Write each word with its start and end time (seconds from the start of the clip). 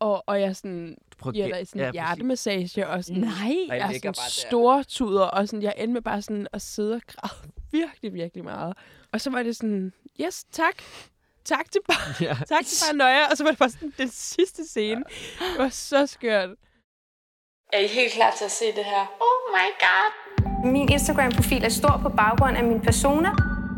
Og, 0.00 0.24
og 0.26 0.40
jeg 0.40 0.56
sådan, 0.56 0.96
Prøv 1.18 1.32
giver 1.32 1.56
dig 1.56 1.68
sådan 1.68 1.80
ja, 1.80 1.86
ja, 1.86 1.92
hjertemassage 1.92 2.88
og 2.88 3.04
sådan, 3.04 3.20
Nej. 3.20 3.30
Ej, 3.70 3.76
jeg 3.76 3.78
er 3.78 3.92
sådan 3.92 4.12
der. 4.12 4.30
store 4.30 4.84
tuder, 4.84 5.24
og 5.24 5.48
sådan, 5.48 5.62
jeg 5.62 5.74
endte 5.76 5.92
med 5.92 6.02
bare 6.02 6.22
sådan 6.22 6.46
at 6.52 6.62
sidde 6.62 6.94
og 6.94 7.02
græde 7.06 7.52
virkelig, 7.72 8.14
virkelig 8.14 8.44
meget. 8.44 8.76
Og 9.12 9.20
så 9.20 9.30
var 9.30 9.42
det 9.42 9.56
sådan, 9.56 9.92
yes, 10.20 10.44
tak. 10.52 10.74
Tak 11.44 11.70
til 11.70 11.80
bare, 11.88 12.14
Ja. 12.28 12.34
tak 12.48 12.64
til 12.66 12.84
bare 12.88 12.96
Nøje. 12.96 13.28
Og 13.30 13.36
så 13.36 13.44
var 13.44 13.50
det 13.50 13.58
bare 13.58 13.70
sådan 13.70 13.92
den 13.98 14.08
sidste 14.08 14.64
scene. 14.68 15.04
Det 15.38 15.58
var 15.58 15.68
så 15.68 16.06
skørt. 16.06 16.50
Er 17.72 17.78
I 17.78 17.86
helt 17.86 18.12
klar 18.12 18.34
til 18.38 18.44
at 18.44 18.50
se 18.50 18.64
det 18.76 18.84
her? 18.84 19.00
Oh 19.20 19.54
my 19.56 19.68
god! 19.86 20.10
Min 20.72 20.92
Instagram-profil 20.92 21.64
er 21.64 21.68
stor 21.68 21.98
på 22.02 22.08
baggrund 22.08 22.56
af 22.56 22.64
min 22.64 22.80
persona. 22.80 23.30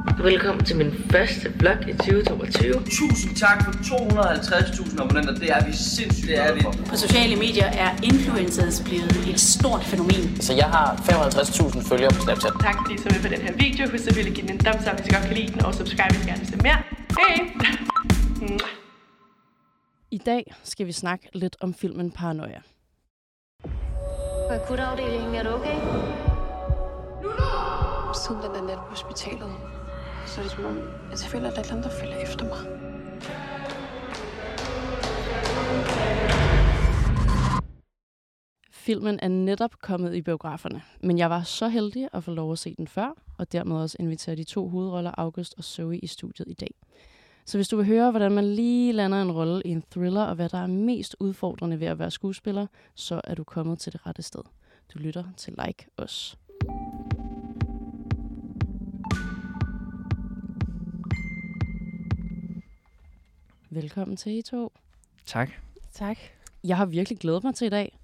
Velkommen 0.03 0.65
til 0.65 0.77
min 0.77 0.93
første 1.11 1.53
vlog 1.61 1.89
i 1.89 1.93
2022. 1.93 2.73
Tusind 2.99 3.37
tak 3.37 3.65
for 3.65 3.73
250.000 3.73 5.03
abonnenter. 5.03 5.35
Det 5.35 5.51
er 5.51 5.67
vi 5.67 5.73
sindssygt 5.73 6.29
det 6.29 6.39
er 6.39 6.55
vi. 6.55 6.61
På 6.91 6.97
sociale 6.97 7.37
medier 7.37 7.67
er 7.85 7.91
influencers 8.03 8.83
blevet 8.85 9.17
et 9.31 9.41
stort 9.41 9.85
fænomen. 9.85 10.41
Så 10.41 10.53
jeg 10.55 10.69
har 10.77 10.87
55.000 10.97 11.89
følgere 11.89 12.11
på 12.11 12.21
Snapchat. 12.21 12.53
Tak 12.61 12.77
fordi 12.81 12.95
I 12.95 12.99
så 12.99 13.09
med 13.13 13.21
på 13.23 13.29
den 13.35 13.41
her 13.47 13.53
video. 13.65 13.91
Husk 13.91 14.09
at 14.09 14.17
ville 14.17 14.31
give 14.35 14.47
den 14.47 14.55
en 14.55 14.59
thumbs 14.59 14.87
up, 14.89 14.95
hvis 14.97 15.07
I 15.09 15.11
godt 15.17 15.25
kan 15.29 15.37
lide 15.37 15.53
den, 15.53 15.65
og 15.65 15.75
subscribe, 15.75 16.15
hvis 16.15 16.25
I 16.25 16.29
gerne 16.29 16.41
vil 16.41 16.49
se 16.49 16.57
mere. 16.57 16.79
Hej! 17.19 17.35
I 20.11 20.19
dag 20.19 20.55
skal 20.65 20.87
vi 20.87 20.93
snakke 20.93 21.29
lidt 21.33 21.57
om 21.61 21.75
filmen 21.75 22.11
Paranoia. 22.11 22.61
På 24.49 24.53
akutafdelingen, 24.59 25.35
er 25.35 25.43
du 25.43 25.51
okay? 25.59 25.77
Siden 28.23 28.41
den 28.45 28.53
der 28.55 28.63
nat 28.69 28.79
på 28.79 28.91
hospitalet, 28.95 29.51
så 30.33 30.41
er 30.41 30.45
det 30.45 30.53
som 30.53 30.65
om, 30.65 30.79
at 31.13 31.23
jeg 31.23 31.31
føler, 31.31 31.49
at 31.49 31.57
der 31.57 31.59
er 31.59 31.65
et 31.65 31.71
eller 31.71 31.77
andet, 31.77 31.91
der 31.91 31.99
følger 32.01 32.17
efter 32.17 32.45
mig. 32.45 32.59
Filmen 38.71 39.19
er 39.23 39.29
netop 39.29 39.79
kommet 39.83 40.15
i 40.15 40.23
biograferne, 40.23 40.83
men 41.01 41.19
jeg 41.19 41.31
var 41.31 41.43
så 41.43 41.69
heldig 41.69 42.09
at 42.13 42.25
få 42.25 42.31
lov 42.31 42.53
at 42.53 42.59
se 42.59 42.75
den 42.79 42.89
før, 42.89 43.15
og 43.39 43.53
dermed 43.53 43.77
også 43.77 43.97
invitere 44.01 44.37
de 44.37 44.45
to 44.45 44.69
hovedroller, 44.69 45.13
August 45.19 45.55
og 45.59 45.65
Zoe, 45.65 45.99
i 45.99 46.07
studiet 46.07 46.49
i 46.49 46.55
dag. 46.55 46.75
Så 47.45 47.59
hvis 47.59 47.69
du 47.69 47.77
vil 47.77 47.87
høre, 47.87 48.11
hvordan 48.11 48.33
man 48.33 48.45
lige 48.45 48.93
lander 48.93 49.23
en 49.23 49.33
rolle 49.33 49.63
i 49.65 49.69
en 49.69 49.85
thriller, 49.91 50.23
og 50.23 50.35
hvad 50.35 50.49
der 50.49 50.59
er 50.59 50.67
mest 50.67 51.17
udfordrende 51.21 51.81
ved 51.81 51.87
at 51.87 51.99
være 51.99 52.11
skuespiller, 52.11 52.67
så 52.95 53.21
er 53.25 53.35
du 53.35 53.45
kommet 53.45 53.79
til 53.79 53.93
det 53.93 54.07
rette 54.07 54.23
sted. 54.23 54.43
Du 54.95 54.99
lytter 54.99 55.25
til 55.37 55.55
Like 55.67 55.87
Os. 55.97 56.39
Velkommen 63.75 64.17
til 64.17 64.33
I 64.33 64.43
to. 64.43 64.73
Tak. 65.27 65.51
Tak. 65.93 66.19
Jeg 66.65 66.77
har 66.77 66.87
virkelig 66.87 67.19
glædet 67.19 67.45
mig 67.45 67.55
til 67.55 67.67
i 67.67 67.69
dag. 67.69 67.99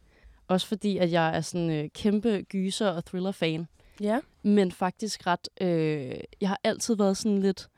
Også 0.47 0.66
fordi, 0.66 0.98
at 0.98 1.12
jeg 1.12 1.36
er 1.36 1.41
sådan 1.41 1.70
øh, 1.70 1.88
kæmpe 1.94 2.42
gyser- 2.42 2.91
og 2.91 3.05
thriller-fan. 3.05 3.66
Ja. 4.00 4.20
Men 4.42 4.72
faktisk 4.72 5.27
ret... 5.27 5.48
Øh, 5.61 6.20
jeg 6.41 6.48
har 6.48 6.61
altid 6.64 6.96
været 6.96 7.16
sådan 7.16 7.39
lidt... 7.39 7.69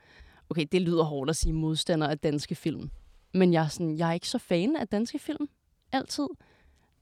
Okay, 0.49 0.65
det 0.71 0.81
lyder 0.81 1.03
hårdt 1.03 1.29
at 1.29 1.35
sige 1.35 1.53
modstander 1.53 2.07
af 2.07 2.19
danske 2.19 2.55
film. 2.55 2.89
Men 3.33 3.53
jeg 3.53 3.63
er, 3.63 3.67
sådan, 3.67 3.97
jeg 3.97 4.09
er 4.09 4.13
ikke 4.13 4.29
så 4.29 4.37
fan 4.37 4.75
af 4.75 4.87
danske 4.87 5.19
film. 5.19 5.49
Altid. 5.91 6.27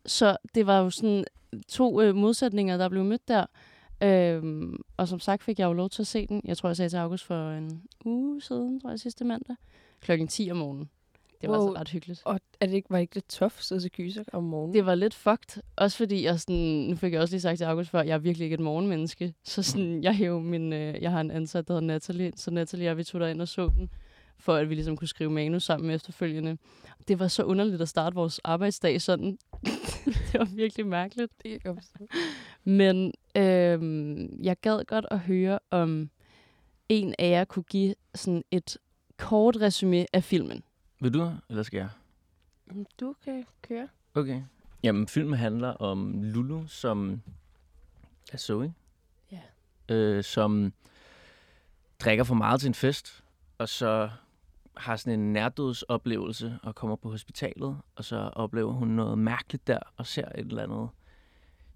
Så 0.06 0.38
det 0.56 0.68
var 0.68 0.80
jo 0.80 0.90
sådan 0.90 1.26
to 1.68 2.02
øh, 2.02 2.16
modsætninger, 2.16 2.78
der 2.78 2.90
blev 2.90 3.04
mødt 3.04 3.28
der. 3.28 3.46
Øhm, 4.04 4.78
og 4.98 5.08
som 5.08 5.20
sagt 5.20 5.44
fik 5.44 5.60
jeg 5.60 5.66
jo 5.66 5.74
lov 5.74 5.90
til 5.90 6.04
at 6.04 6.08
se 6.08 6.28
den. 6.28 6.42
Jeg 6.46 6.58
tror, 6.58 6.70
jeg 6.70 6.78
sagde 6.78 6.90
til 6.90 6.98
August 6.98 7.26
for 7.26 7.52
en 7.52 7.84
uge 8.06 8.42
siden, 8.42 8.80
tror 8.80 8.90
jeg, 8.90 9.00
sidste 9.00 9.26
mandag. 9.26 9.56
Klokken 10.02 10.28
10 10.28 10.52
om 10.52 10.58
morgenen. 10.58 10.90
Det 11.42 11.50
var 11.50 11.58
Wow. 11.58 11.68
altså 11.68 11.80
ret 11.80 11.90
hyggeligt. 11.90 12.22
Og 12.26 12.40
er 12.60 12.66
det 12.66 12.74
ikke, 12.74 12.90
var 12.90 12.98
det 12.98 13.02
ikke 13.02 13.16
lidt 13.16 13.42
at 13.42 13.52
sidde 13.60 13.82
til 13.82 13.92
gyser 13.92 14.24
om 14.34 14.44
morgenen? 14.44 14.74
Det 14.74 14.86
var 14.86 14.96
lidt 14.96 15.14
fucked, 15.14 15.62
også 15.76 15.98
fordi 15.98 16.24
jeg 16.24 16.40
sådan, 16.40 16.56
nu 16.90 16.96
fik 16.96 17.14
jeg 17.14 17.22
også 17.22 17.34
lige 17.34 17.42
sagt 17.42 17.58
til 17.58 17.66
August 17.66 17.90
før, 17.90 18.02
jeg 18.02 18.14
er 18.14 18.18
virkelig 18.18 18.46
ikke 18.46 18.54
et 18.54 18.60
morgenmenneske. 18.60 19.34
Så 19.44 19.64
sådan, 19.64 20.04
jeg 20.04 20.16
hæv 20.16 20.42
min, 20.42 20.74
øh, 20.74 21.02
jeg 21.02 21.12
har 21.12 21.22
en 21.22 21.32
ansat, 21.32 21.68
der 21.68 21.74
hedder 21.74 21.88
Natalie, 21.88 22.32
så 22.36 22.52
Natalie 22.52 22.92
og 22.92 22.98
vi 22.98 23.04
tog 23.04 23.22
derind 23.22 23.42
og 23.42 23.48
så 23.48 23.70
den, 23.78 23.90
for 24.38 24.56
at 24.56 24.70
vi 24.70 24.76
ligesom 24.76 24.98
kunne 24.98 25.08
skrive 25.08 25.30
manus 25.32 25.64
sammen 25.64 25.92
efterfølgende. 25.92 26.58
Det 27.08 27.20
var 27.20 27.28
så 27.28 27.44
underligt 27.44 27.82
at 27.82 27.90
starte 27.90 28.16
vores 28.16 28.40
arbejdsdag 28.44 29.02
sådan. 29.02 29.38
det 30.32 30.40
var 30.40 30.56
virkelig 30.56 30.88
mærkeligt. 30.88 31.32
Det 31.44 31.64
kan. 31.64 31.80
Men 32.64 33.14
øhm, 33.36 34.40
jeg 34.44 34.58
gad 34.62 34.86
godt 34.86 35.06
at 35.12 35.20
høre, 35.20 35.60
om 35.72 36.10
en 36.90 37.14
af 37.20 37.30
jer 37.30 37.46
kunne 37.46 37.64
give 37.64 37.96
sådan 38.16 38.44
et 38.52 38.78
kort 39.20 39.56
resume 39.62 40.06
af 40.16 40.24
filmen. 40.24 40.64
Vil 41.00 41.14
du, 41.14 41.32
eller 41.50 41.64
skal 41.64 41.78
jeg? 41.78 41.90
Mm, 42.66 42.86
Du 43.00 43.16
kan 43.24 43.46
køre. 43.62 43.88
Okay. 44.16 44.42
Jamen, 44.84 45.08
filmen 45.08 45.40
handler 45.40 45.68
om 45.70 46.22
Lulu, 46.24 46.68
som 46.68 47.22
er 48.34 48.38
Zoe. 48.38 48.74
Ja. 49.32 49.40
Øh, 49.96 50.24
som 50.24 50.74
drikker 52.00 52.24
for 52.24 52.36
meget 52.36 52.60
til 52.62 52.68
en 52.68 52.74
fest, 52.74 53.24
og 53.58 53.70
så 53.70 54.10
har 54.78 54.96
sådan 54.96 55.20
en 55.20 55.34
nærdødsoplevelse 55.34 56.60
og 56.64 56.76
kommer 56.76 56.96
på 56.96 57.10
hospitalet, 57.10 57.78
og 57.96 58.04
så 58.06 58.16
oplever 58.18 58.72
hun 58.74 58.88
noget 58.88 59.18
mærkeligt 59.18 59.68
der, 59.68 59.80
og 59.98 60.08
ser 60.08 60.26
et 60.30 60.40
eller 60.48 60.64
andet 60.64 60.90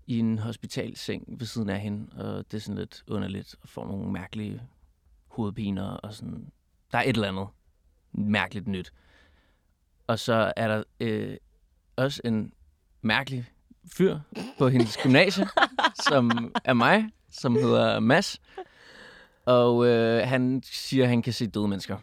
i 0.07 0.19
en 0.19 0.39
hospitalseng 0.39 1.39
ved 1.39 1.45
siden 1.47 1.69
af 1.69 1.79
hende, 1.79 2.07
og 2.23 2.51
det 2.51 2.57
er 2.57 2.61
sådan 2.61 2.77
lidt 2.77 3.03
underligt, 3.07 3.55
og 3.61 3.69
får 3.69 3.87
nogle 3.87 4.11
mærkelige 4.11 4.61
hovedpiner, 5.27 5.83
og 5.87 6.13
sådan, 6.13 6.51
der 6.93 6.99
er 6.99 7.03
et 7.03 7.15
eller 7.15 7.27
andet 7.27 7.47
mærkeligt 8.11 8.67
nyt. 8.67 8.93
Og 10.07 10.19
så 10.19 10.53
er 10.55 10.67
der 10.67 10.83
øh, 10.99 11.37
også 11.95 12.21
en 12.25 12.53
mærkelig 13.01 13.45
fyr 13.93 14.19
på 14.57 14.69
hendes 14.69 14.97
gymnasie, 15.03 15.47
som 16.09 16.53
er 16.63 16.73
mig, 16.73 17.09
som 17.29 17.55
hedder 17.55 17.99
Mads. 17.99 18.41
Og 19.45 19.87
øh, 19.87 20.27
han 20.27 20.61
siger, 20.65 21.03
at 21.03 21.09
han 21.09 21.21
kan 21.21 21.33
se 21.33 21.47
døde 21.47 21.67
mennesker. 21.67 21.97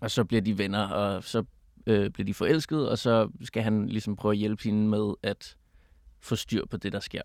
Og 0.00 0.10
så 0.10 0.24
bliver 0.24 0.40
de 0.40 0.58
venner, 0.58 0.86
og 0.88 1.24
så 1.24 1.44
øh, 1.86 2.10
bliver 2.10 2.26
de 2.26 2.34
forelsket, 2.34 2.88
og 2.88 2.98
så 2.98 3.30
skal 3.42 3.62
han 3.62 3.86
ligesom 3.86 4.16
prøve 4.16 4.32
at 4.32 4.38
hjælpe 4.38 4.62
hende 4.64 4.88
med 4.88 5.14
at 5.22 5.56
få 6.20 6.36
styr 6.36 6.66
på 6.66 6.76
det, 6.76 6.92
der 6.92 7.00
sker 7.00 7.22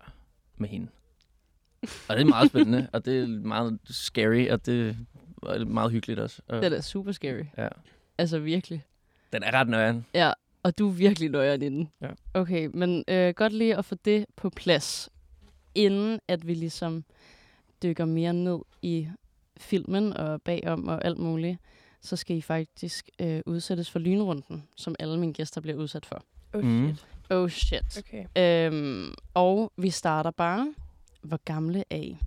med 0.56 0.68
hende. 0.68 0.88
Og 1.82 2.16
det 2.16 2.20
er 2.22 2.28
meget 2.28 2.48
spændende, 2.48 2.88
og 2.92 3.04
det 3.04 3.22
er 3.22 3.26
meget 3.26 3.78
scary, 3.84 4.48
og 4.48 4.66
det 4.66 4.96
er 5.46 5.64
meget 5.64 5.90
hyggeligt 5.92 6.20
også. 6.20 6.42
Og, 6.48 6.56
Det 6.56 6.64
er 6.64 6.68
da 6.68 6.80
super 6.80 7.12
scary. 7.12 7.44
Ja. 7.58 7.68
Altså 8.18 8.38
virkelig. 8.38 8.84
Den 9.32 9.42
er 9.42 9.50
ret 9.54 9.68
nøjeren. 9.68 10.06
Ja, 10.14 10.32
og 10.62 10.78
du 10.78 10.88
er 10.88 10.92
virkelig 10.92 11.30
nøjeren 11.30 11.62
i 11.62 11.68
den. 11.68 11.90
Ja. 12.00 12.08
Okay, 12.34 12.70
men 12.74 13.04
øh, 13.08 13.34
godt 13.34 13.52
lige 13.52 13.76
at 13.76 13.84
få 13.84 13.94
det 13.94 14.26
på 14.36 14.50
plads, 14.50 15.08
inden 15.74 16.20
at 16.28 16.46
vi 16.46 16.54
ligesom 16.54 17.04
dykker 17.82 18.04
mere 18.04 18.32
ned 18.34 18.58
i 18.82 19.08
filmen 19.56 20.12
og 20.16 20.42
bagom 20.42 20.88
og 20.88 21.04
alt 21.04 21.18
muligt, 21.18 21.58
så 22.00 22.16
skal 22.16 22.36
I 22.36 22.40
faktisk 22.42 23.10
øh, 23.20 23.40
udsættes 23.46 23.90
for 23.90 23.98
lynrunden, 23.98 24.64
som 24.76 24.94
alle 24.98 25.18
mine 25.20 25.32
gæster 25.32 25.60
bliver 25.60 25.76
udsat 25.76 26.06
for. 26.06 26.22
Oh 26.54 26.64
Mm. 26.64 26.86
shit. 26.94 27.06
Oh 27.30 27.48
shit. 27.50 27.98
Okay. 27.98 28.24
Øhm, 28.72 29.14
og 29.34 29.72
vi 29.76 29.90
starter 29.90 30.30
bare. 30.30 30.74
Hvor 31.22 31.40
gamle 31.44 31.84
er 31.90 31.96
I? 31.96 32.18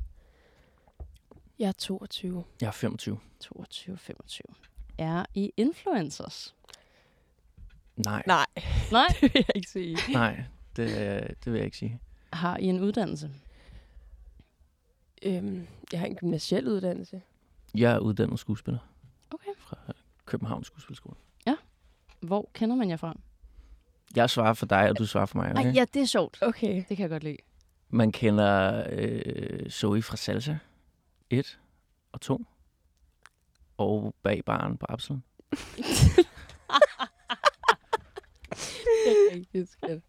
Jeg 1.60 1.68
er 1.68 1.72
22. 1.72 2.44
Jeg 2.62 2.68
er 2.68 2.72
25. 2.72 3.20
22, 3.40 3.98
25. 3.98 4.44
Er 4.98 5.26
I 5.34 5.52
influencers? 5.58 6.56
Nej, 7.98 8.24
Nej, 8.28 8.46
Nej. 8.92 9.08
det 9.22 9.22
vil 9.22 9.32
jeg 9.48 9.56
ikke 9.56 9.70
sige. 9.70 9.98
nej, 10.14 10.44
det, 10.76 10.88
det 11.44 11.54
vil 11.54 11.58
jeg 11.58 11.66
ikke 11.66 11.78
sige. 11.78 12.00
Har 12.34 12.58
I 12.58 12.64
en 12.66 12.80
uddannelse? 12.80 13.32
Øhm, 15.24 15.68
jeg 15.92 16.00
har 16.00 16.08
en 16.08 16.16
gymnasiel 16.16 16.68
uddannelse. 16.68 17.22
Jeg 17.76 17.92
er 17.92 18.00
uddannet 18.00 18.40
skuespiller 18.40 18.80
Okay. 19.32 19.50
fra 19.58 19.78
Københavns 20.26 20.68
Skuespilskole. 20.68 21.16
Hvor 22.22 22.50
kender 22.54 22.76
man 22.76 22.90
jer 22.90 22.96
fra? 22.98 23.18
Jeg 24.16 24.30
svarer 24.30 24.54
for 24.54 24.66
dig, 24.66 24.90
og 24.90 24.98
du 24.98 25.06
svarer 25.06 25.26
for 25.26 25.38
mig. 25.38 25.52
Okay. 25.52 25.60
Okay? 25.60 25.70
Ej, 25.70 25.74
ja, 25.76 25.86
det 25.94 26.02
er 26.02 26.06
sjovt. 26.06 26.38
Okay. 26.42 26.76
Det 26.76 26.98
kan 26.98 27.00
jeg 27.00 27.10
godt 27.10 27.24
lide. 27.24 27.38
Man 27.90 28.12
kender 28.12 28.84
øh, 28.92 29.70
Zoe 29.70 30.02
fra 30.02 30.18
Salsa 30.18 30.58
1 31.30 31.60
og 32.12 32.22
2. 32.22 32.46
Og 33.78 34.16
bag 34.24 34.46
baren 34.46 34.78
på 34.78 34.86
Absalon. 34.90 35.24
Det 39.06 39.12
er 39.12 39.36
rigtig 39.36 39.68
skønt. 39.68 40.04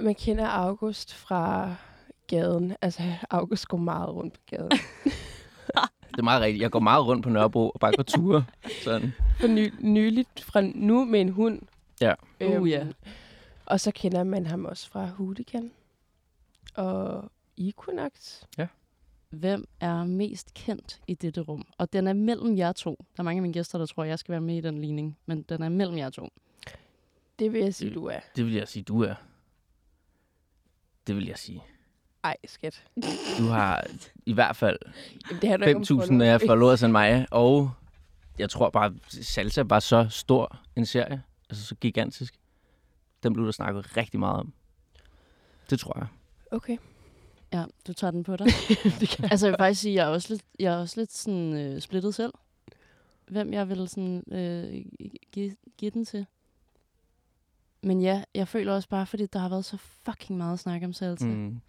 Man 0.00 0.14
kender 0.14 0.46
August 0.46 1.14
fra 1.14 1.74
gaden. 2.26 2.76
Altså, 2.82 3.02
August 3.30 3.68
går 3.68 3.76
meget 3.76 4.08
rundt 4.08 4.34
på 4.34 4.40
gaden. 4.46 4.70
Det 6.10 6.18
er 6.18 6.24
meget 6.24 6.42
rigtigt. 6.42 6.62
Jeg 6.62 6.70
går 6.70 6.80
meget 6.80 7.06
rundt 7.06 7.22
på 7.22 7.30
Nørrebro 7.30 7.70
og 7.70 7.80
bare 7.80 7.92
går 7.96 8.02
ture. 8.02 8.44
Sådan. 8.84 9.12
For 9.40 9.46
ny, 9.46 9.72
nyligt 9.80 10.40
fra 10.40 10.60
nu 10.60 11.04
med 11.04 11.20
en 11.20 11.28
hund. 11.28 11.62
Ja. 12.00 12.14
Uh, 12.40 12.70
ja. 12.70 12.86
Og 13.66 13.80
så 13.80 13.90
kender 13.90 14.24
man 14.24 14.46
ham 14.46 14.64
også 14.64 14.88
fra 14.88 15.06
Hooligan. 15.06 15.70
Og 16.74 17.30
Equinox. 17.58 18.42
Hvem 19.34 19.68
er 19.80 20.04
mest 20.04 20.54
kendt 20.54 21.00
i 21.08 21.14
dette 21.14 21.40
rum? 21.40 21.66
Og 21.78 21.92
den 21.92 22.06
er 22.06 22.12
mellem 22.12 22.58
jer 22.58 22.72
to. 22.72 23.04
Der 23.16 23.20
er 23.20 23.24
mange 23.24 23.38
af 23.38 23.42
mine 23.42 23.54
gæster, 23.54 23.78
der 23.78 23.86
tror, 23.86 24.04
jeg 24.04 24.18
skal 24.18 24.32
være 24.32 24.40
med 24.40 24.56
i 24.56 24.60
den 24.60 24.80
ligning. 24.80 25.18
Men 25.26 25.42
den 25.42 25.62
er 25.62 25.68
mellem 25.68 25.98
jer 25.98 26.10
to. 26.10 26.28
Det 27.38 27.52
vil 27.52 27.60
jeg 27.60 27.74
sige, 27.74 27.94
du 27.94 28.06
er. 28.06 28.20
Det 28.36 28.44
vil 28.44 28.54
jeg 28.54 28.68
sige, 28.68 28.82
du 28.82 29.02
er. 29.02 29.14
Det 31.06 31.16
vil 31.16 31.26
jeg 31.26 31.38
sige. 31.38 31.62
Ej, 32.24 32.36
skat. 32.44 32.84
Du 33.38 33.44
har 33.44 33.86
i 34.26 34.32
hvert 34.32 34.56
fald 34.56 34.78
Jamen, 35.30 35.40
det 35.42 35.50
handler 35.50 35.68
ikke 35.68 35.76
om 35.76 35.82
5.000 35.82 35.86
followers. 35.86 36.42
af 36.42 36.48
followers 36.48 36.82
end 36.82 36.92
mig, 36.92 37.26
og 37.30 37.70
jeg 38.38 38.50
tror 38.50 38.70
bare, 38.70 38.94
Salsa 39.08 39.62
var 39.62 39.80
så 39.80 40.06
stor 40.10 40.60
en 40.76 40.86
serie, 40.86 41.22
altså 41.50 41.64
så 41.64 41.74
gigantisk. 41.74 42.34
Den 43.22 43.32
blev 43.32 43.46
der 43.46 43.52
snakket 43.52 43.96
rigtig 43.96 44.20
meget 44.20 44.40
om. 44.40 44.52
Det 45.70 45.80
tror 45.80 45.98
jeg. 45.98 46.06
Okay. 46.50 46.76
Ja, 47.54 47.64
du 47.86 47.92
tager 47.92 48.10
den 48.10 48.22
på 48.22 48.36
dig. 48.36 48.46
det 49.00 49.08
kan 49.08 49.24
altså, 49.30 49.46
jeg 49.46 49.52
vil 49.52 49.58
faktisk 49.58 49.80
sige, 49.80 49.94
jeg 49.94 50.04
er 50.04 50.08
også 50.08 50.28
lidt, 50.30 50.42
jeg 50.58 50.74
er 50.74 50.78
også 50.78 51.00
lidt 51.00 51.12
sådan, 51.12 51.52
øh, 51.52 51.80
splittet 51.80 52.14
selv. 52.14 52.32
Hvem 53.28 53.52
jeg 53.52 53.68
vil 53.68 53.88
sådan, 53.88 54.24
øh, 54.32 54.84
give, 55.32 55.56
give 55.76 55.90
den 55.90 56.04
til. 56.04 56.26
Men 57.82 58.00
ja, 58.00 58.24
jeg 58.34 58.48
føler 58.48 58.74
også 58.74 58.88
bare, 58.88 59.06
fordi 59.06 59.26
der 59.26 59.38
har 59.38 59.48
været 59.48 59.64
så 59.64 59.76
fucking 59.76 60.38
meget 60.38 60.58
snak 60.58 60.82
om 60.82 60.92
salsa, 60.92 61.26
mm. 61.26 61.60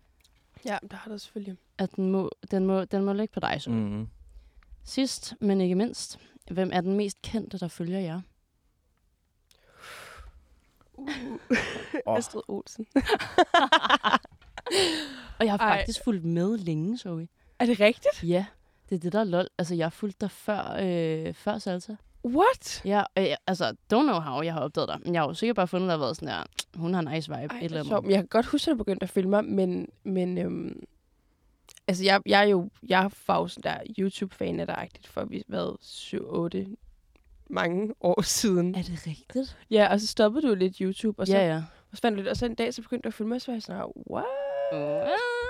Ja, 0.66 0.78
der 0.92 0.98
har 0.98 1.12
der 1.12 1.18
selvfølgelig. 1.18 1.58
at 1.78 1.96
den 1.96 2.12
må, 2.12 2.30
den, 2.52 2.66
må, 2.66 2.86
den 2.86 3.06
må 3.06 3.14
ligge 3.14 3.34
på 3.34 3.40
dig 3.40 3.62
så. 3.62 3.70
Mm. 3.70 4.08
Sidst, 4.84 5.36
men 5.42 5.62
ikke 5.62 5.76
mindst, 5.76 6.20
hvem 6.52 6.70
er 6.74 6.82
den 6.82 6.98
mest 6.98 7.22
kendte, 7.22 7.58
der 7.58 7.68
følger 7.68 8.00
jer? 8.00 8.22
Uh. 10.94 11.10
Astrid 12.18 12.42
Olsen. 12.48 12.88
Og 15.40 15.46
jeg 15.46 15.52
har 15.54 15.58
Ej. 15.58 15.78
faktisk 15.78 16.04
fulgt 16.04 16.26
med 16.26 16.58
længe, 16.58 16.98
Zoe. 16.98 17.28
Er 17.60 17.66
det 17.66 17.80
rigtigt? 17.80 18.24
Ja, 18.24 18.46
det 18.90 18.96
er 18.96 19.00
det, 19.00 19.14
der 19.14 19.20
er 19.20 19.24
lol. 19.24 19.48
Altså, 19.58 19.76
jeg 19.76 19.86
har 19.86 19.90
fulgt 19.90 20.22
dig 20.22 20.32
før, 20.32 20.78
øh, 20.82 21.34
før 21.34 21.58
salsa. 21.58 21.96
What? 22.26 22.82
Ja, 22.86 23.04
øh, 23.18 23.26
altså, 23.48 23.70
don't 23.94 24.02
know 24.04 24.20
how 24.20 24.42
jeg 24.42 24.54
har 24.54 24.62
opdaget 24.62 24.90
dig. 24.90 25.00
Men 25.06 25.14
jeg 25.14 25.22
har 25.22 25.28
jo 25.28 25.34
sikkert 25.34 25.56
bare 25.56 25.68
fundet, 25.68 25.88
der 25.88 25.94
har 25.94 26.00
været 26.00 26.16
sådan 26.16 26.28
der, 26.28 26.44
hun 26.76 26.94
har 26.94 27.02
nice 27.02 27.32
vibe. 27.32 27.54
Ej, 27.54 27.58
et 27.58 27.64
eller 27.64 27.78
er 27.92 27.98
andet. 27.98 28.10
Jeg 28.12 28.18
kan 28.18 28.28
godt 28.28 28.46
huske, 28.46 28.72
at 28.72 28.74
du 28.74 28.78
begyndte 28.78 29.04
at 29.04 29.10
følge 29.10 29.30
mig, 29.30 29.46
men, 29.46 29.88
men 30.04 30.38
øhm, 30.38 30.84
altså, 31.88 32.04
jeg, 32.04 32.22
jeg 32.26 32.40
er 32.40 32.48
jo 32.48 32.70
jeg 32.90 33.12
var 33.28 33.40
jo 33.40 33.48
sådan 33.48 33.72
der 33.72 33.94
YouTube-fan 34.00 34.60
af 34.60 34.68
dig 34.68 34.90
for 35.06 35.26
vi 35.26 35.44
været 35.48 35.78
7-8 35.82 36.76
mange 37.50 37.94
år 38.02 38.22
siden. 38.22 38.76
Er 38.76 38.82
det 38.82 39.08
rigtigt? 39.08 39.58
Ja, 39.72 39.88
og 39.92 40.02
så 40.02 40.08
stoppede 40.08 40.48
du 40.48 40.56
lidt 40.56 40.78
YouTube, 40.78 41.20
og 41.20 41.28
så, 41.28 41.38
Ja, 41.38 41.48
ja. 41.48 41.64
og 41.92 41.98
så 41.98 42.02
fandt 42.02 42.18
du 42.18 42.22
lidt, 42.22 42.30
og 42.30 42.38
så 42.38 42.46
en 42.46 42.56
dag, 42.56 42.74
så 42.74 42.82
begyndte 42.82 43.04
du 43.04 43.08
at 43.08 43.14
følge 43.14 43.28
mig, 43.28 43.36
og 43.36 43.42
så 43.42 43.52
var 43.52 43.56
jeg 43.56 43.64
sådan, 43.64 43.86
what? 44.12 44.26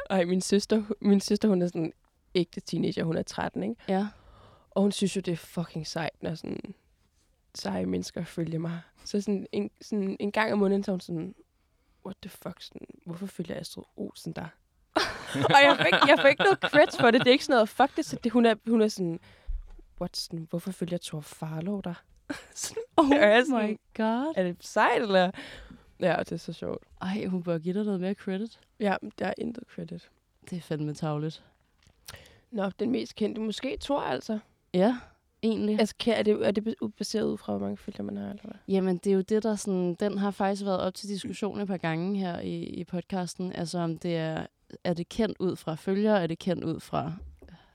Ej, 0.09 0.25
min 0.25 0.41
søster, 0.41 0.83
min 1.01 1.19
søster, 1.19 1.47
hun 1.47 1.61
er 1.61 1.67
sådan 1.67 1.93
ægte 2.35 2.59
teenager, 2.61 3.03
hun 3.03 3.17
er 3.17 3.23
13, 3.23 3.63
ikke? 3.63 3.75
Ja. 3.87 4.07
Og 4.71 4.81
hun 4.81 4.91
synes 4.91 5.15
jo, 5.15 5.21
det 5.21 5.31
er 5.31 5.35
fucking 5.37 5.87
sejt, 5.87 6.23
når 6.23 6.35
sådan 6.35 6.75
seje 7.55 7.85
mennesker 7.85 8.23
følger 8.23 8.59
mig. 8.59 8.79
Så 9.05 9.21
sådan 9.21 9.47
en, 9.51 9.69
sådan 9.81 10.17
en 10.19 10.31
gang 10.31 10.53
om 10.53 10.59
måneden, 10.59 10.83
så 10.83 10.91
hun 10.91 10.99
sådan, 10.99 11.35
what 12.05 12.15
the 12.21 12.29
fuck, 12.29 12.61
sådan, 12.61 12.87
hvorfor 13.05 13.25
følger 13.25 13.59
Astrid 13.59 13.83
Olsen 13.97 14.33
der? 14.33 14.47
og 15.55 15.59
jeg 15.63 15.77
fik, 15.79 15.93
jeg 16.09 16.19
fik 16.25 16.39
noget 16.39 16.59
credit 16.59 16.99
for 16.99 17.11
det. 17.11 17.21
Det 17.21 17.27
er 17.27 17.31
ikke 17.31 17.45
sådan 17.45 17.53
noget, 17.55 17.69
fuck 17.69 17.95
det, 17.95 18.05
så 18.05 18.17
det, 18.23 18.31
hun, 18.31 18.45
er, 18.45 18.55
hun 18.67 18.81
er 18.81 18.87
sådan, 18.87 19.19
what, 20.01 20.17
sådan, 20.17 20.47
hvorfor 20.49 20.71
følger 20.71 20.97
Thor 21.03 21.21
Farlov 21.21 21.83
der? 21.83 21.93
sådan, 22.55 22.83
Oh 22.97 23.05
sådan, 23.09 23.69
my 23.69 23.79
god. 23.97 24.33
er 24.37 24.43
det 24.43 24.57
sejt, 24.59 25.01
eller? 25.01 25.31
Ja, 25.99 26.15
det 26.19 26.31
er 26.31 26.37
så 26.37 26.53
sjovt. 26.53 26.83
Ej, 27.01 27.25
hun 27.25 27.43
bør 27.43 27.57
give 27.57 27.73
dig 27.73 27.83
noget 27.85 27.99
mere 27.99 28.13
credit. 28.13 28.59
Ja, 28.79 28.95
der 29.19 29.25
er 29.25 29.33
intet 29.37 29.63
credit. 29.75 30.09
Det 30.49 30.57
er 30.57 30.61
fandme 30.61 30.93
tavligt. 30.93 31.43
Nå, 32.51 32.69
den 32.79 32.91
mest 32.91 33.15
kendte, 33.15 33.41
måske 33.41 33.77
Thor 33.81 33.99
altså. 34.01 34.39
Ja, 34.73 34.97
egentlig. 35.43 35.79
Altså, 35.79 35.95
kan- 35.99 36.13
er 36.15 36.23
det, 36.23 36.47
er 36.47 36.51
det 36.51 36.75
baseret 36.97 37.23
ud 37.25 37.37
fra, 37.37 37.53
hvor 37.53 37.59
mange 37.65 37.77
følger 37.77 38.03
man 38.03 38.17
har, 38.17 38.29
eller 38.29 38.41
hvad? 38.43 38.53
Jamen, 38.67 38.97
det 38.97 39.09
er 39.09 39.15
jo 39.15 39.21
det, 39.21 39.43
der 39.43 39.55
sådan... 39.55 39.93
Den 39.93 40.17
har 40.17 40.31
faktisk 40.31 40.65
været 40.65 40.79
op 40.79 40.93
til 40.93 41.09
diskussion 41.09 41.59
et 41.61 41.67
par 41.67 41.77
gange 41.77 42.19
her 42.19 42.39
i, 42.39 42.63
i 42.63 42.83
podcasten. 42.83 43.53
Altså, 43.53 43.77
om 43.79 43.97
det 43.97 44.17
er... 44.17 44.45
Er 44.83 44.93
det 44.93 45.09
kendt 45.09 45.37
ud 45.39 45.55
fra 45.55 45.75
følger? 45.75 46.13
Er 46.15 46.27
det 46.27 46.39
kendt 46.39 46.63
ud 46.63 46.79
fra, 46.79 47.13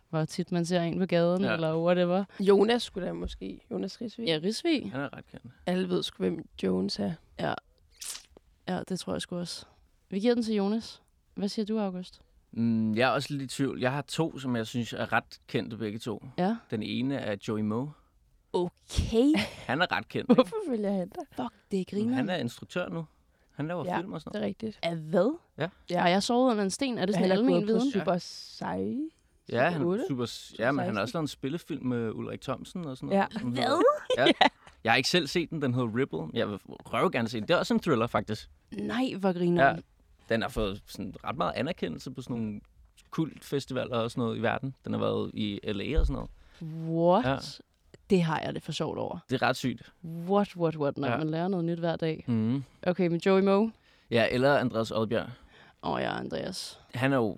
hvor 0.08 0.25
tit 0.25 0.52
man 0.52 0.64
ser 0.64 0.81
en 0.82 0.99
på 0.99 1.06
gaden? 1.06 1.44
Ja. 1.44 1.52
Eller 1.55 1.76
whatever? 1.82 2.25
Jonas 2.40 2.82
skulle 2.82 3.06
da 3.06 3.12
måske. 3.12 3.61
Jonas 3.70 4.00
Risvig. 4.00 4.26
Ja, 4.26 4.40
Risvig. 4.43 4.93
Han 4.93 5.00
er 5.00 5.17
ret 5.17 5.26
kendt. 5.31 5.46
Alle 5.67 5.88
ved 5.88 6.02
sgu, 6.02 6.22
hvem 6.22 6.49
Jones 6.62 6.99
er. 6.99 7.12
Ja, 7.40 7.55
det 8.88 9.00
tror 9.00 9.12
jeg 9.12 9.22
sgu 9.22 9.37
også. 9.38 9.67
Vi 10.11 10.20
giver 10.20 10.34
den 10.34 10.43
til 10.43 10.55
Jonas. 10.55 11.02
Hvad 11.34 11.49
siger 11.49 11.67
du, 11.67 11.78
August? 11.78 12.20
Mm, 12.52 12.94
jeg 12.94 13.08
er 13.08 13.12
også 13.12 13.28
lidt 13.34 13.43
i 13.43 13.46
tvivl. 13.56 13.81
Jeg 13.81 13.93
har 13.93 14.02
to, 14.02 14.38
som 14.38 14.56
jeg 14.56 14.67
synes 14.67 14.93
er 14.93 15.12
ret 15.12 15.40
kendte 15.49 15.76
begge 15.76 15.99
to. 15.99 16.25
Ja. 16.38 16.56
Den 16.70 16.82
ene 16.82 17.17
er 17.17 17.37
Joey 17.49 17.61
Moe. 17.61 17.93
Okay. 18.52 19.34
Han 19.67 19.82
er 19.82 19.93
ret 19.96 20.08
kendt. 20.08 20.31
ikke? 20.31 20.34
Hvorfor 20.34 20.56
følger 20.69 20.93
han 20.93 21.08
dig? 21.08 21.22
Fuck, 21.32 21.52
det 21.70 21.81
er 21.81 21.84
griner. 21.84 22.14
Han 22.14 22.28
er 22.28 22.37
instruktør 22.37 22.88
nu. 22.88 23.06
Han 23.55 23.67
laver 23.67 23.84
Ja, 23.84 23.99
film 23.99 24.12
og 24.12 24.20
sådan 24.20 24.32
Det 24.34 24.43
er 24.43 24.46
rigtigt. 24.46 24.78
Er 24.82 24.94
hvad? 24.94 25.38
Ja. 25.58 25.69
Ja. 25.90 26.00
Har 26.00 26.08
jeg 26.08 26.22
sovet 26.22 26.50
under 26.50 26.64
en 26.64 26.70
sten? 26.70 26.99
Er 26.99 27.06
det 27.06 27.14
sådan 27.14 27.31
han 27.31 27.38
en 27.38 27.44
almen 27.46 27.67
viden? 27.67 27.90
super 27.90 28.19
sej. 28.19 28.78
noget. 28.78 29.11
Ja, 29.52 29.70
han 29.70 29.82
er 29.82 30.05
super... 30.08 30.26
Ja, 30.58 30.72
men 30.72 30.78
han 30.78 30.87
16. 30.87 30.96
har 30.96 31.02
også 31.02 31.14
lavet 31.14 31.22
en 31.25 31.28
spillefilm 31.28 31.87
med 31.87 32.11
Ulrik 32.11 32.40
Thomsen 32.40 32.84
og 32.87 32.96
sådan 32.96 33.12
Ja. 33.12 33.17
noget. 33.19 33.40
som 33.40 33.52
hedder- 33.55 33.82
Ja. 34.19 34.26
Jeg 34.85 34.93
har 34.93 34.97
ikke 34.97 35.09
selv 35.09 35.27
set 35.27 35.50
den. 35.50 35.62
Den 35.62 35.75
hedder 35.75 35.97
Ripple. 35.97 36.21
Jeg 36.32 36.49
vil 36.49 36.59
røve 36.67 37.11
gerne 37.11 37.29
se 37.29 37.41
den. 37.41 37.49
Det 37.49 37.55
er 37.55 37.59
også 37.59 37.75
en 37.75 37.81
thriller, 37.81 38.06
faktisk. 38.06 38.50
Nej, 38.73 39.15
hvor 39.19 39.32
griner 39.32 39.67
Ja. 39.67 39.77
Den 40.29 40.43
har 40.43 40.49
fået 40.49 40.82
sådan 40.87 41.15
ret 41.25 41.37
meget 41.37 41.53
anerkendelse 41.56 42.11
på 42.11 42.23
sådan 42.23 42.37
nogle 42.37 42.61
kultfestivaler 43.11 43.97
og 43.97 44.11
sådan 44.11 44.23
noget 44.23 44.37
i 44.38 44.43
verden. 44.43 44.75
Den 44.85 44.93
har 44.93 45.00
været 45.00 45.31
i 45.35 45.61
LA 45.62 46.00
og 46.00 46.06
sådan 46.06 46.15
noget. 46.15 46.31
What? 46.91 47.25
Ja. 47.25 47.37
Det 48.11 48.23
har 48.23 48.41
jeg 48.41 48.55
det 48.55 48.62
for 48.62 48.73
sjovt 48.73 48.99
over. 48.99 49.19
Det 49.31 49.43
er 49.43 49.49
ret 49.49 49.56
sygt. 49.56 49.93
What, 50.05 50.56
what, 50.56 50.77
what, 50.77 50.99
når 50.99 51.09
Ja. 51.09 51.17
man 51.17 51.31
lærer 51.31 51.49
noget 51.49 51.65
nyt 51.65 51.79
hver 51.79 51.97
dag. 51.97 52.25
Mm. 52.29 52.65
Okay, 52.82 53.06
med 53.06 53.19
Joey 53.27 53.43
Moe. 53.43 53.73
Ja, 54.11 54.27
eller 54.31 54.59
Andreas 54.59 54.91
Oddbjerg. 54.91 55.29
Åh 55.82 55.91
oh, 55.93 56.00
ja, 56.00 56.19
Andreas. 56.19 56.81
Han 56.94 57.12
er 57.12 57.17
jo 57.17 57.37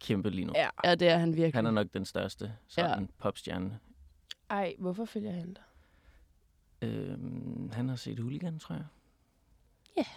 kæmpe 0.00 0.30
lige 0.30 0.44
nu. 0.44 0.52
Ja. 0.56 0.68
Ja, 0.84 0.94
det 0.94 1.08
er 1.08 1.18
han 1.18 1.28
virkelig. 1.28 1.54
Han 1.54 1.66
er 1.66 1.70
nok 1.70 1.86
den 1.94 2.04
største 2.04 2.52
sådan 2.68 3.00
ja. 3.00 3.06
popstjerne. 3.18 3.78
Ej, 4.50 4.74
hvorfor 4.78 5.04
følger 5.04 5.32
han 5.32 5.52
dig? 5.54 5.62
Øhm, 6.82 7.70
han 7.72 7.88
har 7.88 7.96
set 7.96 8.18
Hooligan, 8.18 8.58
tror 8.58 8.74
jeg. 8.74 8.84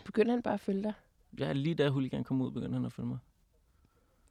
Begynder 0.06 0.32
han 0.32 0.42
bare 0.42 0.54
at 0.54 0.60
følge 0.60 0.84
dig? 0.84 0.94
Ja, 1.40 1.54
lige 1.54 1.76
da 1.76 1.90
Hooligan 1.90 2.24
kom 2.24 2.42
ud, 2.42 2.52
begyndte 2.52 2.76
han 2.76 2.86
at 2.86 2.94
følge 2.94 3.10
mig. 3.10 3.18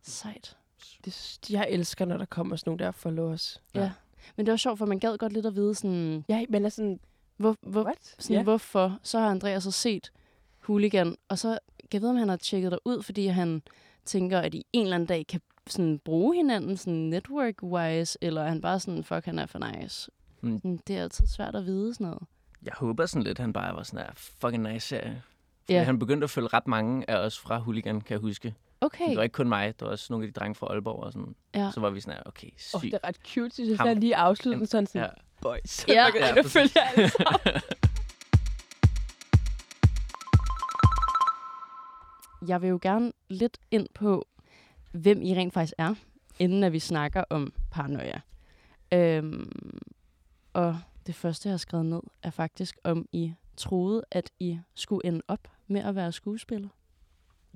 Sejt. 0.02 0.56
Det, 1.04 1.38
jeg 1.50 1.66
elsker, 1.70 2.04
når 2.04 2.16
der 2.16 2.24
kommer 2.24 2.56
sådan 2.56 2.70
nogle 2.70 2.84
der 2.84 2.90
followers. 2.90 3.62
Ja. 3.74 3.80
ja. 3.80 3.92
Men 4.36 4.46
det 4.46 4.50
var 4.50 4.56
sjovt, 4.56 4.78
for 4.78 4.86
man 4.86 4.98
gad 4.98 5.18
godt 5.18 5.32
lidt 5.32 5.46
at 5.46 5.54
vide 5.54 5.74
sådan, 5.74 6.24
Ja, 6.28 6.44
men 6.48 6.64
er 6.64 6.68
sådan, 6.68 7.00
hvor, 7.36 7.56
hvor, 7.60 7.84
what? 7.84 8.14
sådan 8.18 8.36
ja. 8.36 8.42
hvorfor. 8.42 8.98
Så 9.02 9.18
har 9.18 9.30
Andreas 9.30 9.62
så 9.62 9.70
set 9.70 10.12
Hooligan, 10.58 11.16
og 11.28 11.38
så 11.38 11.58
kan 11.80 11.88
jeg 11.92 12.00
vide, 12.00 12.10
om 12.10 12.16
han 12.16 12.28
har 12.28 12.36
tjekket 12.36 12.72
dig 12.72 12.78
ud, 12.84 13.02
fordi 13.02 13.26
han 13.26 13.62
tænker, 14.04 14.38
at 14.40 14.54
I 14.54 14.66
en 14.72 14.82
eller 14.82 14.94
anden 14.94 15.06
dag 15.06 15.26
kan 15.26 15.40
sådan 15.66 15.98
bruge 15.98 16.34
hinanden 16.36 16.76
sådan 16.76 17.08
network-wise, 17.08 18.16
eller 18.20 18.42
er 18.42 18.48
han 18.48 18.60
bare 18.60 18.80
sådan, 18.80 19.04
fuck, 19.04 19.24
han 19.24 19.38
er 19.38 19.46
for 19.46 19.58
nice. 19.72 20.10
Mm. 20.40 20.60
Mm. 20.64 20.78
Det 20.78 20.96
er 20.96 21.02
altid 21.02 21.26
svært 21.26 21.54
at 21.54 21.64
vide 21.66 21.94
sådan 21.94 22.06
noget. 22.06 22.22
Jeg 22.64 22.72
håber 22.76 23.06
sådan 23.06 23.22
lidt, 23.22 23.38
han 23.38 23.52
bare 23.52 23.76
var 23.76 23.82
sådan 23.82 24.06
der 24.06 24.12
fucking 24.14 24.62
nice 24.72 24.88
serie. 24.88 25.22
Fordi 25.64 25.74
Ja. 25.74 25.82
han 25.84 25.98
begyndte 25.98 26.24
at 26.24 26.30
følge 26.30 26.48
ret 26.48 26.66
mange 26.66 27.10
af 27.10 27.16
os 27.16 27.38
fra 27.38 27.58
Hooligan, 27.58 28.00
kan 28.00 28.12
jeg 28.14 28.20
huske. 28.20 28.54
Okay. 28.80 29.08
Det 29.08 29.16
var 29.16 29.22
ikke 29.22 29.32
kun 29.32 29.48
mig, 29.48 29.80
der 29.80 29.84
var 29.86 29.92
også 29.92 30.06
nogle 30.10 30.26
af 30.26 30.32
de 30.32 30.40
drenge 30.40 30.54
fra 30.54 30.66
Aalborg 30.66 31.02
og 31.02 31.12
sådan. 31.12 31.34
Ja. 31.54 31.70
Så 31.74 31.80
var 31.80 31.90
vi 31.90 32.00
sådan 32.00 32.14
her, 32.14 32.22
okay, 32.26 32.48
sygt. 32.56 32.74
Oh, 32.74 32.82
det 32.82 32.94
er 32.94 32.98
ret 33.08 33.16
cute, 33.26 33.50
synes 33.54 33.68
jeg. 33.70 33.78
Ham. 33.78 33.96
Lige 33.96 34.16
afsluttet 34.16 34.58
den 34.58 34.66
sådan 34.66 34.86
sådan, 34.86 35.02
Ja. 35.02 35.08
boys. 35.40 35.88
Ja. 35.88 36.06
Ja, 36.14 36.34
præcis. 36.34 36.52
følge 36.52 36.70
alle. 36.96 37.10
Jeg 42.48 42.62
vil 42.62 42.68
jo 42.68 42.78
gerne 42.82 43.12
lidt 43.28 43.58
ind 43.70 43.86
på, 43.94 44.26
hvem 44.92 45.22
I 45.22 45.34
rent 45.34 45.54
faktisk 45.54 45.74
er, 45.78 45.94
inden 46.38 46.64
at 46.64 46.72
vi 46.72 46.78
snakker 46.78 47.24
om 47.30 47.52
paranoia. 47.70 48.20
Øhm, 48.92 49.50
og 50.52 50.80
det 51.06 51.14
første, 51.14 51.48
jeg 51.48 51.52
har 51.52 51.58
skrevet 51.58 51.86
ned, 51.86 52.00
er 52.22 52.30
faktisk, 52.30 52.78
om 52.84 53.08
I 53.12 53.34
troede, 53.56 54.04
at 54.10 54.30
I 54.40 54.60
skulle 54.74 55.06
ende 55.06 55.22
op 55.28 55.48
med 55.66 55.80
at 55.80 55.94
være 55.94 56.12
skuespiller. 56.12 56.68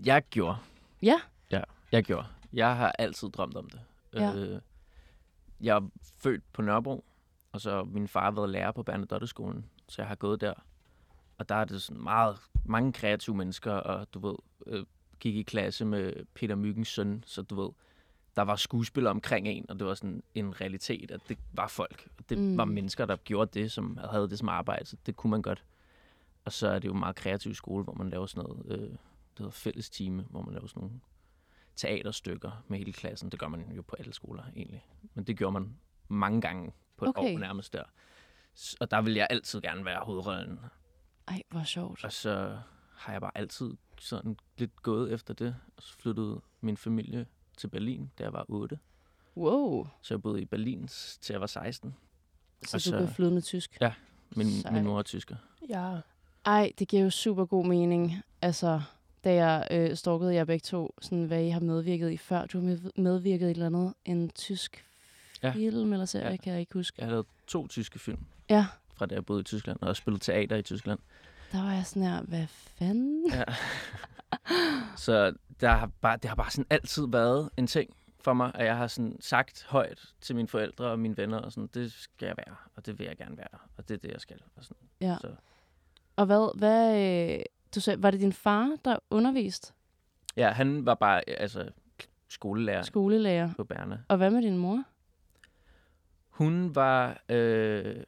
Jeg 0.05 0.23
gjorde. 0.31 0.57
Ja. 1.03 1.21
Ja, 1.51 1.63
jeg 1.93 2.05
gjorde. 2.05 2.27
Jeg 2.53 2.77
har 2.77 2.93
altid 2.99 3.29
drømt 3.29 3.57
om 3.57 3.71
det. 3.71 3.81
Ja. 4.15 4.35
Øh, 4.35 4.61
jeg 5.61 5.77
er 5.77 5.89
født 6.17 6.53
på 6.53 6.63
Nørrebro, 6.63 7.05
og 7.53 7.61
så 7.61 7.85
min 7.85 8.09
far 8.09 8.25
har 8.25 8.31
været 8.31 8.51
lærer 8.51 8.73
på 8.73 8.83
Bernadotte-skolen, 8.83 9.67
så 9.89 10.03
jeg 10.03 10.09
har 10.09 10.15
gået 10.15 10.41
der. 10.41 10.55
Og 11.39 11.49
der 11.49 11.55
er 11.55 11.65
det 11.65 11.83
sådan 11.83 12.03
meget, 12.03 12.39
mange 12.65 12.93
kreative 12.93 13.37
mennesker, 13.37 13.73
og 13.73 14.15
du 14.15 14.19
ved, 14.29 14.37
øh, 14.67 14.85
gik 15.21 15.37
i 15.37 15.43
klasse 15.43 15.85
med 15.85 16.13
Peter 16.35 16.55
Myggens 16.55 16.89
søn, 16.89 17.25
så 17.27 17.43
du 17.43 17.63
ved, 17.63 17.71
der 18.37 18.43
var 18.43 18.57
skuespillere 18.57 19.11
omkring 19.11 19.49
en, 19.49 19.67
og 19.71 19.79
det 19.79 19.87
var 19.87 19.95
sådan 19.95 20.23
en 20.35 20.61
realitet, 20.61 21.11
at 21.11 21.21
det 21.29 21.39
var 21.53 21.69
folk. 21.69 22.09
Det 22.29 22.39
Mm. 22.39 22.57
var 22.57 22.65
mennesker, 22.65 23.07
der 23.07 23.17
gjorde 23.17 23.61
det, 23.61 23.73
som 23.73 23.99
havde 24.11 24.29
det 24.31 24.39
som 24.39 24.49
arbejde, 24.49 24.85
så 24.87 24.97
det 25.07 25.17
kunne 25.17 25.31
man 25.31 25.43
godt. 25.43 25.65
Og 26.45 26.53
så 26.53 26.69
er 26.69 26.79
det 26.79 26.89
jo 26.89 26.93
en 26.93 26.99
meget 26.99 27.17
kreativ 27.17 27.55
skole, 27.55 27.85
hvor 27.85 27.95
man 27.95 28.11
laver 28.11 28.27
sådan 28.27 28.49
noget, 28.51 28.67
øh, 28.79 28.89
det 28.91 28.99
hedder 29.39 29.51
fælles 29.53 29.91
time, 29.91 30.23
hvor 30.31 30.43
man 30.43 30.55
laver 30.55 30.67
sådan 30.67 30.81
nogle 30.81 31.01
teaterstykker 31.77 32.65
med 32.69 32.79
hele 32.79 32.93
klassen. 32.93 33.31
Det 33.31 33.41
gør 33.41 33.49
man 33.49 33.73
jo 33.77 33.83
på 33.83 33.97
alle 33.99 34.13
skoler 34.13 34.43
egentlig. 34.57 34.87
Men 35.15 35.25
det 35.25 35.37
gjorde 35.39 35.53
man 35.53 35.77
mange 36.09 36.41
gange 36.41 36.73
på 36.97 37.05
et 37.05 37.09
Okay. 37.17 37.35
år 37.35 37.39
nærmest 37.39 37.73
der. 37.73 37.83
Og 38.81 38.91
der 38.91 39.03
vil 39.03 39.15
jeg 39.15 39.27
altid 39.31 39.61
gerne 39.61 39.85
være 39.85 40.01
hovedrollen. 40.05 40.61
Ej, 41.29 41.43
hvor 41.49 41.65
sjovt. 41.65 42.05
Og 42.05 42.13
så 42.13 42.59
har 42.97 43.13
jeg 43.13 43.21
bare 43.21 43.31
altid 43.35 43.71
sådan 43.99 44.37
lidt 44.59 44.83
gået 44.83 45.13
efter 45.13 45.35
det. 45.35 45.57
Og 45.77 45.83
så 45.83 45.95
flyttede 45.95 46.41
min 46.61 46.77
familie 46.77 47.27
til 47.57 47.69
Berlin, 47.69 48.11
da 48.19 48.25
jeg 48.25 48.33
var 48.33 48.45
8. 48.49 48.79
Wow. 49.37 49.87
Så 50.03 50.15
jeg 50.15 50.23
boede 50.23 50.43
i 50.43 50.45
Berlin 50.45 50.87
til 51.21 51.33
jeg 51.33 51.41
var 51.41 51.47
16. 51.47 51.95
Så 52.67 52.77
Og 52.77 52.85
du 52.85 52.91
blev 52.99 53.09
så- 53.09 53.15
flydende 53.15 53.41
tysk? 53.41 53.79
Ja, 53.81 53.93
min, 54.31 54.51
Sejt. 54.51 54.75
min 54.75 54.85
mor 54.85 54.99
er 54.99 55.03
tysker. 55.03 55.37
Ja. 55.69 55.97
Ej, 56.45 56.73
det 56.79 56.89
giver 56.89 57.03
jo 57.03 57.11
super 57.11 57.45
god 57.45 57.67
mening. 57.67 58.17
Altså, 58.43 58.83
da 59.25 59.35
jeg 59.35 59.69
øh, 59.71 59.97
stalkede 59.97 60.35
jer 60.35 60.45
begge 60.45 60.63
to, 60.65 60.95
sådan, 61.01 61.25
hvad 61.25 61.45
I 61.45 61.49
har 61.49 61.61
medvirket 61.61 62.11
i 62.11 62.17
før. 62.17 62.47
Du 62.47 62.59
har 62.59 62.65
med, 62.65 62.79
medvirket 62.97 63.47
i 63.47 63.51
et 63.51 63.51
eller 63.51 63.67
andet, 63.67 63.95
en 64.05 64.29
tysk 64.31 64.85
Ja. 65.43 65.51
film 65.53 65.93
eller 65.93 66.07
serie, 66.07 66.31
Ja. 66.31 66.37
kan 66.37 66.53
jeg 66.53 66.61
ikke 66.61 66.75
huske. 66.75 66.95
Jeg 66.99 67.07
har 67.07 67.11
lavet 67.11 67.27
to 67.47 67.67
tyske 67.67 67.99
film, 67.99 68.19
Ja, 68.51 68.67
fra 68.95 69.07
da 69.07 69.15
jeg 69.15 69.27
boede 69.27 69.41
i 69.41 69.45
Tyskland, 69.45 69.79
og 69.81 69.89
også 69.89 70.01
spillet 70.01 70.23
teater 70.23 70.57
i 70.57 70.63
Tyskland. 70.63 70.99
der 71.53 71.63
var 71.63 71.73
jeg 71.73 71.87
sådan 71.87 72.03
her, 72.03 72.23
hvad 72.23 72.47
fanden? 72.47 73.33
Ja. 73.33 73.45
så 74.97 75.35
der 75.61 75.69
har 75.69 75.91
bare, 76.01 76.17
det 76.17 76.29
har 76.29 76.35
bare 76.35 76.51
sådan 76.51 76.67
altid 76.71 77.07
været 77.09 77.51
en 77.57 77.67
ting 77.67 77.97
for 78.21 78.33
mig, 78.33 78.53
at 78.55 78.67
jeg 78.67 78.77
har 78.77 78.87
sådan 78.87 79.17
sagt 79.21 79.67
højt 79.69 80.01
til 80.21 80.37
mine 80.37 80.49
forældre 80.49 80.85
og 80.85 80.99
mine 80.99 81.17
venner, 81.17 81.39
og 81.39 81.53
sådan, 81.53 81.71
det 81.75 81.93
skal 81.93 82.27
jeg 82.27 82.35
være, 82.47 82.57
og 82.77 82.87
det 82.87 82.99
vil 82.99 83.07
jeg 83.07 83.17
gerne 83.17 83.37
være, 83.37 83.59
og 83.77 83.89
det 83.89 83.95
er 83.95 83.99
det, 83.99 84.11
jeg 84.11 84.21
skal. 84.21 84.41
Og 84.57 84.65
sådan. 84.65 84.89
Ja. 85.01 85.17
Så, 85.21 85.35
Og 86.17 86.27
hvad, 86.27 86.59
hvad 86.59 87.01
øh, 87.39 87.45
du 87.75 87.81
sagde, 87.81 88.03
var 88.03 88.11
det 88.11 88.21
din 88.21 88.33
far, 88.33 88.77
der 88.85 88.99
underviste 89.11 89.73
ja, 90.37 90.51
han 90.51 90.87
var 90.87 90.95
bare 90.95 91.29
altså, 91.29 91.71
skolelærer 92.29 92.83
skolelærer? 92.83 93.51
på 93.57 93.65
Berne. 93.65 94.05
Og 94.09 94.17
hvad 94.17 94.31
med 94.31 94.43
din 94.43 94.57
mor? 94.57 94.85
Hun 96.29 96.75
var... 96.75 97.23
Øh, 97.29 98.03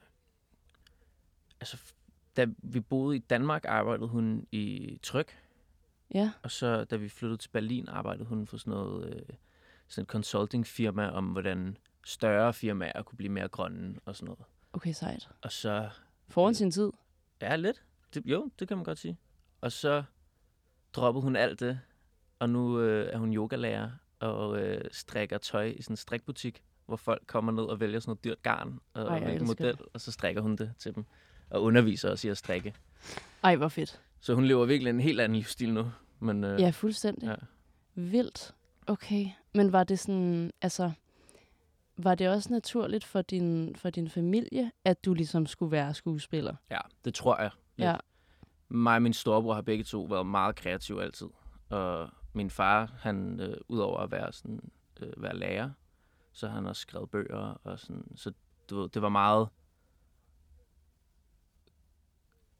altså, 1.59 1.77
da 2.37 2.47
vi 2.57 2.79
boede 2.79 3.15
i 3.15 3.19
Danmark, 3.19 3.65
arbejdede 3.67 4.07
hun 4.07 4.47
i 4.51 4.97
Tryk. 5.03 5.37
Ja, 6.13 6.31
Og 6.43 6.51
så 6.51 6.83
da 6.83 6.95
vi 6.95 7.09
flyttede 7.09 7.41
til 7.41 7.49
Berlin, 7.49 7.89
arbejdede 7.89 8.25
hun 8.25 8.47
for 8.47 8.57
sådan 8.57 8.71
noget 8.71 9.13
øh, 9.15 9.35
sådan 9.87 10.01
et 10.01 10.07
consulting 10.09 10.67
firma 10.67 11.09
om, 11.09 11.25
hvordan 11.25 11.77
større 12.05 12.53
firmaer 12.53 13.01
kunne 13.01 13.17
blive 13.17 13.31
mere 13.31 13.47
grønne 13.47 13.95
og 14.05 14.15
sådan 14.15 14.25
noget. 14.25 14.45
okay, 14.73 14.93
sejt. 14.93 15.29
Og 15.41 15.51
så... 15.51 15.89
Foran 16.27 16.55
sin 16.55 16.71
tid. 16.71 16.91
Ja, 17.41 17.55
lidt. 17.55 17.83
Det, 18.13 18.25
jo, 18.25 18.49
det 18.59 18.67
kan 18.67 18.77
man 18.77 18.83
godt 18.83 18.97
sige. 18.97 19.17
Og 19.61 19.71
så 19.71 20.03
droppede 20.93 21.23
hun 21.23 21.35
alt 21.35 21.59
det, 21.59 21.79
og 22.39 22.49
nu 22.49 22.79
øh, 22.79 23.13
er 23.13 23.17
hun 23.17 23.33
yogalærer 23.33 23.91
og 24.19 24.59
øh, 24.61 24.81
strikker 24.91 25.37
tøj 25.37 25.65
i 25.65 25.81
sådan 25.81 25.93
en 25.93 25.97
strikbutik, 25.97 26.63
hvor 26.85 26.95
folk 26.95 27.23
kommer 27.27 27.51
ned 27.51 27.63
og 27.63 27.79
vælger 27.79 27.99
sådan 27.99 28.09
noget 28.09 28.23
dyrt 28.23 28.43
garn 28.43 28.79
og 28.93 29.03
Ej, 29.03 29.17
Ej, 29.17 29.31
en 29.31 29.45
model, 29.45 29.77
og 29.93 30.01
så 30.01 30.11
strikker 30.11 30.41
hun 30.41 30.55
det 30.55 30.73
til 30.77 30.95
dem. 30.95 31.05
Og 31.49 31.63
underviser 31.63 32.11
os 32.11 32.23
i 32.23 32.27
at 32.27 32.37
strikke. 32.37 32.75
Ej, 33.43 33.55
hvor 33.55 33.67
fedt. 33.67 34.01
Så 34.25 34.33
hun 34.33 34.45
lever 34.45 34.65
virkelig 34.65 34.89
en 34.89 34.99
helt 34.99 35.19
anden 35.19 35.35
livsstil 35.35 35.73
nu. 35.73 35.91
Men, 36.19 36.43
øh, 36.43 36.61
Ja, 36.61 36.69
fuldstændig. 36.69 37.27
Ja. 37.27 37.35
Vildt. 37.95 38.55
Okay. 38.87 39.27
Men 39.53 39.71
var 39.71 39.83
det 39.83 39.99
sådan, 39.99 40.51
altså, 40.61 40.91
var 41.97 42.15
det 42.15 42.29
også 42.29 42.53
naturligt 42.53 43.03
for 43.03 43.21
din, 43.21 43.75
for 43.75 43.89
din 43.89 44.09
familie, 44.09 44.71
at 44.85 45.05
du 45.05 45.13
ligesom 45.13 45.45
skulle 45.45 45.71
være 45.71 45.93
skuespiller? 45.93 46.55
Ja, 46.71 46.77
det 47.05 47.13
tror 47.13 47.41
jeg. 47.41 47.51
Lidt. 47.77 47.87
Ja. 47.87 47.95
Mig 48.69 48.95
og 48.95 49.01
min 49.01 49.13
storebror 49.13 49.53
har 49.53 49.61
begge 49.61 49.83
to 49.83 50.03
været 50.03 50.25
meget 50.25 50.55
kreative 50.55 51.03
altid. 51.03 51.27
Og 51.69 52.09
min 52.33 52.49
far, 52.49 52.93
han 52.99 53.39
øh, 53.39 53.57
udover 53.67 53.99
at 53.99 54.11
være, 54.11 54.33
sådan, 54.33 54.71
øh, 55.01 55.23
være 55.23 55.37
lærer, 55.37 55.69
så 56.31 56.47
har 56.47 56.55
han 56.55 56.65
også 56.65 56.81
skrevet 56.81 57.09
bøger. 57.09 57.59
Og 57.63 57.79
sådan, 57.79 58.11
så 58.15 58.31
du 58.69 58.79
ved, 58.81 58.89
det 58.89 59.01
var 59.01 59.09
meget 59.09 59.47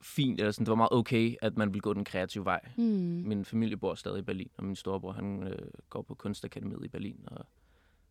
fint, 0.05 0.39
eller 0.39 0.51
sådan, 0.51 0.65
det 0.65 0.69
var 0.69 0.75
meget 0.75 0.91
okay, 0.91 1.35
at 1.41 1.57
man 1.57 1.67
ville 1.73 1.81
gå 1.81 1.93
den 1.93 2.05
kreative 2.05 2.45
vej. 2.45 2.59
Hmm. 2.75 2.85
Min 3.27 3.45
familie 3.45 3.77
bor 3.77 3.95
stadig 3.95 4.19
i 4.19 4.21
Berlin, 4.21 4.49
og 4.57 4.63
min 4.63 4.75
storebror, 4.75 5.11
han 5.11 5.43
øh, 5.43 5.67
går 5.89 6.01
på 6.01 6.15
kunstakademiet 6.15 6.85
i 6.85 6.87
Berlin, 6.87 7.23
og 7.27 7.45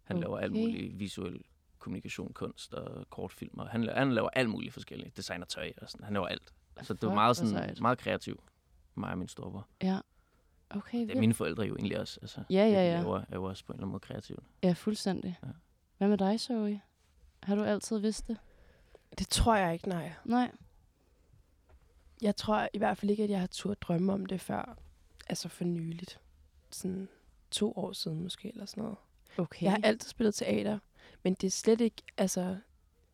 han 0.02 0.16
okay. 0.16 0.24
laver 0.24 0.38
alt 0.38 0.52
muligt 0.52 0.98
visuel 0.98 1.42
kommunikation, 1.78 2.32
kunst 2.32 2.74
og 2.74 3.10
kortfilm. 3.10 3.58
Og 3.58 3.68
han, 3.68 3.84
la- 3.88 3.98
han 3.98 4.12
laver 4.12 4.28
alt 4.32 4.50
muligt 4.50 4.72
forskelligt. 4.74 5.16
Designer 5.16 5.46
tøj 5.46 5.72
og 5.82 5.90
sådan. 5.90 6.04
Han 6.04 6.12
laver 6.12 6.26
alt. 6.26 6.52
Så 6.82 6.94
det 6.94 7.08
var 7.08 7.14
meget, 7.14 7.36
sådan, 7.36 7.50
sejt. 7.52 7.80
meget 7.80 7.98
kreativ, 7.98 8.42
mig 8.94 9.10
og 9.10 9.18
min 9.18 9.28
storebror. 9.28 9.68
Ja. 9.82 9.98
Okay, 10.70 10.98
Det 10.98 11.10
er 11.10 11.20
mine 11.20 11.34
forældre 11.34 11.62
jo 11.64 11.76
egentlig 11.76 12.00
også. 12.00 12.18
Altså, 12.22 12.42
Ja, 12.50 12.66
det, 12.66 12.72
ja, 12.72 12.80
de 12.80 12.90
ja. 12.92 12.96
laver, 13.00 13.18
er 13.18 13.34
jo 13.34 13.44
også 13.44 13.64
på 13.64 13.72
en 13.72 13.76
eller 13.76 13.82
anden 13.82 13.90
måde 13.92 14.00
kreativt. 14.00 14.40
Ja, 14.62 14.72
fuldstændig. 14.72 15.38
Ja. 15.42 15.48
Hvad 15.98 16.08
med 16.08 16.18
dig, 16.18 16.40
Zoe? 16.40 16.80
Har 17.42 17.54
du 17.54 17.62
altid 17.62 17.98
vidst 17.98 18.28
det? 18.28 18.36
Det 19.18 19.28
tror 19.28 19.56
jeg 19.56 19.72
ikke, 19.72 19.88
nej. 19.88 20.12
Nej. 20.24 20.50
Jeg 22.24 22.36
tror 22.36 22.68
i 22.72 22.78
hvert 22.78 22.98
fald 22.98 23.10
ikke, 23.10 23.24
at 23.24 23.30
jeg 23.30 23.40
har 23.40 23.46
turde 23.46 23.74
drømme 23.80 24.12
om 24.12 24.26
det 24.26 24.40
før. 24.40 24.78
Altså 25.28 25.48
for 25.48 25.64
nyligt. 25.64 26.20
Sådan 26.70 27.08
to 27.50 27.72
år 27.76 27.92
siden 27.92 28.22
måske, 28.22 28.48
eller 28.48 28.66
sådan 28.66 28.82
noget. 28.82 28.96
Okay. 29.38 29.62
Jeg 29.64 29.72
har 29.72 29.80
altid 29.84 30.08
spillet 30.08 30.34
teater, 30.34 30.78
men 31.22 31.34
det 31.34 31.46
er 31.46 31.50
slet 31.50 31.80
ikke, 31.80 32.02
altså, 32.16 32.56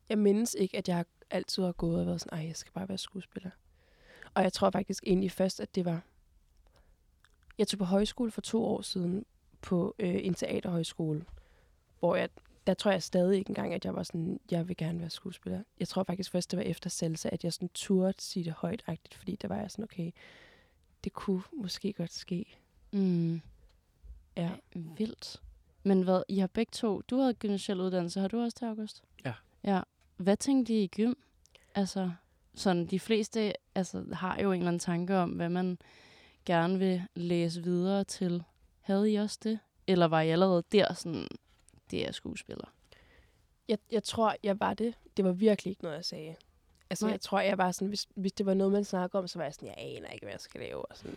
jeg 0.08 0.18
mindes 0.18 0.56
ikke, 0.58 0.78
at 0.78 0.88
jeg 0.88 0.96
har- 0.96 1.06
altid 1.30 1.62
har 1.62 1.72
gået 1.72 2.00
og 2.00 2.06
været 2.06 2.20
sådan, 2.20 2.38
ej, 2.38 2.46
jeg 2.46 2.56
skal 2.56 2.72
bare 2.72 2.88
være 2.88 2.98
skuespiller. 2.98 3.50
Og 4.34 4.42
jeg 4.42 4.52
tror 4.52 4.70
faktisk 4.70 5.02
egentlig 5.06 5.32
først, 5.32 5.60
at 5.60 5.74
det 5.74 5.84
var, 5.84 6.00
jeg 7.58 7.68
tog 7.68 7.78
på 7.78 7.84
højskole 7.84 8.30
for 8.30 8.40
to 8.40 8.64
år 8.64 8.82
siden 8.82 9.26
på 9.60 9.94
øh, 9.98 10.14
en 10.26 10.34
teaterhøjskole, 10.34 11.24
hvor 11.98 12.16
jeg, 12.16 12.28
der 12.66 12.74
tror 12.74 12.90
jeg 12.90 13.02
stadig 13.02 13.38
ikke 13.38 13.50
engang, 13.50 13.74
at 13.74 13.84
jeg 13.84 13.94
var 13.94 14.02
sådan, 14.02 14.40
jeg 14.50 14.68
vil 14.68 14.76
gerne 14.76 15.00
være 15.00 15.10
skuespiller. 15.10 15.62
Jeg 15.80 15.88
tror 15.88 16.02
faktisk 16.02 16.30
først, 16.30 16.50
det 16.50 16.56
var 16.56 16.62
efter 16.62 16.90
Salsa, 16.90 17.28
at 17.32 17.44
jeg 17.44 17.52
sådan 17.52 17.70
turde 17.74 18.14
sige 18.18 18.44
det 18.44 18.52
højtagtigt, 18.52 19.14
fordi 19.14 19.36
der 19.36 19.48
var 19.48 19.56
jeg 19.56 19.70
sådan, 19.70 19.82
okay, 19.82 20.10
det 21.04 21.12
kunne 21.12 21.42
måske 21.52 21.92
godt 21.92 22.12
ske. 22.12 22.58
Mm. 22.92 23.40
Ja. 24.36 24.50
Vildt. 24.74 25.42
Men 25.82 26.02
hvad, 26.02 26.22
I 26.28 26.38
har 26.38 26.46
begge 26.46 26.70
to, 26.72 27.00
du 27.00 27.16
havde 27.16 27.34
gymnasial 27.34 27.80
uddannelse, 27.80 28.20
har 28.20 28.28
du 28.28 28.40
også 28.40 28.56
til 28.56 28.64
august? 28.64 29.02
Ja. 29.24 29.32
Ja. 29.64 29.80
Hvad 30.16 30.36
tænkte 30.36 30.74
I 30.74 30.82
i 30.82 30.86
gym? 30.86 31.14
Altså, 31.74 32.10
sådan 32.54 32.86
de 32.86 33.00
fleste 33.00 33.52
altså, 33.74 34.04
har 34.12 34.40
jo 34.40 34.52
en 34.52 34.60
eller 34.60 34.68
anden 34.68 34.80
tanke 34.80 35.16
om, 35.16 35.30
hvad 35.30 35.48
man 35.48 35.78
gerne 36.44 36.78
vil 36.78 37.02
læse 37.14 37.62
videre 37.62 38.04
til. 38.04 38.42
Havde 38.80 39.12
I 39.12 39.16
også 39.16 39.38
det? 39.42 39.58
Eller 39.86 40.06
var 40.06 40.20
I 40.20 40.28
allerede 40.28 40.62
der 40.72 40.94
sådan, 40.94 41.28
det 41.90 42.08
er 42.08 42.12
skuespiller? 42.12 42.72
Jeg, 43.68 43.78
jeg 43.90 44.02
tror, 44.02 44.36
jeg 44.42 44.60
var 44.60 44.74
det. 44.74 44.94
Det 45.16 45.24
var 45.24 45.32
virkelig 45.32 45.70
ikke 45.70 45.82
noget, 45.82 45.96
jeg 45.96 46.04
sagde. 46.04 46.34
Altså, 46.90 47.06
Nej. 47.06 47.12
jeg 47.12 47.20
tror, 47.20 47.40
jeg 47.40 47.58
var 47.58 47.72
sådan, 47.72 47.88
hvis, 47.88 48.08
hvis 48.14 48.32
det 48.32 48.46
var 48.46 48.54
noget, 48.54 48.72
man 48.72 48.84
snakker 48.84 49.18
om, 49.18 49.28
så 49.28 49.38
var 49.38 49.44
jeg 49.44 49.54
sådan, 49.54 49.68
jeg 49.68 49.76
aner 49.78 50.08
ikke, 50.08 50.24
hvad 50.26 50.32
jeg 50.32 50.40
skal 50.40 50.60
lave. 50.60 50.86
Og 50.86 50.96
sådan, 50.96 51.16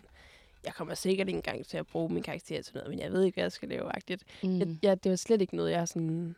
jeg 0.64 0.74
kommer 0.74 0.94
sikkert 0.94 1.28
ikke 1.28 1.36
engang 1.36 1.66
til 1.66 1.76
at 1.76 1.86
bruge 1.86 2.08
min 2.08 2.22
karakter 2.22 2.62
til 2.62 2.74
noget, 2.74 2.90
men 2.90 2.98
jeg 2.98 3.12
ved 3.12 3.24
ikke, 3.24 3.36
hvad 3.36 3.44
jeg 3.44 3.52
skal 3.52 3.68
lave. 3.68 3.94
Agtigt. 3.96 4.24
Mm. 4.42 4.58
Jeg, 4.58 4.78
jeg, 4.82 5.04
det 5.04 5.10
var 5.10 5.16
slet 5.16 5.40
ikke 5.40 5.56
noget, 5.56 5.70
jeg 5.70 5.88
sådan 5.88 6.36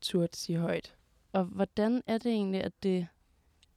turde 0.00 0.36
sige 0.36 0.58
højt. 0.58 0.94
Og 1.32 1.44
hvordan 1.44 2.02
er 2.06 2.18
det 2.18 2.32
egentlig, 2.32 2.62
at 2.62 2.72
det 2.82 3.06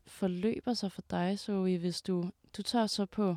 forløber 0.06 0.74
sig 0.74 0.92
for 0.92 1.02
dig, 1.10 1.40
Zoe, 1.40 1.78
hvis 1.78 2.02
du, 2.02 2.32
du 2.58 2.62
tager 2.62 2.88
så 2.88 3.06
på 3.06 3.36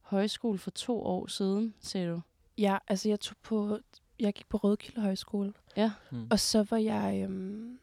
højskole 0.00 0.58
for 0.58 0.70
to 0.70 1.02
år 1.02 1.26
siden, 1.26 1.74
sagde 1.80 2.10
du? 2.10 2.20
Ja, 2.58 2.78
altså 2.88 3.08
jeg 3.08 3.20
tog 3.20 3.36
på, 3.42 3.78
jeg 4.20 4.34
gik 4.34 4.48
på 4.48 4.56
Rødkilde 4.56 5.00
Højskole. 5.00 5.52
Ja. 5.76 5.92
Mm. 6.10 6.26
Og 6.30 6.40
så 6.40 6.66
var 6.70 6.76
jeg, 6.76 7.20
øhm, 7.22 7.78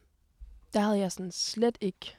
der 0.74 0.80
havde 0.80 0.98
jeg 0.98 1.12
sådan 1.12 1.32
slet 1.32 1.78
ikke 1.80 2.16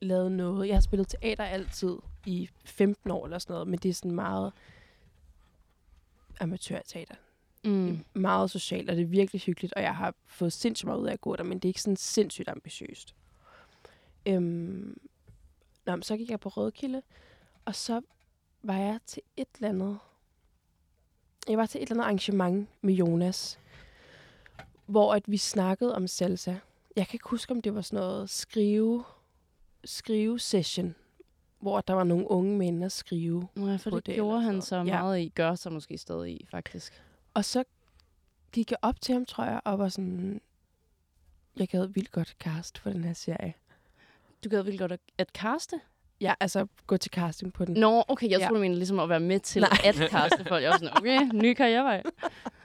lavet 0.00 0.32
noget. 0.32 0.68
Jeg 0.68 0.76
har 0.76 0.80
spillet 0.80 1.08
teater 1.08 1.44
altid 1.44 1.96
i 2.26 2.48
15 2.64 3.10
år 3.10 3.24
eller 3.24 3.38
sådan 3.38 3.52
noget, 3.54 3.68
men 3.68 3.78
det 3.78 3.88
er 3.88 3.94
sådan 3.94 4.10
meget 4.10 4.52
amatørteater. 6.40 7.14
Mm. 7.64 7.86
Det 7.86 8.00
er 8.14 8.18
meget 8.18 8.50
socialt, 8.50 8.90
og 8.90 8.96
det 8.96 9.02
er 9.02 9.06
virkelig 9.06 9.40
hyggeligt, 9.40 9.74
og 9.74 9.82
jeg 9.82 9.96
har 9.96 10.14
fået 10.26 10.52
sindssygt 10.52 10.86
meget 10.86 10.98
ud 10.98 11.06
af 11.06 11.12
at 11.12 11.20
gå 11.20 11.36
der, 11.36 11.44
men 11.44 11.58
det 11.58 11.64
er 11.64 11.70
ikke 11.70 11.82
sådan 11.82 11.96
sindssygt 11.96 12.48
ambitiøst. 12.48 13.14
Øhm, 14.26 15.00
nå, 15.86 15.96
men 15.96 16.02
så 16.02 16.16
gik 16.16 16.30
jeg 16.30 16.40
på 16.40 16.48
Rødkilde, 16.48 17.02
og 17.64 17.74
så 17.74 18.00
var 18.62 18.76
jeg 18.76 18.98
til 19.06 19.22
et 19.36 19.48
eller 19.54 19.68
andet... 19.68 19.98
Jeg 21.48 21.58
var 21.58 21.66
til 21.66 21.82
et 21.82 21.82
eller 21.82 21.94
andet 21.94 22.04
arrangement 22.04 22.68
med 22.80 22.94
Jonas, 22.94 23.58
hvor 24.86 25.14
at 25.14 25.22
vi 25.26 25.36
snakkede 25.36 25.94
om 25.94 26.06
salsa. 26.06 26.54
Jeg 26.96 27.06
kan 27.06 27.14
ikke 27.14 27.28
huske, 27.28 27.52
om 27.52 27.62
det 27.62 27.74
var 27.74 27.80
sådan 27.80 27.96
noget 27.96 28.30
skrive, 28.30 29.04
skrive 29.84 30.38
session, 30.38 30.94
hvor 31.58 31.80
der 31.80 31.94
var 31.94 32.04
nogle 32.04 32.30
unge 32.30 32.58
mænd 32.58 32.84
at 32.84 32.92
skrive. 32.92 33.48
Nej, 33.54 33.78
for 33.78 33.90
det, 33.90 34.06
det 34.06 34.14
gjorde 34.14 34.42
han 34.42 34.62
så. 34.62 34.76
Ja. 34.76 34.82
meget 34.82 35.20
i, 35.20 35.28
gør 35.28 35.54
sig 35.54 35.72
måske 35.72 35.98
stadig 35.98 36.32
i, 36.32 36.46
faktisk. 36.50 37.02
Og 37.34 37.44
så 37.44 37.64
gik 38.52 38.70
jeg 38.70 38.78
op 38.82 39.00
til 39.00 39.12
ham, 39.12 39.24
tror 39.24 39.44
jeg, 39.44 39.60
og 39.64 39.78
var 39.78 39.88
sådan, 39.88 40.40
jeg 41.56 41.68
gad 41.68 41.86
vildt 41.86 42.10
godt 42.10 42.36
cast 42.40 42.78
for 42.78 42.90
den 42.90 43.04
her 43.04 43.12
serie. 43.12 43.54
Du 44.44 44.48
gad 44.48 44.62
virkelig 44.62 44.80
godt 44.80 44.92
at, 44.92 45.00
at 45.18 45.28
caste? 45.28 45.80
Ja, 46.20 46.34
altså 46.40 46.66
gå 46.86 46.96
til 46.96 47.10
casting 47.12 47.52
på 47.52 47.64
den. 47.64 47.74
Nå, 47.74 48.04
okay, 48.08 48.30
jeg 48.30 48.38
Ja. 48.40 48.46
troede, 48.46 48.58
du 48.58 48.62
mente 48.62 48.78
ligesom 48.78 48.98
at 48.98 49.08
være 49.08 49.20
med 49.20 49.40
til 49.40 49.62
Nej. 49.62 49.70
at 49.84 49.94
caste 49.94 50.44
folk. 50.44 50.62
Jeg 50.62 50.70
var 50.70 50.78
sådan, 50.78 50.96
okay, 50.96 51.20
ny 51.34 51.54
karrierevej. 51.54 52.02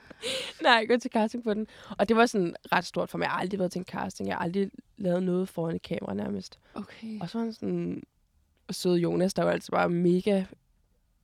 Nej, 0.61 0.85
gå 0.85 0.97
til 0.97 1.11
casting 1.11 1.43
på 1.43 1.53
den. 1.53 1.67
Og 1.97 2.09
det 2.09 2.15
var 2.17 2.25
sådan 2.25 2.55
ret 2.71 2.85
stort 2.85 3.09
for 3.09 3.17
mig. 3.17 3.25
Jeg 3.25 3.31
har 3.31 3.39
aldrig 3.39 3.59
været 3.59 3.71
til 3.71 3.79
en 3.79 3.85
casting. 3.85 4.29
Jeg 4.29 4.35
har 4.37 4.43
aldrig 4.43 4.71
lavet 4.97 5.23
noget 5.23 5.49
foran 5.49 5.75
et 5.75 5.81
kamera 5.81 6.13
nærmest. 6.13 6.59
Okay. 6.73 7.19
Og 7.21 7.29
så 7.29 7.37
var 7.37 7.43
han 7.45 7.53
sådan, 7.53 8.03
søde 8.71 8.97
Jonas, 8.97 9.33
der 9.33 9.43
var 9.43 9.51
altså 9.51 9.71
bare 9.71 9.89
mega, 9.89 10.43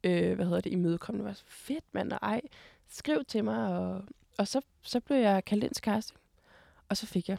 øh, 0.04 0.36
hvad 0.36 0.46
hedder 0.46 0.62
det, 0.62 0.72
imødekommende. 0.72 1.24
Det 1.24 1.28
var 1.30 1.34
så 1.34 1.44
fedt, 1.48 1.84
mand, 1.92 2.12
og 2.12 2.20
ej, 2.22 2.42
skriv 2.90 3.24
til 3.28 3.44
mig. 3.44 3.68
Og, 3.78 4.04
og 4.38 4.48
så, 4.48 4.62
så 4.82 5.00
blev 5.00 5.18
jeg 5.18 5.46
kaldt 5.46 5.64
ind 5.64 5.74
til 5.74 5.84
casting. 5.84 6.20
Og 6.90 6.98
så 6.98 7.06
fik 7.06 7.30
jeg 7.30 7.38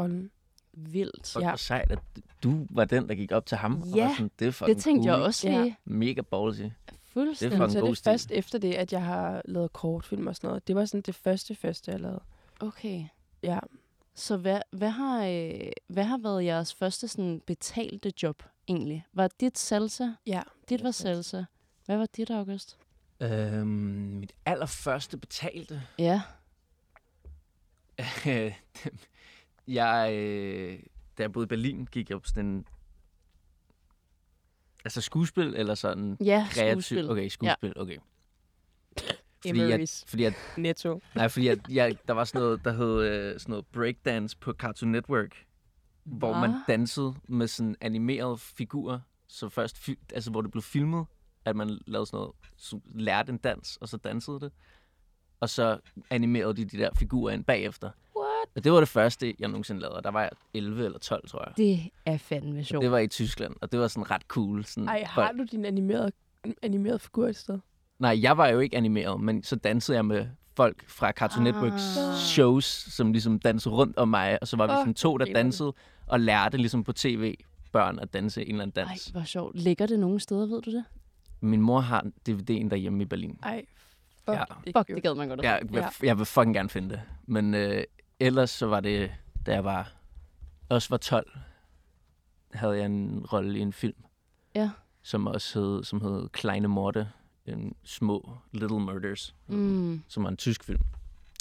rollen. 0.00 0.30
Vildt. 0.76 1.28
Fuck, 1.32 1.42
Ja. 1.44 1.56
sejt, 1.56 1.92
at 1.92 1.98
du 2.42 2.66
var 2.70 2.84
den, 2.84 3.08
der 3.08 3.14
gik 3.14 3.32
op 3.32 3.46
til 3.46 3.56
ham. 3.58 3.82
og 3.82 3.88
Ja, 3.88 4.06
var 4.06 4.12
sådan, 4.14 4.30
det, 4.38 4.46
er 4.46 4.50
fucking 4.50 4.76
Det 4.76 4.84
tænkte 4.84 5.08
cool. 5.08 5.18
jeg 5.18 5.26
også 5.26 5.48
Ja. 5.48 5.62
lige. 5.62 5.76
Mega 5.84 6.20
ballsy. 6.20 6.62
Fuldstændig. 7.04 7.56
fucking 7.58 7.72
så 7.72 7.80
god 7.80 7.86
det 7.86 7.92
er 7.92 7.94
stil. 7.94 8.10
først 8.10 8.30
efter 8.30 8.58
det, 8.58 8.74
at 8.74 8.92
jeg 8.92 9.04
har 9.04 9.42
lavet 9.44 9.72
kortfilm 9.72 10.26
og 10.26 10.36
sådan 10.36 10.48
noget. 10.48 10.68
Det 10.68 10.76
var 10.76 10.84
sådan 10.84 11.00
det 11.02 11.14
første, 11.14 11.54
første, 11.54 11.90
jeg 11.90 12.00
lavede. 12.00 12.20
Okay. 12.60 13.04
Ja. 13.42 13.58
Så 14.14 14.36
hvad, 14.36 14.60
hvad, 14.70 14.90
har, 14.90 15.24
øh, 15.26 15.60
hvad 15.86 16.04
har 16.04 16.18
været 16.18 16.44
jeres 16.44 16.74
første 16.74 17.08
sådan, 17.08 17.42
betalte 17.46 18.12
job 18.22 18.42
egentlig? 18.68 19.06
Var 19.12 19.28
dit 19.40 19.58
salsa? 19.58 20.08
Ja. 20.26 20.42
Dit 20.68 20.82
var 20.84 20.90
salsa. 20.90 21.42
Hvad 21.86 21.96
var 21.96 22.06
dit, 22.16 22.30
August? 22.30 22.78
Øhm, 23.20 23.66
mit 24.20 24.32
allerførste 24.46 25.16
betalte. 25.16 25.82
Ja. 25.98 26.22
jeg, 29.68 30.14
øh, 30.14 30.78
da 31.18 31.22
jeg 31.22 31.32
boede 31.32 31.44
i 31.46 31.48
Berlin, 31.48 31.88
gik 31.92 32.10
jeg 32.10 32.22
på 32.22 32.28
sådan 32.28 32.46
en... 32.46 32.66
Altså 34.84 35.00
skuespil 35.00 35.54
eller 35.56 35.74
sådan 35.74 36.16
Ja, 36.24 36.46
kreativ? 36.50 36.82
skuespil. 36.82 37.10
Okay, 37.10 37.28
skuespil, 37.28 37.72
ja. 37.76 37.82
okay. 37.82 37.96
Fordi 39.46 39.74
Emery's. 39.74 40.04
fordi 40.06 40.24
at, 40.24 40.34
Netto. 40.56 41.00
nej, 41.14 41.28
fordi 41.28 41.48
at, 41.48 41.58
jeg, 41.70 41.96
der 42.08 42.14
var 42.14 42.24
sådan 42.24 42.40
noget, 42.40 42.64
der 42.64 42.72
hed 42.72 43.02
øh, 43.02 43.40
sådan 43.40 43.50
noget 43.50 43.66
breakdance 43.66 44.36
på 44.38 44.52
Cartoon 44.52 44.92
Network, 44.92 45.44
hvor 46.04 46.32
man 46.32 46.50
Hva? 46.50 46.58
dansede 46.68 47.14
med 47.28 47.46
sådan 47.46 47.76
animerede 47.80 48.38
figurer, 48.38 49.00
så 49.28 49.48
først, 49.48 49.88
altså 50.14 50.30
hvor 50.30 50.42
det 50.42 50.50
blev 50.50 50.62
filmet, 50.62 51.06
at 51.44 51.56
man 51.56 51.78
lavede 51.86 52.06
sådan 52.06 52.16
noget, 52.18 52.34
så 52.56 52.80
lærte 52.94 53.32
en 53.32 53.38
dans, 53.38 53.76
og 53.76 53.88
så 53.88 53.96
dansede 53.96 54.40
det, 54.40 54.52
og 55.40 55.48
så 55.48 55.78
animerede 56.10 56.54
de 56.56 56.64
de 56.64 56.78
der 56.78 56.90
figurer 56.98 57.32
ind 57.34 57.44
bagefter. 57.44 57.90
Og 58.54 58.64
det 58.64 58.72
var 58.72 58.78
det 58.78 58.88
første, 58.88 59.34
jeg 59.38 59.48
nogensinde 59.48 59.80
lavede, 59.80 60.00
der 60.02 60.10
var 60.10 60.20
jeg 60.20 60.30
11 60.54 60.84
eller 60.84 60.98
12, 60.98 61.28
tror 61.28 61.44
jeg. 61.46 61.56
Det 61.56 61.90
er 62.06 62.18
fandme 62.18 62.58
Og 62.58 62.64
sjovt. 62.64 62.82
det 62.82 62.90
var 62.90 62.98
i 62.98 63.08
Tyskland, 63.08 63.54
og 63.62 63.72
det 63.72 63.80
var 63.80 63.88
sådan 63.88 64.10
ret 64.10 64.22
cool. 64.22 64.64
Sådan 64.64 64.88
Ej, 64.88 65.04
har 65.06 65.22
folk- 65.26 65.38
du 65.38 65.44
din 65.56 65.64
animerede, 65.64 66.12
animerede 66.62 66.98
figur 66.98 67.28
et 67.28 67.36
sted? 67.36 67.58
Nej, 67.98 68.18
jeg 68.22 68.36
var 68.38 68.48
jo 68.48 68.58
ikke 68.60 68.76
animeret, 68.76 69.20
men 69.20 69.42
så 69.42 69.56
dansede 69.56 69.96
jeg 69.96 70.04
med 70.04 70.26
folk 70.56 70.88
fra 70.88 71.12
Cartoon 71.12 71.46
Ah. 71.46 71.54
Networks 71.54 71.82
shows, 72.18 72.64
som 72.64 73.12
ligesom 73.12 73.38
dansede 73.38 73.74
rundt 73.74 73.96
om 73.96 74.08
mig, 74.08 74.38
og 74.40 74.48
så 74.48 74.56
var 74.56 74.66
vi 74.66 74.72
sådan 74.72 74.94
to, 74.94 75.16
der 75.16 75.32
dansede 75.32 75.72
og 76.06 76.20
lærte 76.20 76.56
ligesom 76.56 76.84
på 76.84 76.92
tv 76.92 77.34
børn 77.72 77.98
at 77.98 78.12
danse 78.12 78.42
en 78.42 78.48
eller 78.50 78.62
anden 78.62 78.82
Ej, 78.82 78.88
dans. 78.88 79.06
hvor 79.06 79.22
sjovt. 79.24 79.56
Ligger 79.56 79.86
det 79.86 79.98
nogen 80.00 80.20
steder, 80.20 80.46
ved 80.46 80.62
du 80.62 80.70
det? 80.72 80.84
Min 81.40 81.60
mor 81.60 81.80
har 81.80 82.02
DVD'en 82.28 82.68
derhjemme 82.68 83.02
i 83.02 83.06
Berlin. 83.06 83.38
Ej, 83.42 83.64
fuck. 84.24 84.28
Ja. 84.38 84.44
Fuck, 84.80 84.88
det 84.88 85.02
gad 85.02 85.14
man 85.14 85.28
godt 85.28 85.42
Jeg, 85.42 85.60
jeg, 85.72 85.90
jeg 86.02 86.18
vil 86.18 86.26
fucking 86.26 86.54
gerne 86.54 86.68
finde 86.68 86.88
det. 86.88 87.00
Men 87.26 87.54
øh, 87.54 87.82
ellers 88.20 88.50
så 88.50 88.66
var 88.66 88.80
det, 88.80 89.12
da 89.46 89.52
jeg 89.52 89.64
var, 89.64 89.92
også 90.68 90.88
var 90.90 90.96
12, 90.96 91.38
havde 92.52 92.76
jeg 92.76 92.86
en 92.86 93.26
rolle 93.32 93.58
i 93.58 93.62
en 93.62 93.72
film. 93.72 94.04
Ja. 94.54 94.70
Som 95.02 95.26
også 95.26 95.60
hed, 95.60 95.84
som 95.84 96.00
hed 96.00 96.28
Kleine 96.28 96.68
Morte, 96.68 97.08
en 97.46 97.74
små 97.84 98.36
Little 98.52 98.80
Murders, 98.80 99.34
Mm. 99.46 100.02
som 100.08 100.22
var 100.22 100.30
en 100.30 100.36
tysk 100.36 100.64
film. 100.64 100.80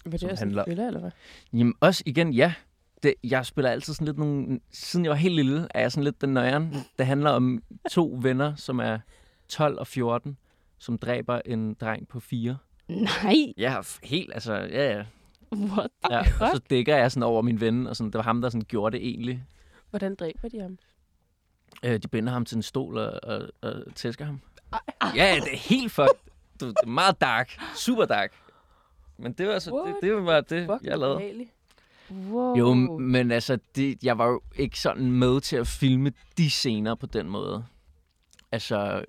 Var 0.05 0.12
det 0.12 0.20
som 0.20 0.29
også 0.29 0.44
en 0.44 0.48
handler- 0.50 0.63
thriller, 0.63 0.88
eller 0.88 1.00
hvad? 1.00 1.12
Jamen 1.53 1.74
også 1.79 2.03
igen, 2.05 2.34
ja. 2.34 2.53
Det, 3.03 3.13
jeg 3.24 3.46
spiller 3.46 3.72
altid 3.72 3.94
sådan 3.94 4.05
lidt 4.05 4.17
nogle... 4.17 4.60
Siden 4.72 5.05
jeg 5.05 5.10
var 5.10 5.15
helt 5.15 5.36
lille, 5.36 5.67
er 5.70 5.82
jeg 5.82 5.91
sådan 5.91 6.03
lidt 6.03 6.22
den 6.22 6.29
nøjeren. 6.34 6.75
Det 6.98 7.05
handler 7.05 7.29
om 7.29 7.63
to 7.91 8.17
venner, 8.22 8.55
som 8.55 8.79
er 8.79 9.00
12 9.50 9.79
og 9.79 9.88
14, 9.88 10.38
som 10.77 10.98
dræber 10.98 11.41
en 11.46 11.74
dreng 11.74 12.08
på 12.08 12.20
4. 12.20 12.58
Nej, 12.88 13.36
Ja, 13.58 13.82
helt, 14.03 14.34
altså, 14.34 14.53
ja, 14.53 14.98
ja. 14.98 15.05
What 15.53 15.92
ja. 16.10 16.20
Og 16.20 16.50
så 16.53 16.62
dækker 16.70 16.98
jeg 16.98 17.12
sådan 17.12 17.24
over 17.24 17.42
min 17.42 17.62
ven, 17.62 17.88
og 17.88 17.96
sådan, 17.96 18.12
det 18.12 18.18
var 18.18 18.24
ham, 18.24 18.42
der 18.42 18.50
sådan 18.50 18.66
gjorde 18.68 18.98
det 18.98 19.08
egentlig. 19.08 19.44
Hvordan 19.90 20.16
dræber 20.16 20.50
de 20.50 20.60
ham? 20.60 20.77
Øh, 21.84 22.00
de 22.00 22.08
binder 22.08 22.34
ham 22.34 22.46
til 22.46 22.55
en 22.55 22.64
stol 22.64 22.98
og, 22.98 23.20
og, 23.24 23.50
og 23.62 23.74
tæsker 23.96 24.25
ham. 24.25 24.42
Ja, 25.16 25.25
ja, 25.34 25.36
det 25.36 25.53
er 25.53 25.58
helt 25.58 25.92
fucked. 25.92 26.16
Du, 26.62 26.68
det 26.68 26.75
er 26.84 26.88
meget 26.88 27.22
dark. 27.22 27.60
Super 27.75 28.05
dark. 28.05 28.34
Men 29.18 29.34
det 29.34 29.48
var 29.48 29.60
så 29.60 29.84
det, 29.88 30.10
det 30.10 30.25
var 30.25 30.42
det, 30.42 30.66
Fuck, 30.68 30.84
jeg 30.84 30.98
lavede. 30.98 31.16
ubehageligt. 31.16 31.50
Wow. 32.12 32.55
Jo, 32.58 32.74
men 33.00 33.31
altså, 33.31 33.60
det, 33.75 34.03
jeg 34.03 34.18
var 34.18 34.27
jo 34.27 34.42
ikke 34.55 34.79
sådan 34.79 35.12
med 35.12 35.42
til 35.42 35.55
at 35.55 35.68
filme 35.68 36.12
de 36.38 36.50
scener 36.50 36.96
på 36.96 37.05
den 37.05 37.29
måde. 37.29 37.66
Altså, 38.51 39.05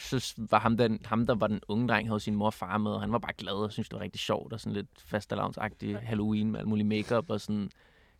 så 0.00 0.34
var 0.50 0.58
ham, 0.58 0.76
den, 0.76 1.00
ham 1.04 1.26
der 1.26 1.34
var 1.34 1.46
den 1.46 1.60
unge 1.68 1.88
dreng, 1.88 2.08
havde 2.08 2.20
sin 2.20 2.34
mor 2.34 2.46
og 2.46 2.54
far 2.54 2.78
med, 2.78 2.90
og 2.90 3.00
han 3.00 3.12
var 3.12 3.18
bare 3.18 3.32
glad 3.32 3.52
og 3.52 3.72
syntes, 3.72 3.88
det 3.88 3.96
var 3.98 4.02
rigtig 4.02 4.20
sjovt, 4.20 4.52
og 4.52 4.60
sådan 4.60 4.72
lidt 4.72 4.88
fastelavnsagtig 4.96 5.98
Halloween 5.98 6.50
med 6.50 6.60
alt 6.60 6.68
muligt 6.68 6.88
makeup 6.88 7.30
og 7.30 7.40
sådan. 7.40 7.70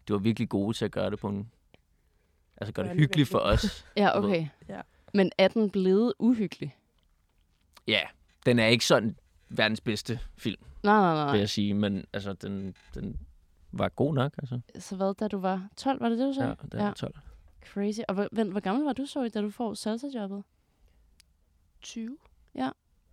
Det 0.09 0.13
var 0.15 0.19
virkelig 0.19 0.49
gode 0.49 0.77
til 0.77 0.85
at 0.85 0.91
gøre 0.91 1.11
det 1.11 1.19
på 1.19 1.29
en... 1.29 1.51
Altså, 2.57 2.73
gøre 2.73 2.89
det 2.89 2.97
hyggeligt 2.97 3.29
for 3.29 3.39
os. 3.39 3.85
Ja, 3.97 4.19
okay. 4.19 4.47
Ja. 4.69 4.81
Men 5.15 5.33
er 5.39 5.49
den 5.49 5.71
blevet 5.71 6.15
uhyggelig? 6.19 6.77
Ja, 7.87 8.01
den 8.47 8.59
er 8.59 8.67
ikke 8.67 8.87
sådan 8.87 9.17
verdens 9.49 9.81
bedste 9.81 10.21
film, 10.39 10.63
Nej, 10.83 11.01
nej, 11.01 11.15
nej. 11.15 11.31
vil 11.33 11.39
jeg 11.39 11.49
sige, 11.49 11.75
men 11.75 12.05
altså, 12.13 12.33
den, 12.33 12.75
den 12.95 13.17
var 13.73 13.89
god 13.89 14.15
nok, 14.15 14.35
altså. 14.39 14.61
Så 14.79 14.97
hvad, 14.97 15.15
da 15.15 15.29
du 15.29 15.39
var 15.39 15.69
12, 15.77 16.01
var 16.01 16.09
det 16.09 16.19
det, 16.19 16.27
du 16.27 16.33
sagde? 16.33 16.49
Ja, 16.49 16.69
den 16.73 16.81
er 16.81 16.93
12. 16.93 17.15
Crazy. 17.73 18.01
Og 18.09 18.15
hvor, 18.15 18.29
vent, 18.33 18.51
hvor 18.51 18.61
gammel 18.61 18.85
var 18.85 18.93
du 18.93 19.07
så, 19.07 19.31
da 19.35 19.41
du 19.41 19.51
får 19.51 19.75
salsa-jobbet? 19.75 20.43
20 21.83 22.19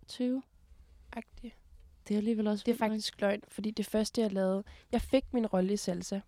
20? 0.08 0.42
agtigt 1.12 1.56
Det 2.08 2.14
er 2.14 2.18
alligevel 2.18 2.48
også 2.48 2.64
Det 2.66 2.72
er 2.72 2.74
vildt 2.74 2.82
nok. 2.82 2.90
faktisk 2.92 3.22
løgn, 3.22 3.42
fordi 3.48 3.72
det 3.72 3.86
første, 3.86 4.22
jeg 4.22 4.32
lavede... 4.32 4.64
Jeg 4.92 5.02
fik 5.02 5.34
min 5.34 5.46
rolle 5.48 5.74
i 5.74 5.78
salsa. 5.78 6.20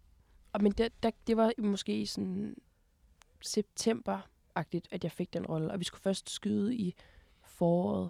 Og 0.53 0.63
men 0.63 0.71
det, 0.71 1.03
der, 1.03 1.11
det 1.27 1.37
var 1.37 1.51
måske 1.57 2.01
i 2.01 2.05
sådan 2.05 2.55
september-agtigt, 3.45 4.87
at 4.91 5.03
jeg 5.03 5.11
fik 5.11 5.33
den 5.33 5.45
rolle. 5.45 5.71
Og 5.71 5.79
vi 5.79 5.83
skulle 5.83 6.01
først 6.01 6.29
skyde 6.29 6.75
i 6.75 6.95
foråret. 7.43 8.09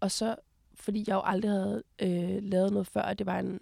Og 0.00 0.10
så, 0.10 0.36
fordi 0.74 1.04
jeg 1.06 1.14
jo 1.14 1.20
aldrig 1.24 1.50
havde 1.50 1.82
øh, 2.02 2.42
lavet 2.42 2.72
noget 2.72 2.86
før, 2.86 3.02
og 3.02 3.18
det 3.18 3.26
var 3.26 3.38
en 3.38 3.60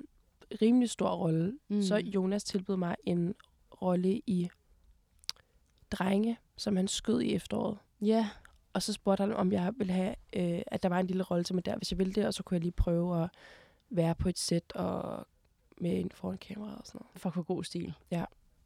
rimelig 0.62 0.90
stor 0.90 1.10
rolle, 1.10 1.58
Mm. 1.68 1.76
mm. 1.76 1.82
så 1.82 1.96
Jonas 1.96 2.44
tilbød 2.44 2.76
mig 2.76 2.96
en 3.04 3.34
rolle 3.82 4.20
i 4.26 4.48
Drenge, 5.90 6.38
som 6.56 6.76
han 6.76 6.88
skød 6.88 7.20
i 7.20 7.34
efteråret. 7.34 7.78
Ja, 8.00 8.28
Og 8.72 8.82
så 8.82 8.92
spurgte 8.92 9.20
han, 9.22 9.32
om 9.32 9.52
jeg 9.52 9.72
ville 9.76 9.92
have, 9.92 10.14
øh, 10.32 10.62
at 10.66 10.82
der 10.82 10.88
var 10.88 11.00
en 11.00 11.06
lille 11.06 11.22
rolle 11.22 11.44
til 11.44 11.54
mig 11.54 11.66
der, 11.66 11.76
hvis 11.76 11.90
jeg 11.90 11.98
ville 11.98 12.12
det, 12.12 12.26
og 12.26 12.34
så 12.34 12.42
kunne 12.42 12.54
jeg 12.54 12.60
lige 12.62 12.72
prøve 12.72 13.22
at 13.22 13.30
være 13.90 14.14
på 14.14 14.28
et 14.28 14.38
sæt 14.38 14.72
og 14.74 15.26
med 15.80 16.00
en 16.00 16.10
foran 16.14 16.38
kamera 16.38 16.76
og 16.76 16.82
sådan 16.86 16.98
noget. 17.02 17.20
fuck 17.22 17.34
for 17.34 17.42
god 17.42 17.64
stil. 17.64 17.94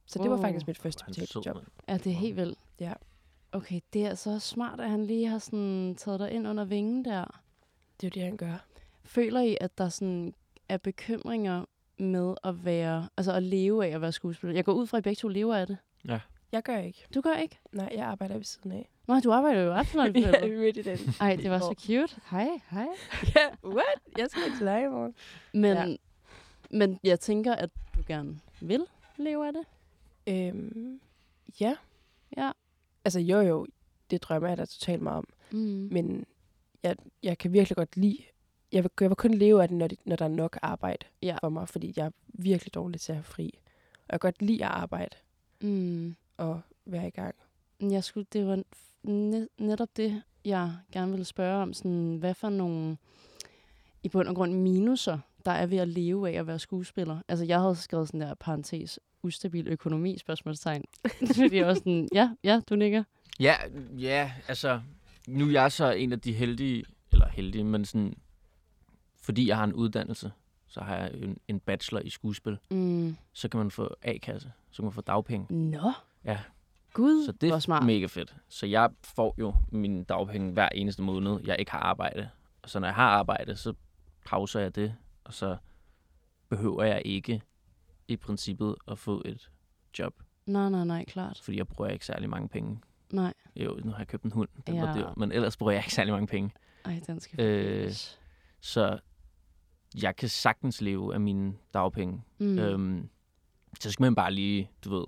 Så 0.08 0.18
det 0.18 0.30
var 0.30 0.36
Wow. 0.36 0.44
faktisk 0.44 0.66
mit 0.66 0.78
første 0.78 1.04
Han 1.04 1.10
er 1.10 1.14
sød, 1.14 1.26
betalte 1.26 1.48
job. 1.48 1.56
mand. 1.56 1.66
Ja, 1.88 1.96
det 1.96 2.06
er 2.12 2.16
helt 2.16 2.36
vildt. 2.36 2.58
Ja. 2.80 2.92
Okay, 3.52 3.80
det 3.92 4.06
er 4.06 4.14
så 4.14 4.38
smart, 4.38 4.80
at 4.80 4.90
han 4.90 5.04
lige 5.06 5.28
har 5.28 5.38
sådan 5.38 5.94
taget 5.98 6.20
dig 6.20 6.30
ind 6.32 6.48
under 6.48 6.64
vingen 6.64 7.04
der. 7.04 7.24
Det 8.00 8.06
er 8.06 8.10
jo 8.10 8.20
det, 8.20 8.22
han 8.22 8.36
gør. 8.36 8.64
Føler 9.04 9.40
I, 9.40 9.56
at 9.60 9.78
der 9.78 9.88
sådan 9.88 10.34
er 10.68 10.76
bekymringer 10.76 11.64
med 11.98 12.34
at 12.44 12.64
være, 12.64 13.08
altså 13.16 13.32
at 13.32 13.42
leve 13.42 13.86
af 13.86 13.90
at 13.94 14.00
være 14.00 14.12
skuespiller? 14.12 14.54
Jeg 14.54 14.64
går 14.64 14.72
ud 14.72 14.86
fra, 14.86 14.96
at 14.98 15.00
I 15.00 15.02
begge 15.02 15.18
to 15.20 15.28
lever 15.28 15.54
af 15.56 15.66
det. 15.66 15.76
Jeg 16.52 16.62
gør 16.62 16.76
ikke. 16.78 17.06
Du 17.14 17.20
gør 17.20 17.34
ikke? 17.34 17.58
Nej, 17.72 17.88
jeg 17.94 18.06
arbejder 18.06 18.34
ved 18.34 18.44
siden 18.44 18.72
af. 18.72 18.88
Nå, 19.06 19.20
du 19.20 19.32
arbejder 19.32 19.60
jo 19.60 19.82
for 19.82 20.02
jeg 20.02 20.34
er 20.42 20.58
midt 20.58 20.76
i 20.76 20.82
den. 20.82 20.98
Ej, 21.20 21.36
det 21.36 21.50
var 21.50 21.58
så 21.58 21.74
cute. 21.86 22.20
Hej, 22.30 22.48
hej. 22.70 22.86
ja, 23.36 23.46
what? 23.64 23.98
Jeg 24.18 24.26
skal 24.30 24.42
til 24.58 24.66
dig 24.66 24.82
i 24.84 24.88
morgen. 24.88 25.14
Men, 25.54 25.76
Ja. 25.76 25.96
men 26.70 27.00
jeg 27.04 27.20
tænker, 27.20 27.54
at 27.54 27.70
du 27.96 28.02
gerne 28.06 28.40
vil 28.60 28.86
leve 29.16 29.46
af 29.46 29.52
det. 29.52 29.64
Øhm, 30.26 31.00
ja. 31.60 31.76
Ja. 32.36 32.50
Altså, 33.04 33.20
jo 33.20 33.40
jo, 33.40 33.66
det 34.10 34.22
drømmer 34.22 34.48
jeg 34.48 34.56
da 34.58 34.64
totalt 34.64 35.02
meget 35.02 35.18
om. 35.18 35.28
Mm. 35.50 35.88
Men 35.92 36.26
jeg, 36.82 36.96
jeg 37.22 37.38
kan 37.38 37.52
virkelig 37.52 37.76
godt 37.76 37.96
lide... 37.96 38.18
Jeg 38.72 38.82
vil, 38.82 38.90
jeg 39.00 39.10
vil 39.10 39.16
kun 39.16 39.34
leve 39.34 39.62
af 39.62 39.68
det, 39.68 39.76
når, 39.76 39.86
det, 39.88 39.98
når 40.04 40.16
der 40.16 40.24
er 40.24 40.28
nok 40.28 40.58
arbejde 40.62 41.06
Ja. 41.22 41.36
for 41.40 41.48
mig, 41.48 41.68
fordi 41.68 41.92
jeg 41.96 42.06
er 42.06 42.10
virkelig 42.28 42.74
dårlig 42.74 43.00
til 43.00 43.12
at 43.12 43.16
have 43.16 43.24
fri. 43.24 43.50
Og 43.94 44.12
jeg 44.12 44.20
kan 44.20 44.26
godt 44.32 44.42
lide 44.42 44.64
at 44.64 44.70
arbejde 44.70 45.16
Mm. 45.60 46.14
Og 46.36 46.60
være 46.86 47.06
i 47.06 47.10
gang. 47.10 47.34
Jeg 47.80 48.04
skulle, 48.04 48.26
det 48.32 48.46
var 48.46 48.56
ne- 49.08 49.64
netop 49.64 49.88
det, 49.96 50.22
jeg 50.44 50.72
gerne 50.92 51.10
ville 51.10 51.24
spørge 51.24 51.62
om. 51.62 51.72
Sådan, 51.72 52.16
hvad 52.16 52.34
for 52.34 52.48
nogle, 52.48 52.96
i 54.02 54.08
bund 54.08 54.28
og 54.28 54.34
grund, 54.34 54.52
minuser, 54.52 55.18
der 55.44 55.52
er 55.52 55.66
ved 55.66 55.78
at 55.78 55.88
leve 55.88 56.28
af 56.30 56.32
at 56.32 56.46
være 56.46 56.58
skuespiller. 56.58 57.18
Altså, 57.28 57.44
jeg 57.44 57.60
havde 57.60 57.76
skrevet 57.76 58.08
sådan 58.08 58.20
der 58.20 58.34
parentes, 58.34 58.98
ustabil 59.22 59.68
økonomi, 59.68 60.18
spørgsmålstegn. 60.18 60.84
Fordi 61.36 61.56
jeg 61.56 61.66
var 61.66 61.74
sådan, 61.74 62.08
ja, 62.14 62.30
ja, 62.44 62.60
du 62.68 62.76
nikker. 62.76 63.04
Ja, 63.40 63.54
ja, 63.98 64.32
altså, 64.48 64.80
nu 65.28 65.46
er 65.46 65.50
jeg 65.50 65.72
så 65.72 65.90
en 65.90 66.12
af 66.12 66.20
de 66.20 66.32
heldige, 66.32 66.84
eller 67.12 67.28
heldige, 67.28 67.64
men 67.64 67.84
sådan, 67.84 68.14
fordi 69.22 69.48
jeg 69.48 69.56
har 69.56 69.64
en 69.64 69.72
uddannelse, 69.72 70.32
så 70.68 70.80
har 70.80 70.96
jeg 70.96 71.10
en, 71.14 71.38
en 71.48 71.60
bachelor 71.60 72.00
i 72.00 72.10
skuespil, 72.10 72.58
Mm. 72.70 73.16
så 73.32 73.48
kan 73.48 73.58
man 73.58 73.70
få 73.70 73.94
A-kasse, 74.02 74.52
så 74.70 74.76
kan 74.76 74.84
man 74.84 74.92
få 74.92 75.00
dagpenge. 75.00 75.54
Nå, 75.54 75.92
Gud, 76.92 77.26
Så 77.26 77.32
det 77.32 77.48
hvor 77.48 77.56
er 77.56 77.60
smart. 77.60 77.86
mega 77.86 78.06
fedt. 78.06 78.36
Så 78.48 78.66
jeg 78.66 78.90
får 79.04 79.34
jo 79.38 79.54
mine 79.72 80.04
dagpenge 80.04 80.52
hver 80.52 80.68
eneste 80.68 81.02
måned, 81.02 81.40
jeg 81.44 81.56
ikke 81.58 81.70
har 81.70 81.78
arbejde. 81.78 82.28
Og 82.62 82.70
så 82.70 82.78
når 82.80 82.88
jeg 82.88 82.94
har 82.94 83.08
arbejde, 83.08 83.56
så 83.56 83.74
pauser 84.24 84.60
jeg 84.60 84.74
det, 84.74 84.94
og 85.24 85.34
så 85.34 85.56
behøver 86.48 86.84
jeg 86.84 87.02
ikke 87.04 87.42
i 88.08 88.16
princippet 88.16 88.74
at 88.88 88.98
få 88.98 89.22
et 89.24 89.50
job, 89.98 90.14
Nej, 90.46 90.68
nej, 90.70 90.84
nej, 90.84 91.04
klart. 91.04 91.40
fordi 91.44 91.56
jeg 91.58 91.68
bruger 91.68 91.90
ikke 91.90 92.06
særlig 92.06 92.30
mange 92.30 92.48
penge. 92.48 92.80
Nej. 93.12 93.32
Jo, 93.56 93.78
nu 93.84 93.90
har 93.90 93.98
jeg 93.98 94.08
købt 94.08 94.22
en 94.24 94.32
hund, 94.32 94.48
den 94.66 94.80
var 94.80 94.88
Ja. 94.88 94.94
dyr, 94.94 95.08
men 95.16 95.32
ellers 95.32 95.56
bruger 95.56 95.72
jeg 95.72 95.80
ikke 95.84 95.94
særlig 95.94 96.12
mange 96.12 96.26
penge. 96.26 96.50
Ej, 96.84 97.00
den 97.06 97.20
skal 97.20 97.40
Øh. 97.40 97.92
Så 98.60 98.98
jeg 100.02 100.16
kan 100.16 100.28
sagtens 100.28 100.80
leve 100.80 101.14
af 101.14 101.20
mine 101.20 101.54
dagpenge. 101.74 102.22
Mm. 102.38 102.58
Øhm, 102.58 103.08
så 103.80 103.90
skal 103.92 104.02
man 104.02 104.14
bare 104.14 104.32
lige, 104.32 104.70
du 104.84 104.90
ved, 104.96 105.04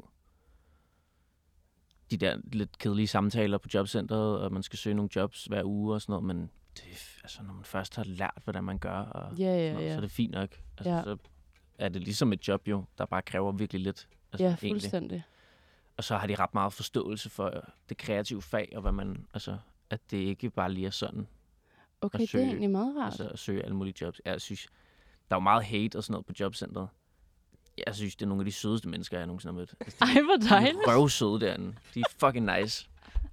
de 2.11 2.16
der 2.16 2.37
lidt 2.53 2.79
kedelige 2.79 3.07
samtaler 3.07 3.59
på 3.59 3.68
jobcentret, 3.75 4.38
og 4.40 4.53
man 4.53 4.62
skal 4.62 4.79
søge 4.79 4.94
nogle 4.94 5.11
jobs 5.16 5.44
hver 5.44 5.64
uge 5.64 5.94
og 5.94 6.01
sådan 6.03 6.12
noget, 6.12 6.25
men 6.25 6.51
det, 6.77 6.85
altså, 7.23 7.42
når 7.42 7.53
man 7.55 7.64
først 7.64 7.97
har 7.97 8.05
lært, 8.05 8.40
hvordan 8.44 8.64
man 8.64 8.79
gør, 8.79 8.92
og 8.99 9.37
Ja, 9.38 9.44
ja, 9.44 9.73
noget, 9.73 9.87
ja. 9.87 9.92
så 9.92 9.97
er 9.97 10.01
det 10.01 10.11
fint 10.11 10.33
nok. 10.33 10.61
Altså, 10.79 10.90
Ja. 10.90 11.03
Så 11.03 11.16
er 11.79 11.88
det 11.88 12.03
ligesom 12.03 12.33
et 12.33 12.49
job 12.49 12.68
jo, 12.68 12.85
der 12.99 13.07
bare 13.07 13.23
kræver 13.23 13.53
virkelig 13.53 13.81
lidt. 13.83 14.09
Altså, 14.33 14.44
ja, 14.44 14.51
egentlig. 14.51 14.71
fuldstændig. 14.73 15.23
Og 15.97 16.05
så 16.05 16.16
har 16.16 16.27
de 16.27 16.35
ret 16.35 16.55
meget 16.55 16.73
forståelse 16.73 17.31
for 17.31 17.64
det 17.88 17.97
kreative 17.97 18.42
fag, 18.42 18.73
og 18.75 18.83
hvad 18.83 18.92
man, 18.92 19.27
altså, 19.35 19.59
at 19.90 20.01
det 20.11 20.16
ikke 20.16 20.51
bare 20.51 20.73
lige 20.73 20.87
er 20.87 20.90
sådan, 20.90 21.27
Okay, 22.01 22.18
det 22.18 22.25
er 22.25 22.29
søge- 22.29 22.44
egentlig 22.47 22.71
meget 22.71 22.97
rart. 22.97 23.07
altså 23.07 23.29
at 23.29 23.38
søge 23.38 23.62
alle 23.62 23.77
mulige 23.77 23.94
jobs. 24.01 24.21
Jeg 24.25 24.40
synes, 24.40 24.66
der 25.29 25.37
er 25.37 25.40
jo 25.40 25.40
meget 25.40 25.64
hate 25.64 25.97
og 25.99 26.05
sådan 26.05 26.12
noget 26.12 26.27
på 26.27 26.33
jobcentret. 26.40 26.88
Jeg 27.87 27.95
synes, 27.95 28.17
det 28.17 28.25
er 28.25 28.29
nogle 28.29 28.41
af 28.41 28.45
de 28.45 28.53
sødeste 28.53 28.88
mennesker, 28.88 29.19
jeg 29.19 29.27
nogensinde 29.27 29.53
har 29.53 29.59
mødt. 29.59 29.75
Altså, 29.81 30.05
Ej, 30.05 30.23
hvor 30.23 30.49
dejligt. 30.49 30.75
De 30.87 30.91
er 30.91 30.97
røvsøde 30.97 31.41
derinde. 31.41 31.75
De 31.95 32.01
er 32.01 32.05
fucking 32.27 32.59
nice. 32.59 32.88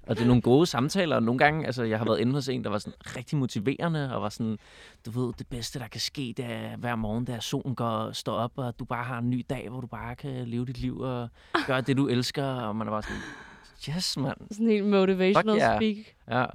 Og 0.07 0.15
det 0.15 0.23
er 0.23 0.27
nogle 0.27 0.41
gode 0.41 0.65
samtaler, 0.65 1.15
og 1.15 1.23
nogle 1.23 1.39
gange, 1.39 1.65
altså 1.65 1.83
jeg 1.83 1.97
har 1.97 2.05
været 2.05 2.19
inde 2.19 2.33
hos 2.33 2.49
en, 2.49 2.63
der 2.63 2.69
var 2.69 2.77
sådan 2.77 2.93
rigtig 3.15 3.37
motiverende, 3.37 4.15
og 4.15 4.21
var 4.21 4.29
sådan, 4.29 4.57
du 5.05 5.11
ved, 5.11 5.33
det 5.33 5.47
bedste, 5.47 5.79
der 5.79 5.87
kan 5.87 6.01
ske, 6.01 6.33
det 6.37 6.45
er 6.45 6.77
hver 6.77 6.95
morgen, 6.95 7.25
da 7.25 7.39
solen 7.39 7.75
går, 7.75 8.11
står 8.11 8.33
op, 8.33 8.51
og 8.55 8.79
du 8.79 8.85
bare 8.85 9.03
har 9.03 9.17
en 9.17 9.29
ny 9.29 9.45
dag, 9.49 9.69
hvor 9.69 9.81
du 9.81 9.87
bare 9.87 10.15
kan 10.15 10.47
leve 10.47 10.65
dit 10.65 10.77
liv 10.77 10.99
og 10.99 11.29
gøre 11.67 11.81
det, 11.81 11.97
du 11.97 12.07
elsker, 12.07 12.45
og 12.45 12.75
man 12.75 12.87
er 12.87 12.91
bare 12.91 13.03
sådan, 13.03 13.95
yes, 13.95 14.17
mand. 14.17 14.37
Sådan 14.51 14.67
helt 14.67 14.85
motivational 14.85 15.55
Fuck 15.55 15.61
yeah. 15.61 15.77
speak. 15.77 16.15
Ja. 16.31 16.45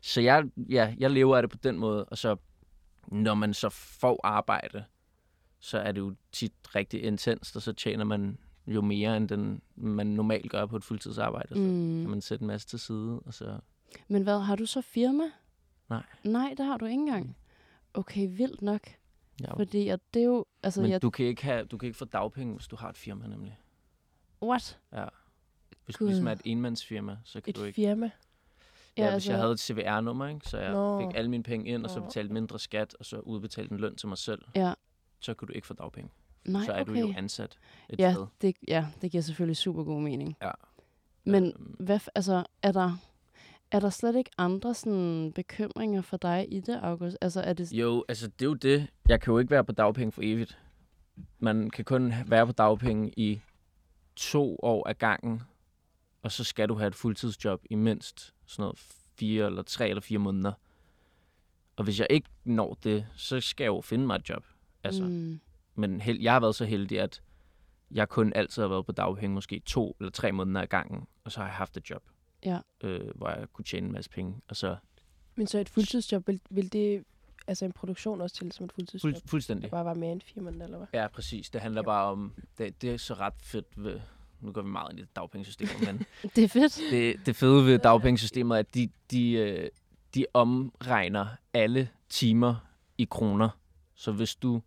Så 0.00 0.20
jeg, 0.20 0.44
ja, 0.70 0.94
jeg 0.98 1.10
lever 1.10 1.36
af 1.36 1.42
det 1.42 1.50
på 1.50 1.58
den 1.62 1.78
måde, 1.78 2.04
og 2.04 2.18
så 2.18 2.36
når 3.08 3.34
man 3.34 3.54
så 3.54 3.68
får 3.68 4.20
arbejde, 4.24 4.84
så 5.64 5.78
er 5.78 5.92
det 5.92 6.00
jo 6.00 6.14
tit 6.32 6.52
rigtig 6.74 7.02
intenst, 7.02 7.56
og 7.56 7.62
så 7.62 7.72
tjener 7.72 8.04
man 8.04 8.38
jo 8.66 8.80
mere, 8.80 9.16
end 9.16 9.28
den, 9.28 9.62
man 9.76 10.06
normalt 10.06 10.50
gør 10.50 10.66
på 10.66 10.76
et 10.76 10.84
fuldtidsarbejde. 10.84 11.48
Så 11.48 11.60
Mm. 11.60 12.00
kan 12.02 12.10
man 12.10 12.20
sætte 12.20 12.42
en 12.42 12.46
masse 12.46 12.66
til 12.68 12.78
side, 12.78 13.20
og 13.26 13.34
så... 13.34 13.58
Men 14.08 14.22
hvad, 14.22 14.40
har 14.40 14.56
du 14.56 14.66
så 14.66 14.80
firma? 14.80 15.24
Nej. 15.90 16.02
Nej, 16.24 16.54
det 16.56 16.66
har 16.66 16.76
du 16.76 16.84
ikke 16.84 17.00
engang. 17.00 17.36
Okay, 17.94 18.28
vildt 18.36 18.62
nok. 18.62 18.80
Ja, 19.40 19.54
Fordi 19.54 19.88
at 19.88 20.00
det 20.14 20.20
er 20.22 20.26
jo... 20.26 20.44
Altså, 20.62 20.80
men 20.82 20.90
jeg, 20.90 21.02
du, 21.02 21.10
kan 21.10 21.26
ikke 21.26 21.44
have, 21.44 21.64
du 21.64 21.78
kan 21.78 21.86
ikke 21.86 21.98
få 21.98 22.04
dagpenge, 22.04 22.54
hvis 22.54 22.66
du 22.68 22.76
har 22.76 22.88
et 22.88 22.96
firma, 22.96 23.26
nemlig. 23.26 23.58
What? 24.42 24.78
Ja. 24.92 25.04
Hvis 25.84 25.96
du 25.96 26.04
Gud. 26.04 26.08
ligesom 26.08 26.26
er 26.26 26.32
et 26.32 26.40
enmandsfirma, 26.44 27.16
så 27.24 27.40
kan 27.40 27.50
Et 27.50 27.56
du 27.56 27.64
ikke... 27.64 27.74
firma. 27.74 28.10
Ja, 28.96 29.04
Ja, 29.04 29.12
hvis 29.12 29.26
jeg 29.28 29.34
altså- 29.34 29.36
havde 29.36 29.52
et 29.52 29.60
CVR-nummer, 29.60 30.26
ikke, 30.26 30.48
så 30.48 30.58
jeg 30.58 30.72
Nå. 30.72 31.00
fik 31.00 31.16
alle 31.16 31.30
mine 31.30 31.42
penge 31.42 31.70
ind, 31.70 31.84
og 31.84 31.90
så 31.90 32.00
betalte 32.00 32.32
mindre 32.34 32.58
skat, 32.58 32.94
og 32.98 33.04
så 33.04 33.18
udbetalte 33.18 33.72
en 33.72 33.80
løn 33.80 33.96
til 33.96 34.08
mig 34.08 34.18
selv, 34.18 34.42
Ja. 34.56 34.72
Så 35.24 35.34
kunne 35.34 35.48
du 35.48 35.52
ikke 35.52 35.66
få 35.66 35.74
dagpenge. 35.74 36.10
Nej, 36.44 36.64
så 36.64 36.72
er 36.72 36.80
okay. 36.80 36.92
du 36.92 36.98
jo 36.98 37.14
ansat 37.16 37.58
et 37.88 37.98
ja, 37.98 38.12
sted. 38.12 38.26
det, 38.40 38.56
ja, 38.68 38.86
det 39.02 39.10
giver 39.10 39.22
selvfølgelig 39.22 39.56
super 39.56 39.84
god 39.84 40.02
mening. 40.02 40.36
Ja. 40.42 40.50
Men 41.24 41.44
Øhm, 41.44 41.76
hvad, 41.78 42.00
altså, 42.14 42.44
er 42.62 42.72
der, 42.72 42.96
er 43.70 43.80
der 43.80 43.90
slet 43.90 44.16
ikke 44.16 44.30
andre 44.38 44.74
sådan, 44.74 45.32
bekymringer 45.34 46.02
for 46.02 46.16
dig 46.16 46.46
i 46.52 46.60
det, 46.60 46.80
August? 46.82 47.16
Altså, 47.20 47.40
er 47.40 47.52
det... 47.52 47.72
Jo, 47.72 48.04
altså 48.08 48.26
det 48.26 48.42
er 48.42 48.48
jo 48.48 48.54
det. 48.54 48.90
Jeg 49.08 49.20
kan 49.20 49.32
jo 49.32 49.38
ikke 49.38 49.50
være 49.50 49.64
på 49.64 49.72
dagpenge 49.72 50.12
for 50.12 50.22
evigt. 50.24 50.58
Man 51.38 51.70
kan 51.70 51.84
kun 51.84 52.14
være 52.26 52.46
på 52.46 52.52
dagpenge 52.52 53.12
i 53.16 53.40
to 54.16 54.58
år 54.62 54.88
ad 54.88 54.94
gangen, 54.94 55.42
og 56.22 56.32
så 56.32 56.44
skal 56.44 56.68
du 56.68 56.74
have 56.74 56.88
et 56.88 56.94
fuldtidsjob 56.94 57.62
i 57.70 57.74
mindst 57.74 58.34
sådan 58.46 58.62
noget 58.62 58.78
fire 59.18 59.46
eller 59.46 59.62
tre 59.62 59.88
eller 59.88 60.00
fire 60.00 60.18
måneder. 60.18 60.52
Og 61.76 61.84
hvis 61.84 62.00
jeg 62.00 62.06
ikke 62.10 62.28
når 62.44 62.78
det, 62.84 63.06
så 63.16 63.40
skal 63.40 63.64
jeg 63.64 63.68
jo 63.68 63.80
finde 63.80 64.06
mig 64.06 64.16
et 64.16 64.28
job. 64.28 64.44
Altså, 64.84 65.04
mm. 65.04 65.40
Men 65.74 66.00
held, 66.00 66.20
jeg 66.20 66.32
har 66.32 66.40
været 66.40 66.54
så 66.54 66.64
heldig, 66.64 67.00
at 67.00 67.22
jeg 67.90 68.08
kun 68.08 68.32
altid 68.34 68.62
har 68.62 68.68
været 68.68 68.86
på 68.86 68.92
dagpenge, 68.92 69.34
måske 69.34 69.62
to 69.66 69.96
eller 70.00 70.10
tre 70.10 70.32
måneder 70.32 70.60
ad 70.60 70.66
gangen, 70.66 71.06
og 71.24 71.32
så 71.32 71.40
har 71.40 71.46
jeg 71.46 71.54
haft 71.54 71.76
et 71.76 71.90
job, 71.90 72.02
ja. 72.44 72.58
øh, 72.80 73.10
hvor 73.14 73.28
jeg 73.28 73.46
kunne 73.52 73.64
tjene 73.64 73.86
en 73.86 73.92
masse 73.92 74.10
penge. 74.10 74.40
Og 74.48 74.56
så 74.56 74.76
Men 75.36 75.46
så 75.46 75.58
et 75.58 75.68
fuldtidsjob, 75.68 76.26
vil, 76.26 76.40
vil 76.50 76.72
det 76.72 77.04
altså 77.46 77.64
en 77.64 77.72
produktion 77.72 78.20
også 78.20 78.36
til 78.36 78.52
som 78.52 78.64
et 78.64 78.72
fuldtidsjob? 78.72 79.12
fuld, 79.14 79.28
fuldstændig. 79.28 79.62
Det 79.62 79.70
bare 79.70 79.84
var 79.84 79.94
mere 79.94 80.12
end 80.12 80.20
fire 80.20 80.44
måneder, 80.44 80.64
eller 80.64 80.78
hvad? 80.78 80.86
Ja, 80.94 81.08
præcis. 81.08 81.50
Det 81.50 81.60
handler 81.60 81.82
bare 81.82 82.10
om, 82.10 82.32
det, 82.58 82.82
det 82.82 82.90
er 82.90 82.96
så 82.96 83.14
ret 83.14 83.34
fedt 83.42 83.66
ved, 83.76 84.00
nu 84.40 84.52
går 84.52 84.62
vi 84.62 84.68
meget 84.68 84.90
ind 84.90 85.00
i 85.00 85.04
dagpengesystemet, 85.16 85.74
men 85.86 86.06
Det 86.36 86.44
er 86.44 86.48
fedt. 86.48 86.80
det, 86.90 87.26
det 87.26 87.36
fede 87.36 87.66
ved 87.66 87.78
dagpengesystemet 87.78 88.54
er, 88.54 88.58
at 88.58 88.74
de, 88.74 88.88
de, 89.10 89.32
øh, 89.32 89.68
de 90.14 90.26
omregner 90.34 91.26
alle 91.54 91.88
timer 92.08 92.54
i 92.98 93.04
kroner. 93.10 93.48
Så 93.94 94.12
hvis 94.12 94.34
du, 94.34 94.62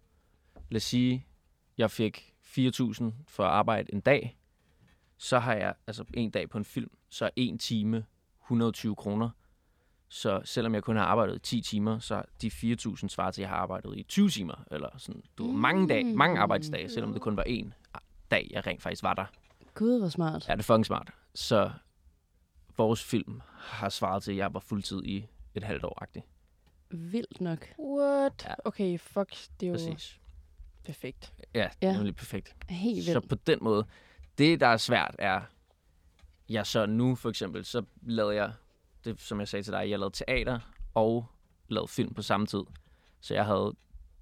lad 0.69 0.77
os 0.77 0.83
sige, 0.83 1.25
jeg 1.77 1.91
fik 1.91 2.33
4.000 2.43 3.03
for 3.27 3.43
at 3.43 3.49
arbejde 3.49 3.93
en 3.93 3.99
dag, 3.99 4.37
så 5.17 5.39
har 5.39 5.53
jeg, 5.53 5.73
altså 5.87 6.03
en 6.13 6.29
dag 6.29 6.49
på 6.49 6.57
en 6.57 6.65
film, 6.65 6.91
så 7.09 7.25
er 7.25 7.29
en 7.35 7.57
time 7.57 8.05
120 8.43 8.95
kroner. 8.95 9.29
Så 10.09 10.41
selvom 10.43 10.73
jeg 10.73 10.83
kun 10.83 10.95
har 10.95 11.03
arbejdet 11.03 11.35
i 11.35 11.39
10 11.39 11.61
timer, 11.61 11.99
så 11.99 12.15
er 12.15 12.23
de 12.41 12.47
4.000 12.47 13.07
svarer 13.07 13.31
til, 13.31 13.41
at 13.41 13.43
jeg 13.43 13.49
har 13.49 13.57
arbejdet 13.57 13.97
i 13.97 14.03
20 14.03 14.29
timer. 14.29 14.63
Eller 14.71 14.89
sådan, 14.97 15.23
du, 15.37 15.51
mm. 15.51 15.57
mange, 15.57 15.87
dage, 15.87 16.03
mange 16.03 16.39
arbejdsdage, 16.39 16.89
selvom 16.89 17.13
det 17.13 17.21
kun 17.21 17.37
var 17.37 17.43
en 17.43 17.73
dag, 18.31 18.47
jeg 18.51 18.67
rent 18.67 18.81
faktisk 18.81 19.03
var 19.03 19.13
der. 19.13 19.25
Gud, 19.73 19.99
hvor 19.99 20.09
smart. 20.09 20.47
Ja, 20.47 20.53
det 20.53 20.59
er 20.59 20.63
fucking 20.63 20.85
smart. 20.85 21.11
Så 21.35 21.71
vores 22.77 23.03
film 23.03 23.41
har 23.57 23.89
svaret 23.89 24.23
til, 24.23 24.31
at 24.31 24.37
jeg 24.37 24.53
var 24.53 24.59
fuldtid 24.59 25.03
i 25.03 25.25
et 25.55 25.63
halvt 25.63 25.83
år-agtigt. 25.83 26.25
Vildt 26.89 27.41
nok. 27.41 27.67
What? 27.79 28.45
Ja. 28.49 28.53
Okay, 28.65 28.99
fuck. 28.99 29.29
Det 29.59 29.65
er 29.65 29.69
jo 29.69 29.73
Præcis. 29.73 30.19
Perfekt. 30.85 31.33
Ja, 31.55 31.67
Ja. 31.81 31.93
nemlig 31.93 32.15
perfekt. 32.15 32.55
Helt 32.69 33.05
Så 33.05 33.13
vildt. 33.13 33.29
på 33.29 33.35
den 33.35 33.59
måde, 33.61 33.85
det 34.37 34.59
der 34.59 34.67
er 34.67 34.77
svært 34.77 35.15
er, 35.19 35.41
jeg 36.49 36.65
så 36.67 36.85
nu 36.85 37.15
for 37.15 37.29
eksempel, 37.29 37.65
så 37.65 37.83
lavede 38.01 38.35
jeg, 38.35 38.51
det 39.05 39.21
som 39.21 39.39
jeg 39.39 39.47
sagde 39.47 39.63
til 39.63 39.73
dig, 39.73 39.89
jeg 39.89 39.99
lavede 39.99 40.15
teater 40.15 40.59
og 40.93 41.25
lavede 41.67 41.87
film 41.87 42.13
på 42.13 42.21
samme 42.21 42.45
tid. 42.47 42.63
Så 43.21 43.33
jeg 43.33 43.45
havde 43.45 43.73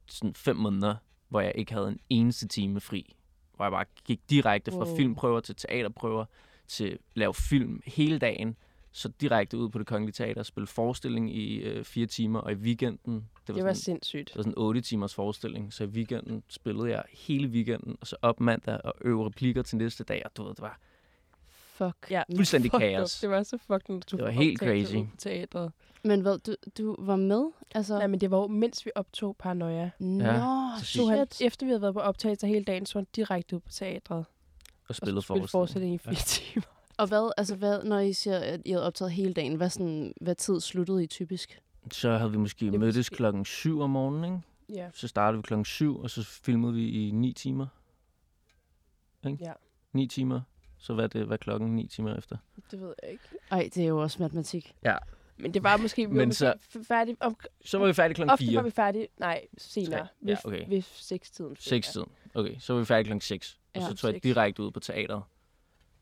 sådan 0.08 0.34
fem 0.36 0.56
måneder, 0.56 0.95
hvor 1.30 1.41
jeg 1.41 1.52
ikke 1.56 1.73
havde 1.73 1.88
en 1.88 1.99
eneste 2.10 2.47
time 2.47 2.80
fri. 2.82 3.15
Hvor 3.56 3.65
jeg 3.65 3.71
bare 3.71 3.86
gik 4.06 4.30
direkte 4.30 4.71
fra 4.71 4.86
Wow. 4.86 4.95
filmprøver 4.95 5.39
til 5.39 5.56
teaterprøver, 5.56 6.26
til 6.67 6.97
lave 7.15 7.34
film 7.34 7.82
hele 7.86 8.19
dagen. 8.19 8.58
Så 8.91 9.10
direkte 9.21 9.58
ud 9.58 9.69
på 9.69 9.80
det 9.80 9.88
kongelige 9.88 10.13
teater, 10.13 10.43
spille 10.43 10.67
forestilling 10.67 11.36
i 11.36 11.56
øh, 11.56 11.86
fire 11.86 12.06
timer, 12.06 12.39
og 12.39 12.52
i 12.52 12.56
weekenden, 12.56 13.30
det 13.48 13.54
var, 13.56 13.60
Det 13.60 13.66
var 13.66 13.74
sådan, 13.74 13.84
sindssygt. 13.84 14.28
det 14.28 14.36
var 14.38 14.42
sådan 14.44 14.54
en 14.54 14.58
8 14.58 14.82
timers 14.82 15.14
forestilling, 15.14 15.74
så 15.74 15.84
i 15.84 15.88
weekenden 15.88 16.44
spillede 16.48 16.90
jeg 16.90 17.04
hele 17.12 17.48
weekenden, 17.48 17.98
og 18.02 18.08
så 18.08 18.16
op 18.22 18.40
mandag 18.40 18.82
og 18.84 18.94
øve 19.02 19.26
replikker 19.26 19.62
til 19.62 19.78
næste 19.78 20.04
dag, 20.04 20.22
og 20.26 20.32
du 20.38 20.44
ved, 20.44 20.50
det 20.50 20.62
var 20.62 20.80
Fuck. 21.48 21.96
Ja, 22.12 22.24
Fuldstændig 22.36 22.72
fucked 22.72 22.90
kaos. 22.90 23.18
Up. 23.18 23.22
Det 23.22 23.30
var 23.30 23.44
så 23.44 23.58
fucking, 23.58 23.98
at 24.04 24.12
du 24.12 24.18
Det 24.18 24.26
var 24.26 24.32
helt 24.32 24.60
crazy. 24.60 24.96
teatret. 25.18 25.72
Men 26.04 26.22
hvad, 26.22 26.38
du, 26.40 26.56
du 26.78 26.96
var 27.00 27.16
med? 27.16 27.52
Altså, 27.76 27.98
Nej, 27.98 28.08
men 28.08 28.22
det 28.22 28.32
var 28.32 28.38
jo, 28.38 28.48
mens 28.48 28.86
vi 28.86 28.92
optog 28.96 29.36
Paranoia. 29.40 29.90
Nå, 30.00 30.24
præcis. 30.78 30.90
Så 30.90 31.06
han, 31.06 31.28
shit. 31.32 31.48
efter 31.48 31.66
vi 31.66 31.70
havde 31.70 31.82
været 31.82 31.94
på 31.94 32.00
optagelse 32.00 32.48
hele 32.48 32.66
dagen, 32.66 32.86
så 32.86 32.94
var 32.94 33.02
han 33.02 33.08
direkte 33.16 33.56
ud 33.56 33.60
på 33.62 33.70
teatret. 33.72 34.18
og 34.18 34.26
Og 34.90 34.96
spillede 34.96 35.22
spille 35.22 35.48
forestilling. 35.48 35.94
i 35.96 35.98
fire 35.98 36.14
timer. 36.16 36.64
Og 36.98 37.08
hvad, 37.08 37.32
altså 37.38 37.56
hvad, 37.56 37.84
når 37.84 38.00
I 38.00 38.14
siger, 38.14 38.40
at 38.40 38.62
I 38.66 38.72
havde 38.72 38.86
optaget 38.86 39.12
hele 39.12 39.34
dagen, 39.34 39.56
hvad, 39.56 39.70
sådan, 39.70 40.14
hvad 40.22 40.36
tid 40.36 40.60
sluttede 40.62 41.04
I 41.04 41.08
typisk? 41.08 41.62
Så 41.91 42.17
havde 42.17 42.32
vi 42.32 42.38
måske 42.38 42.65
Det 42.65 42.72
var 42.74 42.80
mødtes 42.80 42.98
måske- 42.98 43.15
klokken 43.15 43.46
7 43.46 43.82
om 43.82 43.89
morgenen, 43.89 44.24
ikke? 44.34 44.80
Ja. 44.82 44.89
Så 44.93 45.08
startede 45.08 45.38
vi 45.38 45.41
klokken 45.41 45.65
7, 45.65 46.00
og 46.00 46.10
så 46.10 46.24
filmede 46.24 46.74
vi 46.74 47.08
i 47.08 47.12
9 47.12 47.34
timer. 47.34 47.67
Ikke? 49.28 49.38
Ja. 49.43 49.54
9 49.93 50.08
timer. 50.08 50.41
Så 50.78 50.93
hvad 50.93 51.04
er 51.04 51.08
det, 51.08 51.26
hvad 51.26 51.38
er 51.38 51.41
klokken 51.41 51.76
9 51.76 51.88
timer 51.88 52.15
efter? 52.17 52.38
Det 52.72 52.82
ved 52.82 52.93
jeg 53.04 53.12
ikke. 53.12 53.24
Ej, 53.52 53.69
det 53.76 53.84
er 53.84 53.88
jo 53.88 54.02
også 54.02 54.22
matematik. 54.24 54.76
Men 55.38 55.54
det 55.54 55.63
var 55.63 55.78
måske, 55.78 56.02
vi 56.10 56.15
var 56.15 56.22
Men 56.22 56.28
måske 56.30 56.39
så- 56.69 56.84
færdige 56.88 57.17
om, 57.19 57.38
Så 57.65 57.78
var 57.78 57.88
vi 57.88 57.93
færdige 57.93 58.15
klokken 58.15 58.32
Ofte 58.34 58.46
4. 58.46 58.56
var 58.56 58.62
vi 58.63 58.72
færdige, 58.72 59.08
nej, 59.17 59.48
senere. 59.58 60.00
Tre. 60.00 60.08
Ved, 60.22 60.34
Ja, 60.34 60.38
okay. 60.50 60.69
ved 60.69 60.82
seks-tiden. 60.82 61.56
6 61.60 61.91
tiden. 61.91 62.08
Okay, 62.34 62.56
så 62.60 62.74
var 62.74 62.80
vi 62.80 62.86
færdige 62.86 63.06
klokken 63.06 63.22
6. 63.22 63.60
Og 63.76 63.82
Ja, 63.82 63.88
så 63.88 63.96
tog 63.96 64.08
jeg 64.08 64.15
seks. 64.15 64.24
direkte 64.24 64.63
ud 64.63 64.72
på 64.72 64.80
teateret. 64.80 65.24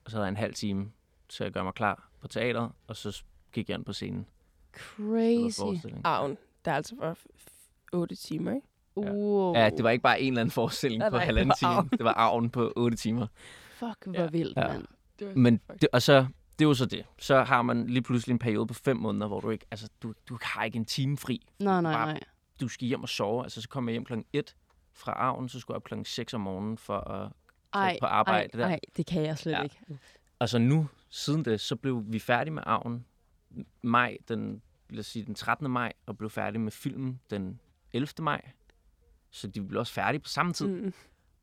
Og 0.06 0.12
så 0.12 0.18
havde 0.18 0.26
jeg 0.26 0.30
en 0.32 0.38
halv 0.38 0.54
time 0.54 0.92
til 1.30 1.44
at 1.44 1.54
gøre 1.54 1.64
mig 1.64 1.74
klar 1.74 2.10
på 2.22 2.28
teateret, 2.28 2.72
og 2.88 2.96
så 2.96 3.24
gik 3.52 3.70
jeg 3.70 3.78
ind 3.78 3.86
på 3.86 3.94
scenen. 3.94 4.26
Crazy. 4.74 5.86
Arven, 6.04 6.38
der 6.66 6.74
altså 6.74 6.96
var 7.00 7.14
f- 7.14 7.26
f- 7.40 7.86
otte 7.94 8.16
timer, 8.16 8.52
ikke? 8.56 8.68
Ja. 8.98 9.02
Wow. 9.12 9.56
Ja, 9.56 9.70
det 9.70 9.84
var 9.84 9.90
ikke 9.90 10.02
bare 10.04 10.22
en 10.22 10.28
eller 10.34 10.42
anden 10.42 10.52
forestilling 10.52 11.00
Nej, 11.00 11.10
på 11.10 11.16
nej, 11.16 11.20
det 11.20 11.26
halvanden 11.26 11.50
var 11.50 11.56
time. 11.56 11.72
arven. 11.72 11.90
Det 11.90 12.04
var 12.04 12.14
arven 12.14 12.50
på 12.50 12.74
8 12.76 12.98
timer. 12.98 13.28
Fuck, 13.74 14.06
hvor 14.06 14.14
Ja. 14.14 14.28
vildt, 14.28 14.58
Ja. 14.58 14.68
mand. 14.68 14.86
Det 15.20 15.28
var 15.28 15.34
Men 15.36 15.58
det, 15.82 15.90
og 15.94 16.02
så, 16.02 16.26
det 16.60 16.66
er 16.66 16.70
jo 16.70 16.74
så 16.74 16.86
det. 16.86 17.06
Så 17.20 17.44
har 17.44 17.62
man 17.62 17.88
lige 17.88 18.02
pludselig 18.02 18.34
en 18.34 18.40
periode 18.40 18.68
på 18.68 18.74
fem 18.74 18.98
måneder, 18.98 19.28
hvor 19.28 19.40
du 19.40 19.50
ikke, 19.50 19.66
altså, 19.72 19.90
du, 20.04 20.14
du 20.30 20.38
har 20.42 20.64
ikke 20.64 20.78
en 20.78 20.86
time 20.86 21.18
fri. 21.18 21.48
Nej, 21.60 21.82
nej, 21.82 21.94
Bare- 21.94 22.06
nej. 22.14 22.20
Du 22.62 22.68
skal 22.68 22.88
hjem 22.88 23.04
og 23.04 23.10
sove. 23.10 23.44
Altså, 23.44 23.62
så 23.62 23.70
kom 23.70 23.88
jeg 23.88 23.92
hjem 23.92 24.06
klokken 24.06 24.26
1 24.34 24.56
fra 24.94 25.12
arven, 25.12 25.50
så 25.50 25.60
skulle 25.60 25.76
jeg 25.76 25.78
op 25.78 25.84
klokken 25.84 26.06
6 26.06 26.34
om 26.34 26.42
morgenen 26.42 26.78
for 26.78 26.98
at 26.98 27.32
Ej, 27.74 27.98
på 28.02 28.06
arbejde 28.06 28.50
ej, 28.54 28.60
der. 28.60 28.66
ej, 28.68 28.80
det 28.98 29.06
kan 29.06 29.24
jeg 29.26 29.38
slet 29.38 29.52
Ja. 29.54 29.62
ikke. 29.62 29.78
Og 30.40 30.50
så 30.50 30.58
nu, 30.60 30.88
siden 31.10 31.46
det, 31.46 31.62
så 31.62 31.76
blev 31.76 32.04
vi 32.08 32.20
færdige 32.20 32.54
med 32.54 32.64
arven 32.66 33.06
maj, 33.82 34.18
den, 34.28 34.62
lad 34.90 35.00
os 35.00 35.06
sige, 35.06 35.26
den 35.26 35.36
13. 35.36 35.72
maj, 35.72 35.94
og 36.06 36.18
blev 36.18 36.30
færdige 36.30 36.62
med 36.62 36.72
filmen 36.72 37.20
den 37.30 37.60
11. 37.94 38.08
maj. 38.20 38.52
Så 39.30 39.48
de 39.48 39.62
blev 39.62 39.80
også 39.80 39.94
færdige 39.94 40.22
på 40.22 40.30
samme 40.30 40.54
tid. 40.54 40.68
Mm. 40.68 40.94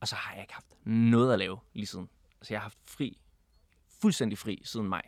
Og 0.00 0.08
så 0.08 0.14
har 0.14 0.32
jeg 0.34 0.42
ikke 0.42 0.54
haft 0.54 0.66
noget 0.86 1.32
at 1.32 1.38
lave 1.38 1.58
lige 1.72 1.86
siden. 1.86 2.08
Altså, 2.40 2.54
jeg 2.54 2.60
har 2.60 2.62
haft 2.62 2.78
fri, 2.86 3.20
fuldstændig 4.00 4.38
fri 4.38 4.62
siden 4.64 4.86
maj. 4.88 5.02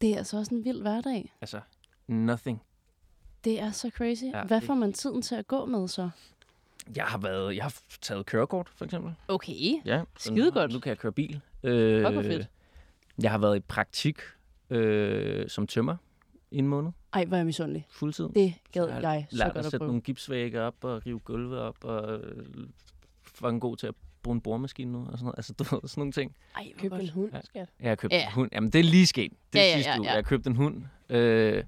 Det 0.00 0.12
er 0.14 0.16
altså 0.18 0.36
også 0.38 0.54
en 0.54 0.64
vild 0.64 0.80
hverdag. 0.80 1.34
Altså, 1.40 1.60
nothing. 2.06 2.62
Det 3.44 3.60
er 3.60 3.70
så 3.70 3.90
crazy. 3.90 4.24
Ja, 4.24 4.44
Hvad 4.44 4.60
får 4.60 4.74
man 4.74 4.92
tiden 4.92 5.22
til 5.22 5.34
at 5.34 5.46
gå 5.46 5.64
med 5.66 5.88
så? 5.88 6.10
Jeg 6.96 7.04
har 7.04 7.18
været, 7.18 7.56
jeg 7.56 7.64
har 7.64 7.74
taget 8.00 8.26
kørekort, 8.26 8.68
for 8.68 8.84
eksempel. 8.84 9.14
Okay. 9.28 9.80
Ja, 9.84 10.02
så 10.18 10.30
nu- 10.32 10.36
Skidegodt. 10.36 10.72
Nu 10.72 10.80
kan 10.80 10.90
jeg 10.90 10.98
køre 10.98 11.12
bil. 11.12 11.40
Øh, 11.62 12.06
fedt. 12.24 12.48
Jeg 13.22 13.30
har 13.30 13.38
været 13.38 13.56
i 13.56 13.60
praktik 13.60 14.18
øh, 14.70 15.48
som 15.48 15.66
tømmer 15.66 15.96
i 16.50 16.58
en 16.58 16.68
måned, 16.68 16.90
Ej, 17.12 17.24
hvor 17.24 17.36
er 17.36 17.38
jeg 17.38 17.46
misundelig. 17.46 17.86
fuldtid. 17.90 18.28
Det 18.28 18.54
gad 18.72 18.88
Så 18.88 19.08
jeg 19.08 19.26
så 19.30 19.44
godt 19.44 19.50
at 19.50 19.56
at 19.56 19.64
sætte 19.64 19.78
prøve. 19.78 19.86
nogle 19.88 20.00
gipsvægge 20.02 20.60
op 20.62 20.74
og 20.84 21.06
rive 21.06 21.18
gulve 21.18 21.58
op 21.60 21.84
og 21.84 22.20
øh, 22.20 22.46
fucking 23.22 23.60
god 23.60 23.76
til 23.76 23.86
at 23.86 23.94
bruge 24.22 24.34
en 24.34 24.40
boremaskine 24.40 24.92
nu 24.92 24.98
og 24.98 25.06
sådan 25.12 25.24
noget. 25.24 25.34
Altså, 25.38 25.52
du 25.52 25.64
ved, 25.64 25.80
sådan 25.88 26.00
nogle 26.00 26.12
ting. 26.12 26.36
Ej, 26.56 26.72
hvor 26.80 26.82
Køb 26.82 26.92
en 26.92 27.08
hund, 27.08 27.30
Ja. 27.32 27.40
skat. 27.40 27.68
Jeg 27.80 27.90
har 27.90 27.96
købt 27.96 28.12
Ja. 28.12 28.26
en 28.26 28.32
hund. 28.32 28.50
Jamen, 28.52 28.70
det 28.70 28.78
er 28.78 28.82
lige 28.84 29.06
sket. 29.06 29.32
Det 29.52 29.60
er 29.60 29.64
Ja, 29.64 29.70
ja, 29.70 29.74
sidste 29.76 29.90
ja, 29.90 29.98
uge. 29.98 30.06
ja. 30.06 30.10
Jeg 30.10 30.16
har 30.16 30.22
købt 30.22 30.46
en 30.46 30.56
hund. 30.56 30.82
Øh, 31.08 31.64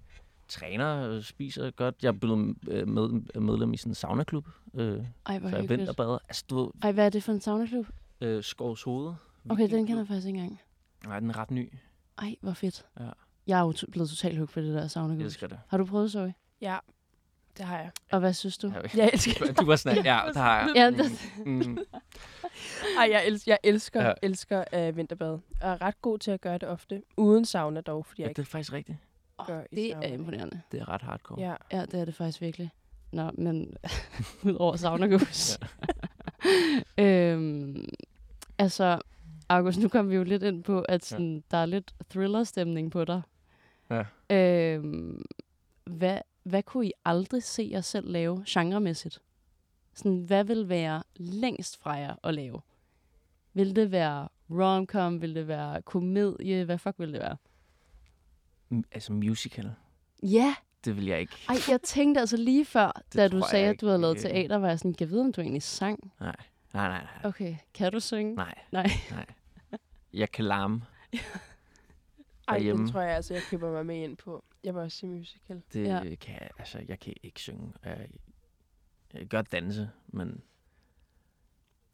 træner, 0.49 1.09
øh, 1.11 1.23
spiser 1.23 1.71
godt. 1.71 1.95
Jeg 2.03 2.09
er 2.09 2.13
blevet 2.13 2.57
øh, 2.69 2.89
med, 2.89 3.41
medlem 3.41 3.73
i 3.73 3.77
sådan 3.77 3.91
en 3.91 3.95
saunaklub, 3.95 4.47
øh, 4.75 5.05
Ej, 5.27 5.39
hvor 5.39 5.49
så 5.51 5.57
jeg 5.57 5.63
hyggeligt. 5.63 5.71
vinterbader. 5.81 6.19
Altså, 6.29 6.45
du 6.51 6.63
ved, 6.65 6.71
Ej, 6.83 6.93
hvad 6.93 7.07
er 7.07 7.11
det 7.11 7.23
for 7.23 7.33
en 7.33 7.41
saunaklub? 7.41 7.87
øh, 8.21 8.43
Skovs 8.43 8.83
Hoved. 8.83 9.15
Okay, 9.49 9.71
den 9.71 9.87
kender 9.87 10.01
jeg 10.03 10.09
faktisk 10.09 10.27
ikke 10.27 10.39
engang. 10.39 10.61
Nej, 11.07 11.21
den 11.21 11.31
er 11.31 11.39
ret 11.39 11.51
ny. 11.51 11.73
Ej, 12.19 12.37
hvor 12.41 12.53
fedt. 12.53 12.87
Ja. 13.01 13.09
Jeg 13.51 13.59
er 13.61 13.63
jo 13.63 13.75
blevet 13.93 14.09
totalt 14.11 14.37
hooked 14.39 14.53
på 14.55 14.61
det 14.61 14.75
der 14.75 14.81
Jeg 14.81 14.91
saunaklub. 14.91 15.25
elsker 15.27 15.47
det. 15.47 15.59
Har 15.69 15.79
du 15.79 15.85
prøvet, 15.85 16.13
Zoe? 16.13 16.35
Ja, 16.61 16.79
det 17.57 17.65
har 17.65 17.79
jeg. 17.79 17.91
Og 18.13 18.21
hvad 18.21 18.33
synes 18.33 18.59
du? 18.59 18.73
Jeg, 18.75 18.97
Jeg 18.97 19.11
elsker 19.13 19.53
du 19.61 19.65
var 19.67 19.77
sådan, 19.77 20.05
ja, 20.05 20.21
der 20.35 20.41
har 20.41 20.61
jeg. 20.61 20.73
Ja, 20.77 20.91
det, 20.91 21.11
Mm, 21.47 21.53
mm. 21.53 21.79
Ej, 22.99 23.09
jeg, 23.11 23.23
els- 23.27 23.45
jeg 23.47 23.59
elsker, 23.63 24.01
Ja. 24.03 24.07
ja. 24.09 24.13
elsker 24.23 24.89
uh, 24.89 24.97
vinterbad. 24.97 25.39
Jeg 25.63 25.73
er 25.73 25.83
ret 25.83 26.03
god 26.03 26.19
til 26.19 26.31
at 26.31 26.41
gøre 26.41 26.59
det 26.59 26.69
ofte. 26.69 27.03
Uden 27.17 27.45
sauna 27.45 27.81
dog, 27.81 28.07
fordi 28.07 28.23
Ja, 28.23 28.29
jeg 28.29 28.37
det 28.37 28.43
er 28.43 28.47
faktisk 28.47 28.73
rigtigt. 28.73 28.99
gør 29.47 29.63
det 29.75 29.91
sauna. 29.93 30.07
er 30.09 30.13
imponerende. 30.13 30.61
Det 30.73 30.81
er 30.81 30.89
ret 30.89 31.03
hardcore. 31.03 31.41
Ja. 31.41 31.55
Ja, 31.73 31.85
det 31.87 32.01
er 32.01 32.05
det 32.05 32.15
faktisk 32.15 32.41
virkelig. 32.41 32.71
Nå, 33.13 33.31
men 33.35 33.75
udover 34.45 34.77
saunagus. 34.77 35.59
øhm, 36.99 37.85
altså, 38.59 39.01
August, 39.49 39.79
nu 39.81 39.89
kom 39.89 40.11
vi 40.11 40.15
jo 40.17 40.25
lidt 40.25 40.43
ind 40.43 40.65
på, 40.65 40.81
at 40.81 41.05
sådan, 41.05 41.35
ja. 41.35 41.41
der 41.51 41.57
er 41.63 41.67
lidt 41.67 41.93
thriller-stemning 42.11 42.91
på 42.91 43.05
dig. 43.05 43.23
Ja. 43.91 44.05
Øhm, 44.37 45.25
hvad, 45.85 46.19
hvad 46.43 46.63
kunne 46.63 46.87
I 46.87 46.93
aldrig 47.05 47.43
se 47.43 47.69
jer 47.73 47.81
selv 47.81 48.11
lave 48.11 48.45
genremæssigt? 48.49 49.23
Sådan, 49.95 50.19
hvad 50.19 50.45
vil 50.45 50.69
være 50.69 51.03
længst 51.17 51.81
fra 51.83 51.91
jer 51.93 52.15
at 52.25 52.35
lave? 52.35 52.61
Vil 53.55 53.77
det 53.77 53.91
være 53.91 54.29
romcom? 54.51 55.23
Vil 55.23 55.35
det 55.35 55.49
være 55.49 55.83
komedie? 55.83 56.65
Hvad 56.65 56.79
fuck 56.79 56.99
vil 56.99 57.13
det 57.13 57.21
være? 57.21 57.37
M- 58.73 58.83
Altså 58.93 59.13
musical. 59.13 59.73
Ja, 60.23 60.55
Det 60.85 60.97
vil 60.97 61.05
jeg 61.07 61.21
ikke. 61.21 61.37
ej, 61.49 61.57
jeg 61.69 61.83
tænkte 61.83 62.21
altså 62.21 62.37
lige 62.37 62.65
før, 62.65 63.03
da 63.15 63.29
du 63.29 63.43
sagde, 63.51 63.69
at 63.69 63.81
du 63.81 63.87
havde 63.87 64.01
lavet 64.01 64.19
teater, 64.19 64.57
var 64.57 64.69
jeg 64.69 64.79
sådan, 64.79 64.95
jeg 65.01 65.11
vide, 65.11 65.21
om 65.21 65.33
du 65.33 65.41
egentlig 65.41 65.63
sang? 65.63 66.13
Nej, 66.21 66.37
nej, 66.75 66.89
nej. 66.89 67.03
nej. 67.03 67.29
Okay, 67.29 67.57
kan 67.75 67.93
du 67.93 68.01
synge? 68.01 68.35
Nej, 68.35 68.55
Nej. 68.73 68.91
nej. 69.11 69.27
Jeg 70.13 70.31
kan 70.31 70.45
larme. 70.45 70.83
Ej, 72.51 72.57
derhjemme. 72.57 72.85
det 72.85 72.93
tror 72.93 73.01
jeg 73.01 73.17
altså, 73.17 73.35
jeg 73.35 73.43
køber 73.43 73.73
mig 73.73 73.87
med 73.87 73.97
ind 74.03 74.17
på. 74.17 74.45
Jeg 74.65 74.75
var 74.75 74.83
også 74.83 74.99
se 74.99 75.07
musical. 75.07 75.63
Det 75.73 75.85
Ja. 75.85 76.15
kan 76.21 76.35
jeg, 76.41 76.51
altså, 76.59 76.83
jeg 76.89 76.99
kan 76.99 77.15
ikke 77.23 77.41
synge. 77.41 77.73
Jeg, 77.85 78.09
jeg 79.13 79.19
kan 79.21 79.29
godt 79.29 79.53
danse, 79.53 79.91
men 80.09 80.43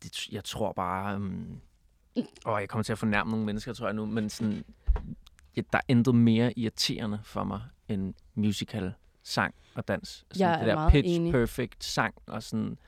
det, 0.03 0.29
jeg 0.33 0.45
tror 0.45 0.73
bare... 0.73 1.17
Um, 1.17 1.61
åh, 2.47 2.57
jeg 2.61 2.69
kommer 2.69 2.83
til 2.83 2.93
at 2.93 2.99
fornærme 2.99 3.31
nogle 3.31 3.47
mennesker, 3.47 3.73
tror 3.73 3.87
jeg 3.87 3.95
nu, 3.95 4.07
men 4.07 4.31
sådan, 4.31 4.65
ja, 5.57 5.63
der 5.73 5.79
er 5.79 5.83
intet 5.89 6.15
mere 6.15 6.59
irriterende 6.59 7.21
for 7.25 7.45
mig 7.45 7.63
end 7.89 8.15
musical 8.35 8.93
sang 9.23 9.55
og 9.75 9.89
dans. 9.89 10.09
Sådan 10.33 10.49
Jeg 10.51 10.61
det 10.65 10.71
er 10.71 10.75
der 10.75 10.91
pitch 10.91 11.09
enig. 11.15 11.33
perfect 11.33 11.85
sang 11.85 12.15
og 12.27 12.43
sådan 12.43 12.79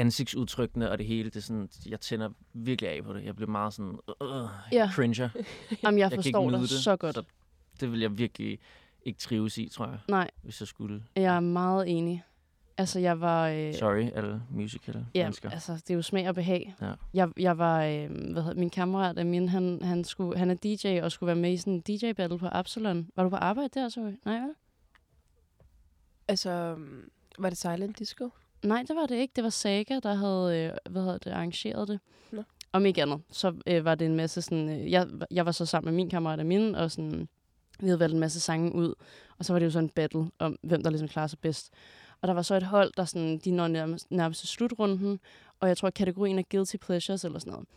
ansigtsudtrykkene 0.00 0.90
og 0.90 0.98
det 0.98 1.06
hele, 1.06 1.30
det 1.30 1.36
er 1.36 1.40
sådan, 1.40 1.68
jeg 1.86 2.00
tænder 2.00 2.30
virkelig 2.52 2.90
af 2.90 3.04
på 3.04 3.12
det. 3.12 3.24
Jeg 3.24 3.36
bliver 3.36 3.50
meget 3.50 3.72
sådan, 3.74 3.98
øh, 4.22 4.28
Ja. 4.30 4.46
ja. 4.72 4.90
cringer. 4.92 5.28
Jamen, 5.82 5.98
jeg, 5.98 6.10
Jeg 6.10 6.18
forstår 6.18 6.50
dig 6.50 6.60
det, 6.60 6.68
så 6.70 6.96
godt. 6.96 7.14
så- 7.14 7.22
Det 7.80 7.92
vil 7.92 8.00
jeg 8.00 8.18
virkelig 8.18 8.58
ikke 9.02 9.18
trives 9.18 9.58
i, 9.58 9.68
tror 9.68 9.86
jeg, 9.86 9.98
Nej, 10.08 10.30
hvis 10.42 10.60
jeg 10.60 10.68
skulle. 10.68 11.02
jeg 11.16 11.36
er 11.36 11.40
meget 11.40 11.88
enig. 11.98 12.24
Altså, 12.78 12.98
jeg 12.98 13.20
var... 13.20 13.48
Øh, 13.48 13.74
Sorry, 13.74 14.10
alle 14.14 14.42
musical 14.50 15.06
Ja, 15.14 15.22
mennesker. 15.24 15.50
altså, 15.50 15.72
det 15.72 15.90
er 15.90 15.94
jo 15.94 16.02
smag 16.02 16.28
og 16.28 16.34
behag. 16.34 16.74
Ja. 16.80 16.92
Jeg, 17.14 17.28
jeg 17.36 17.58
var, 17.58 17.84
øh, 17.84 18.10
hvad 18.32 18.42
hedder, 18.42 18.54
min 18.54 18.70
kammerat 18.70 19.18
Amin, 19.18 19.48
han, 19.48 19.82
han, 19.82 20.04
skulle, 20.04 20.38
han 20.38 20.50
er 20.50 20.54
DJ 20.54 21.00
og 21.02 21.12
skulle 21.12 21.26
være 21.26 21.36
med 21.36 21.52
i 21.52 21.56
sådan 21.56 21.72
en 21.72 21.80
DJ-battle 21.80 22.38
på 22.38 22.46
Absalon. 22.52 23.08
Var 23.16 23.22
du 23.22 23.28
på 23.28 23.36
arbejde 23.36 23.68
der, 23.80 23.88
så? 23.88 24.12
Nej, 24.24 24.34
vel? 24.38 24.54
Altså, 26.28 26.50
øhm, 26.50 27.10
var 27.38 27.48
det 27.48 27.58
Silent 27.58 27.98
Disco? 27.98 28.28
Nej, 28.62 28.84
det 28.88 28.96
var 28.96 29.06
det 29.06 29.16
ikke. 29.16 29.32
Det 29.36 29.44
var 29.44 29.50
Saga, 29.50 30.00
der 30.02 30.14
havde 30.14 30.58
øh, 30.58 30.92
hvad 30.92 31.02
hedder 31.02 31.18
det, 31.18 31.30
arrangeret 31.30 31.88
det. 31.88 32.00
Nå. 32.32 32.42
Om 32.72 32.86
ikke 32.86 33.02
andet, 33.02 33.20
så 33.30 33.54
øh, 33.66 33.84
var 33.84 33.94
det 33.94 34.06
en 34.06 34.16
masse 34.16 34.42
sådan... 34.42 34.68
Øh, 34.68 34.90
jeg, 34.90 35.08
jeg 35.30 35.46
var 35.46 35.52
så 35.52 35.66
sammen 35.66 35.92
med 35.92 35.96
min 35.96 36.10
kammerat 36.10 36.40
Amin, 36.40 36.74
og 36.74 36.90
sådan, 36.90 37.28
vi 37.80 37.86
havde 37.86 38.00
valgt 38.00 38.14
en 38.14 38.20
masse 38.20 38.40
sange 38.40 38.74
ud. 38.74 38.94
Og 39.38 39.44
så 39.44 39.52
var 39.52 39.58
det 39.58 39.66
jo 39.66 39.70
sådan 39.70 39.84
en 39.84 39.90
battle 39.90 40.30
om, 40.38 40.56
hvem 40.62 40.82
der 40.82 40.90
ligesom 40.90 41.08
klarer 41.08 41.26
sig 41.26 41.38
bedst. 41.38 41.72
Og 42.20 42.28
der 42.28 42.34
var 42.34 42.42
så 42.42 42.54
et 42.54 42.62
hold, 42.62 42.92
der 42.96 43.04
sådan, 43.04 43.38
de 43.38 43.50
når 43.50 43.68
nærmest, 43.68 44.10
nærmest 44.10 44.40
til 44.40 44.48
slutrunden, 44.48 45.20
og 45.60 45.68
jeg 45.68 45.76
tror, 45.76 45.88
at 45.88 45.94
kategorien 45.94 46.38
er 46.38 46.42
Guilty 46.50 46.76
Pleasures 46.76 47.24
eller 47.24 47.38
sådan 47.38 47.50
noget. 47.50 47.68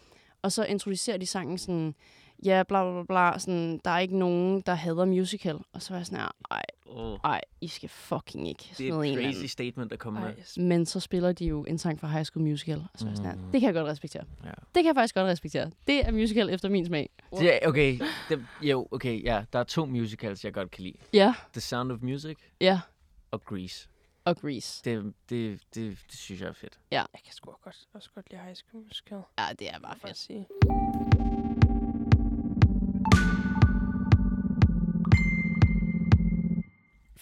Og 0.42 0.52
så 0.52 0.64
introducerer 0.66 1.18
de 1.18 1.26
sangen 1.26 1.58
sådan, 1.58 1.96
ja, 2.46 2.64
bla 2.68 2.92
bla 2.92 3.04
bla, 3.04 3.40
sådan, 3.40 3.82
der 3.86 3.92
er 3.92 4.00
ikke 4.00 4.18
nogen, 4.18 4.62
der 4.62 4.74
hader 4.74 5.06
musical. 5.06 5.60
Og 5.74 5.82
så 5.82 5.90
var 5.94 5.98
jeg 6.00 6.06
sådan 6.06 6.20
her, 6.20 6.32
ej, 6.52 6.64
Oh, 6.96 7.20
ej, 7.24 7.42
I 7.62 7.68
skal 7.68 7.90
fucking 7.90 8.48
ikke 8.48 8.66
det 8.70 8.76
smide 8.78 8.90
er 8.90 8.94
en 8.96 9.04
et 9.04 9.08
eller 9.10 9.20
anden." 9.22 9.34
crazy 9.42 9.52
statement 9.52 9.92
at 9.94 10.00
komme 10.00 10.20
med. 10.20 10.64
Men 10.64 10.86
så 10.86 11.00
spiller 11.00 11.32
de 11.32 11.46
jo 11.46 11.64
en 11.64 11.78
sang 11.78 12.00
fra 12.00 12.08
High 12.08 12.26
School 12.26 12.46
Musical. 12.46 12.78
Og 12.94 13.00
så 13.00 13.06
er 13.06 13.10
jeg 13.10 13.18
sådan 13.18 13.32
her, 13.32 13.38
Mm. 13.38 13.52
det 13.52 13.62
kan 13.62 13.68
jeg 13.68 13.74
godt 13.74 13.88
respektere. 13.88 14.24
Ja. 14.44 14.50
Det 14.50 14.58
kan 14.76 14.86
jeg 14.86 14.96
faktisk 14.96 15.16
godt 15.16 15.28
respektere. 15.28 15.72
Det 15.88 16.08
er 16.08 16.12
musical 16.12 16.50
efter 16.50 16.70
min 16.70 16.86
smag. 16.86 17.10
Det 17.40 17.54
er, 17.64 17.68
okay, 17.68 18.00
det, 18.30 18.46
jo, 18.62 18.88
okay, 18.92 19.24
ja, 19.24 19.44
der 19.54 19.60
er 19.60 19.64
to 19.64 19.86
musicals, 19.86 20.46
jeg 20.46 20.54
godt 20.54 20.72
kan 20.72 20.84
lide. 20.84 20.98
Ja, 21.14 21.34
The 21.54 21.62
Sound 21.62 21.92
of 21.92 22.00
Music 22.02 22.38
ja. 22.62 22.80
og 23.32 23.44
Grease. 23.46 23.88
Og 24.26 24.38
Grease. 24.38 24.82
Det, 24.86 25.14
det, 25.30 25.62
det, 25.76 25.98
det 26.12 26.18
synes 26.20 26.42
jeg 26.42 26.48
er 26.50 26.54
fedt. 26.54 26.80
Jeg 26.92 27.06
kan 27.26 27.34
sgu 27.34 27.50
også 27.52 27.60
godt, 27.64 27.78
også 27.94 28.10
godt 28.16 28.32
lide 28.32 28.42
High 28.44 28.56
School 28.56 28.84
Musical. 28.84 29.20
Ja, 29.40 29.46
det 29.60 29.70
er 29.70 29.80
bare 29.80 29.96
fedt. 30.00 30.18
sige. 30.18 30.48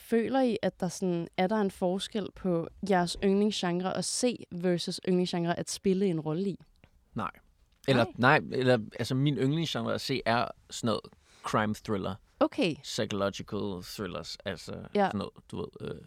Føler 0.09 0.41
I, 0.41 0.57
at 0.61 0.79
der 0.79 0.87
sådan, 0.87 1.27
er 1.37 1.47
der 1.47 1.55
en 1.61 1.71
forskel 1.71 2.27
på 2.35 2.67
jeres 2.89 3.17
yndlingsgenre 3.23 3.97
at 3.97 4.05
se 4.05 4.45
versus 4.51 4.99
yndlingsgenre 5.07 5.59
at 5.59 5.69
spille 5.69 6.05
en 6.05 6.19
rolle 6.19 6.49
i? 6.49 6.55
Nej. 7.13 7.31
Eller, 7.87 8.05
nej. 8.17 8.39
nej, 8.39 8.57
eller, 8.59 8.77
altså 8.99 9.15
min 9.15 9.35
yndlingsgenre 9.37 9.93
at 9.93 10.01
se 10.01 10.21
er 10.25 10.45
sådan 10.69 10.87
noget 10.87 11.01
crime 11.43 11.75
thriller, 11.75 12.15
Okay, 12.41 12.75
psychological 12.83 13.83
thrillers, 13.83 14.37
altså 14.45 14.71
Ja. 14.95 15.07
sådan 15.07 15.17
noget, 15.17 15.31
du 15.51 15.57
ved, 15.57 15.91
uh, 15.91 15.97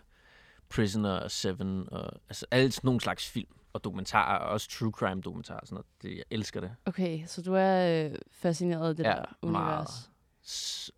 Prisoner 0.68 1.10
og 1.20 1.30
Seven, 1.30 1.88
og, 1.92 2.10
altså 2.28 2.46
alle 2.50 2.72
sådan 2.72 2.88
nogle 2.88 3.00
slags 3.00 3.28
film 3.28 3.48
og 3.72 3.84
dokumentarer, 3.84 4.38
og 4.38 4.48
også 4.50 4.68
true 4.70 4.90
crime 4.90 5.20
dokumentarer 5.20 5.60
og 5.60 5.66
sådan 5.66 5.74
noget. 5.74 5.86
Det, 6.02 6.16
jeg 6.16 6.24
elsker 6.30 6.60
det. 6.60 6.70
okay. 6.86 7.22
Så 7.26 7.42
du 7.42 7.54
er 7.54 8.04
øh, 8.06 8.14
fascineret 8.30 8.88
af 8.88 8.96
det 8.96 9.04
Ja, 9.04 9.10
der 9.10 9.24
univers? 9.42 9.52
meget. 9.62 9.88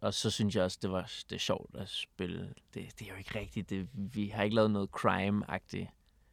Og 0.00 0.14
så 0.14 0.30
synes 0.30 0.56
jeg 0.56 0.64
også, 0.64 0.78
det 0.82 0.90
var 0.90 1.12
det 1.30 1.34
er 1.36 1.40
sjovt 1.40 1.76
at 1.76 1.88
spille. 1.88 2.54
Det, 2.74 2.98
det 2.98 3.06
er 3.08 3.10
jo 3.12 3.16
ikke 3.18 3.38
rigtigt. 3.38 3.70
Det, 3.70 3.88
vi 3.92 4.28
har 4.28 4.42
ikke 4.42 4.56
lavet 4.56 4.70
noget 4.70 4.88
crime-agtigt 4.96 5.86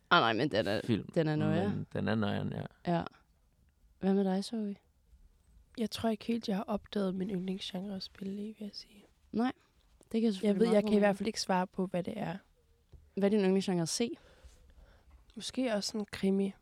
Ah, 0.10 0.22
nej, 0.22 0.34
men 0.34 0.52
den 0.52 0.68
er, 0.68 0.82
film. 0.86 1.12
den 1.12 1.28
er 1.28 1.36
nøje. 1.36 1.68
men 1.70 1.88
Den 1.94 2.08
er 2.08 2.16
nøjeren, 2.16 2.54
ja. 2.54 2.94
Ja. 2.96 3.04
Hvad 4.00 4.14
med 4.14 4.24
dig, 4.26 4.46
Zoe? 4.46 4.76
Jeg 5.78 5.92
tror 5.92 6.10
ikke 6.10 6.26
helt, 6.26 6.48
jeg 6.48 6.56
har 6.56 6.64
opdaget 6.64 7.16
min 7.16 7.30
yndlingsgenre 7.30 7.96
at 7.96 8.04
spille 8.04 8.34
i, 8.34 8.46
vil 8.46 8.56
jeg 8.66 8.70
sige. 8.74 9.06
Det 10.12 10.22
kan 10.22 10.24
jeg 10.24 10.44
Jeg 10.44 10.60
ved, 10.60 10.72
jeg 10.72 10.84
kan 10.84 10.94
i 10.94 11.00
hvert 11.00 11.18
fald 11.18 11.28
ikke 11.28 11.42
svare 11.42 11.68
på, 11.68 11.86
hvad 11.86 12.04
det 12.04 12.14
er. 12.18 12.38
Hvad 13.14 13.24
er 13.24 13.30
din 13.30 13.46
yndlingsgenre 13.46 13.82
at 13.82 13.90
se? 13.90 14.12
Måske 15.36 15.74
også 15.74 15.92
sådan 15.92 16.06
krimi. 16.12 16.54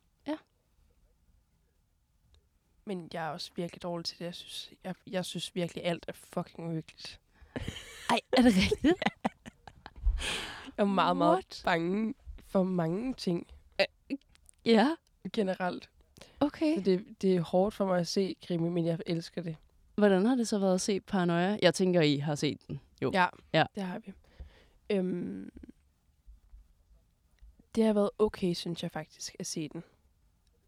Men 2.89 3.09
jeg 3.13 3.25
er 3.25 3.29
også 3.29 3.51
virkelig 3.55 3.83
dårlig 3.83 4.05
til 4.05 4.19
det. 4.19 4.25
Jeg 4.25 4.33
synes, 4.35 4.71
jeg, 4.83 4.95
jeg 5.07 5.25
synes 5.25 5.55
virkelig, 5.55 5.85
alt 5.85 6.05
er 6.07 6.11
fucking 6.13 6.67
uhyggeligt. 6.69 7.19
Ej, 8.09 8.19
er 8.37 8.41
det 8.41 8.53
rigtigt? 8.55 8.81
Jeg 10.77 10.83
er 10.83 10.85
meget, 10.85 11.17
meget 11.17 11.31
What? 11.33 11.61
bange 11.65 12.13
for 12.47 12.63
mange 12.63 13.13
ting 13.13 13.47
ja, 14.65 14.95
generelt. 15.33 15.89
okay. 16.39 16.75
Så 16.75 16.81
det, 16.81 17.05
det 17.21 17.35
er 17.35 17.41
hårdt 17.41 17.75
for 17.75 17.85
mig 17.85 17.99
at 17.99 18.07
se 18.07 18.35
krimi, 18.47 18.69
men 18.69 18.85
jeg 18.85 18.99
elsker 19.05 19.41
det. 19.41 19.55
Hvordan 19.95 20.25
har 20.25 20.35
det 20.35 20.47
så 20.47 20.59
været 20.59 20.73
at 20.73 20.81
se 20.81 20.99
Paranoia? 20.99 21.57
Jeg 21.61 21.73
tænker, 21.73 22.01
I 22.01 22.17
har 22.17 22.35
set 22.35 22.67
den. 22.67 22.79
Jo. 23.01 23.11
Ja, 23.13 23.27
Ja. 23.53 23.63
det 23.75 23.83
har 23.83 23.99
vi. 23.99 24.13
Øhm, 24.89 25.49
det 27.75 27.85
har 27.85 27.93
været 27.93 28.09
okay, 28.19 28.53
synes 28.53 28.83
jeg 28.83 28.91
faktisk, 28.91 29.35
at 29.39 29.47
se 29.47 29.69
den. 29.69 29.83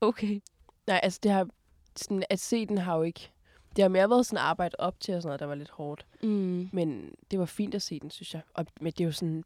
Okay. 0.02 0.42
Nej, 0.88 1.00
altså 1.04 1.20
det 1.24 1.32
har, 1.32 1.48
sådan, 1.96 2.24
at 2.30 2.40
se 2.40 2.66
den 2.66 2.78
har 2.78 2.96
jo 2.96 3.04
ikke... 3.04 3.32
Det 3.76 3.82
har 3.82 3.90
mere 3.90 4.10
været 4.10 4.26
sådan 4.26 4.38
arbejde 4.46 4.76
op 4.80 5.00
til 5.00 5.16
og 5.16 5.22
sådan 5.22 5.28
noget, 5.30 5.40
der 5.40 5.46
var 5.46 5.56
lidt 5.56 5.70
hårdt. 5.70 6.06
Mm. 6.24 6.70
Men 6.72 7.16
det 7.32 7.40
var 7.40 7.46
fint 7.46 7.76
at 7.76 7.82
se 7.82 8.00
den, 8.00 8.10
synes 8.12 8.34
jeg. 8.34 8.42
Og, 8.54 8.66
men 8.82 8.92
det 8.94 9.02
er 9.02 9.06
jo 9.06 9.12
sådan... 9.12 9.44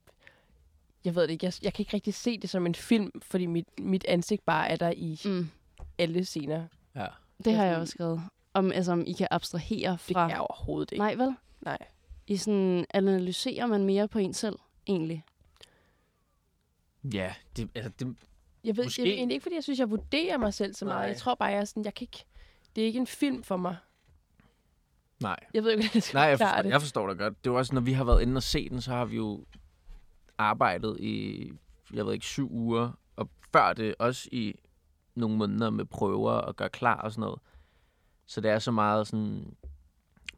Jeg 1.05 1.15
ved 1.15 1.23
det 1.23 1.29
ikke, 1.29 1.45
jeg, 1.45 1.53
jeg 1.63 1.73
kan 1.73 1.81
ikke 1.83 1.93
rigtig 1.93 2.13
se 2.13 2.37
det 2.37 2.49
som 2.49 2.65
en 2.65 2.75
film, 2.75 3.21
fordi 3.21 3.45
mit, 3.45 3.79
mit 3.79 4.05
ansigt 4.07 4.45
bare 4.45 4.69
er 4.69 4.75
der 4.75 4.91
i 4.97 5.19
Mm. 5.25 5.49
alle 5.97 6.25
scener. 6.25 6.67
Ja. 6.95 7.07
Det 7.45 7.53
har 7.53 7.65
jeg 7.65 7.77
også 7.77 7.91
skrevet. 7.91 8.21
Om, 8.53 8.71
altså, 8.71 8.91
om 8.91 9.03
I 9.07 9.13
kan 9.13 9.27
abstrahere 9.31 9.91
Det 9.91 9.99
fra... 9.99 10.27
kan 10.27 10.29
jeg 10.29 10.39
overhovedet 10.39 10.91
ikke. 10.91 10.99
Nej, 10.99 11.15
vel? 11.15 11.35
Nej. 11.61 11.77
I 12.27 12.37
sådan, 12.37 12.85
analyserer 12.93 13.65
man 13.65 13.83
mere 13.85 14.07
på 14.07 14.19
en 14.19 14.33
selv, 14.33 14.55
egentlig. 14.87 15.23
Ja, 17.13 17.33
det, 17.57 17.69
altså, 17.75 17.91
det, 17.99 18.15
Jeg 18.63 18.77
ved 18.77 18.83
Måske. 18.83 19.01
jeg, 19.01 19.11
egentlig 19.11 19.33
ikke, 19.35 19.43
fordi 19.43 19.55
jeg 19.55 19.63
synes, 19.63 19.79
jeg 19.79 19.89
vurderer 19.89 20.37
mig 20.37 20.53
selv 20.53 20.73
så 20.73 20.85
meget. 20.85 20.99
Nej. 20.99 21.07
Jeg 21.07 21.17
tror 21.17 21.35
bare, 21.35 21.49
jeg 21.49 21.59
er 21.59 21.65
sådan, 21.65 21.85
jeg 21.85 21.93
kan 21.93 22.03
ikke... 22.03 22.25
Det 22.75 22.81
er 22.81 22.85
ikke 22.85 22.99
en 22.99 23.07
film 23.07 23.43
for 23.43 23.57
mig. 23.57 23.77
nej. 25.21 25.39
Jeg 25.53 25.63
ved 25.63 25.71
ikke, 25.71 25.83
hvordan 25.83 25.95
jeg 25.95 26.03
skal 26.03 26.17
Nej, 26.17 26.23
jeg 26.23 26.37
forstår, 26.39 26.61
det. 26.61 26.69
jeg 26.69 26.81
forstår 26.81 27.07
dig 27.07 27.17
godt. 27.17 27.43
Det 27.43 27.49
er 27.49 27.53
jo 27.53 27.57
også, 27.57 27.73
når 27.73 27.81
vi 27.81 27.93
har 27.93 28.03
været 28.03 28.21
inde 28.21 28.37
og 28.37 28.43
se 28.43 28.69
den, 28.69 28.81
så 28.81 28.91
har 28.91 29.05
vi 29.05 29.15
jo 29.15 29.45
arbejdet 30.37 30.99
i, 30.99 31.51
jeg 31.93 32.05
ved 32.05 32.13
ikke, 32.13 32.25
syv 32.25 32.51
uger. 32.51 32.91
Og 33.15 33.29
før 33.53 33.73
det 33.73 33.95
også 33.99 34.29
i 34.31 34.55
nogle 35.15 35.37
måneder 35.37 35.69
med 35.69 35.85
prøver 35.85 36.31
og 36.31 36.55
gøre 36.55 36.69
klar 36.69 37.01
og 37.01 37.11
sådan 37.11 37.21
noget. 37.21 37.39
Så 38.25 38.41
det 38.41 38.51
er 38.51 38.59
så 38.59 38.71
meget 38.71 39.07
sådan, 39.07 39.55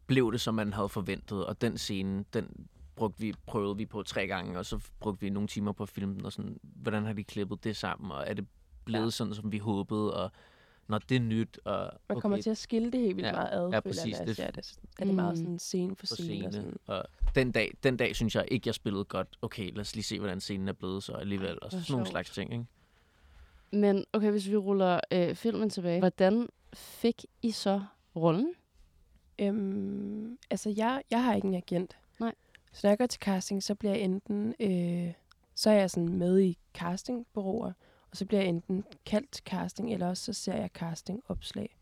blev 0.08 0.32
det, 0.32 0.42
som 0.42 0.56
man 0.56 0.74
havde 0.74 0.90
forventet. 0.90 1.46
Og 1.46 1.62
den 1.62 1.78
scene, 1.78 2.26
den 2.34 2.68
brugte 2.96 3.22
vi, 3.22 3.34
prøvede 3.48 3.78
vi 3.78 3.86
på 3.86 4.04
tre 4.04 4.28
gange, 4.28 4.60
og 4.60 4.66
så 4.66 4.80
brugte 5.00 5.22
vi 5.22 5.30
nogle 5.30 5.48
timer 5.48 5.72
på 5.72 5.84
at 5.84 5.90
filme 5.90 6.14
den, 6.14 6.26
og 6.26 6.32
sådan, 6.32 6.60
hvordan 6.64 7.06
har 7.06 7.14
de 7.14 7.24
klippet 7.24 7.64
det 7.64 7.76
sammen, 7.76 8.12
og 8.12 8.24
er 8.28 8.34
det 8.34 8.48
blevet 8.86 9.06
ja. 9.06 9.10
sådan, 9.10 9.34
som 9.34 9.52
vi 9.52 9.58
håbede, 9.58 10.14
og 10.14 10.32
når 10.88 10.98
det 11.00 11.16
er 11.16 11.20
nyt, 11.22 11.60
og 11.66 11.92
Man 12.10 12.22
kommer 12.22 12.38
okay, 12.38 12.44
til 12.44 12.50
at 12.50 12.58
skille 12.58 12.92
det 12.92 13.00
helt 13.00 13.16
vildt 13.16 13.28
Ja. 13.28 13.32
meget 13.34 13.50
ad. 13.52 13.70
Ja, 13.70 13.80
præcis. 13.80 14.18
Det- 14.18 14.36
ser 14.36 14.52
det. 14.52 14.74
Er 15.00 15.06
det 15.06 15.16
meget 15.16 15.32
Mm. 15.32 15.36
sådan 15.38 15.60
scene 15.60 15.96
for 15.96 16.02
på 16.02 16.06
scene. 16.16 16.46
Og 16.48 16.52
scene. 16.54 16.64
sådan. 16.66 16.78
Og 16.88 17.04
den 17.36 17.52
dag, 17.52 17.74
den 17.84 17.98
dag 17.98 18.16
synes 18.16 18.36
jeg 18.36 18.46
ikke, 18.48 18.68
jeg 18.68 18.76
spillede 18.76 19.04
godt. 19.06 19.38
Okay, 19.42 19.72
lad 19.72 19.80
os 19.82 19.96
lige 19.96 20.04
se, 20.04 20.20
hvordan 20.20 20.40
scenen 20.40 20.68
er 20.68 20.74
blevet 20.74 21.04
så 21.04 21.14
alligevel. 21.14 21.58
Og 21.62 21.72
sådan 21.72 21.86
nogle 21.90 22.06
sjovt. 22.06 22.12
slags 22.12 22.30
ting, 22.30 22.52
ikke? 22.54 22.66
Men 23.72 24.06
okay, 24.14 24.32
hvis 24.32 24.50
vi 24.50 24.56
ruller 24.58 25.00
øh, 25.12 25.36
filmen 25.36 25.70
tilbage. 25.70 26.00
Hvordan 26.00 26.48
fik 26.74 27.26
I 27.42 27.52
så 27.52 27.82
rollen? 28.16 28.54
Øhm, 29.40 30.38
altså, 30.50 30.74
jeg, 30.78 31.02
jeg 31.12 31.24
har 31.24 31.36
ikke 31.36 31.48
en 31.48 31.54
agent. 31.56 31.98
Nej. 32.20 32.34
Så 32.74 32.80
når 32.88 32.90
jeg 32.92 32.98
går 32.98 33.06
til 33.06 33.20
casting, 33.20 33.64
så 33.64 33.76
bliver 33.76 33.94
jeg 33.94 34.02
enten... 34.02 34.54
Øh, 34.60 35.14
så 35.56 35.70
er 35.70 35.74
jeg 35.74 35.90
sådan 35.92 36.18
med 36.18 36.40
i 36.40 36.58
castingbureauer, 36.74 37.72
og 38.18 38.20
så 38.20 38.26
bliver 38.26 38.42
jeg 38.42 38.50
enten 38.50 38.84
kaldt 39.06 39.32
til 39.32 39.44
casting, 39.44 39.94
eller 39.94 40.08
også 40.08 40.26
så 40.26 40.34
ser 40.34 40.56
jeg 40.56 40.70
castingopslag. 40.74 41.78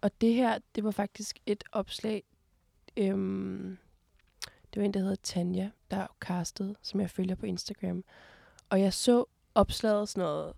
Og 0.00 0.20
det 0.20 0.34
her, 0.34 0.58
det 0.74 0.84
var 0.84 0.90
faktisk 0.90 1.38
et 1.46 1.64
opslag, 1.72 2.22
øhm, 2.96 3.78
det 4.44 4.80
var 4.80 4.84
en, 4.84 4.94
der 4.94 5.00
hedder 5.00 5.16
Tanja, 5.22 5.70
der 5.90 5.96
er 5.96 6.06
castet, 6.20 6.76
som 6.82 7.00
jeg 7.00 7.10
følger 7.10 7.34
på 7.34 7.46
Instagram. 7.46 8.04
Og 8.70 8.80
jeg 8.80 8.92
så 8.92 9.24
opslaget 9.54 10.08
sådan 10.08 10.24
noget 10.28 10.52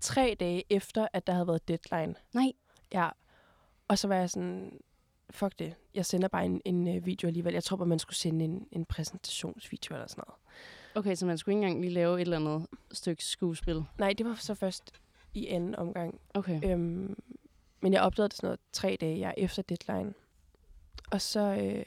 tre 0.00 0.36
dage 0.40 0.64
efter, 0.70 1.08
at 1.12 1.26
der 1.26 1.32
havde 1.32 1.46
været 1.46 1.68
deadline. 1.68 2.14
Nej. 2.32 2.52
Ja. 2.92 3.08
Og 3.88 3.98
så 3.98 4.08
var 4.08 4.14
jeg 4.14 4.30
sådan, 4.30 4.80
fuck 5.30 5.58
det, 5.58 5.74
jeg 5.94 6.06
sender 6.06 6.28
bare 6.28 6.44
en, 6.44 6.60
en 6.64 6.96
øh, 6.96 7.06
video 7.06 7.26
alligevel. 7.26 7.52
Jeg 7.52 7.64
tror 7.64 7.76
bare, 7.76 7.86
man 7.86 7.98
skulle 7.98 8.16
sende 8.16 8.44
en, 8.44 8.68
en 8.72 8.84
præsentationsvideo 8.84 9.94
eller 9.94 10.08
sådan 10.08 10.24
noget. 10.26 10.40
Okay, 10.96 11.14
så 11.14 11.26
man 11.26 11.38
skulle 11.38 11.52
ikke 11.52 11.66
engang 11.66 11.80
lige 11.80 11.94
lave 11.94 12.16
et 12.16 12.20
eller 12.20 12.36
andet 12.36 12.66
stykke 12.92 13.24
skuespil. 13.24 13.84
Nej, 13.98 14.12
det 14.12 14.26
var 14.26 14.34
så 14.34 14.54
først 14.54 14.92
i 15.34 15.46
anden 15.46 15.74
omgang. 15.74 16.20
Okay. 16.34 16.60
Øhm, 16.64 17.16
men 17.80 17.92
jeg 17.92 18.02
opdagede 18.02 18.28
det 18.28 18.36
sådan 18.36 18.46
noget 18.46 18.60
tre 18.72 18.96
dage 19.00 19.18
jeg, 19.18 19.34
efter 19.36 19.62
deadline. 19.62 20.14
Og 21.10 21.20
så... 21.20 21.40
Øh, 21.40 21.84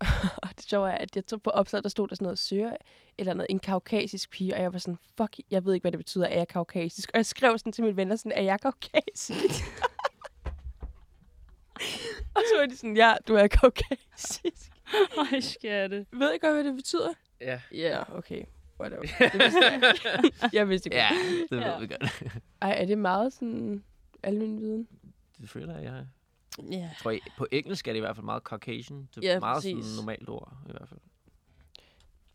og 0.42 0.48
det 0.56 0.64
sjove 0.64 0.90
er, 0.90 0.94
at 0.94 1.16
jeg 1.16 1.26
tog 1.26 1.42
på 1.42 1.50
opslaget, 1.50 1.84
der 1.84 1.90
stod 1.90 2.08
der 2.08 2.14
sådan 2.14 2.24
noget 2.24 2.38
søger, 2.38 2.76
eller 3.18 3.34
noget, 3.34 3.46
en 3.50 3.58
kaukasisk 3.58 4.30
pige, 4.30 4.54
og 4.54 4.62
jeg 4.62 4.72
var 4.72 4.78
sådan, 4.78 4.98
fuck, 5.16 5.36
jeg 5.50 5.64
ved 5.64 5.74
ikke, 5.74 5.84
hvad 5.84 5.92
det 5.92 5.98
betyder, 5.98 6.26
er 6.26 6.38
jeg 6.38 6.48
kaukasisk? 6.48 7.10
Og 7.14 7.16
jeg 7.16 7.26
skrev 7.26 7.58
sådan 7.58 7.72
til 7.72 7.84
mine 7.84 7.96
venner, 7.96 8.16
sådan, 8.16 8.32
er 8.32 8.42
jeg 8.42 8.60
kaukasisk? 8.60 9.64
og 12.36 12.42
så 12.50 12.58
var 12.58 12.66
de 12.66 12.76
sådan, 12.76 12.96
ja, 12.96 13.14
du 13.28 13.34
er 13.34 13.46
kaukasisk. 13.46 14.72
Ej, 15.32 15.40
skatte. 15.40 16.06
Ved 16.12 16.32
ikke 16.32 16.46
godt, 16.46 16.56
hvad 16.56 16.64
det 16.64 16.74
betyder? 16.74 17.08
Ja. 17.40 17.60
Ja, 17.72 18.16
okay. 18.16 18.42
Whatever. 18.80 19.02
Det 19.32 19.40
vidste 19.40 19.60
jeg. 19.64 20.52
Jeg 20.52 20.68
vidste 20.68 20.86
ikke. 20.86 20.96
Ja, 20.96 21.08
det 21.50 21.50
ved 21.50 21.58
Ja. 21.58 21.78
vi 21.78 21.86
godt. 21.86 22.22
Ej, 22.62 22.74
er 22.80 22.84
det 22.86 22.98
meget 22.98 23.32
sådan 23.32 23.84
almindelig 24.22 24.62
viden? 24.62 24.88
Det 25.40 25.48
føler 25.50 25.74
jeg, 25.74 25.84
jeg 25.84 26.06
Ja. 26.70 26.76
Jeg 26.78 26.90
tror, 26.98 27.10
I- 27.10 27.20
på 27.36 27.46
engelsk 27.52 27.88
er 27.88 27.92
det 27.92 27.96
i 27.96 28.00
hvert 28.00 28.16
fald 28.16 28.24
meget 28.24 28.42
Caucasian. 28.42 29.08
Det 29.14 29.24
er 29.24 29.32
Ja, 29.32 29.40
meget 29.40 29.56
præcis. 29.56 29.84
sådan 29.86 29.96
normalt 29.96 30.28
ord, 30.28 30.52
i 30.68 30.70
hvert 30.72 30.88
fald. 30.88 31.00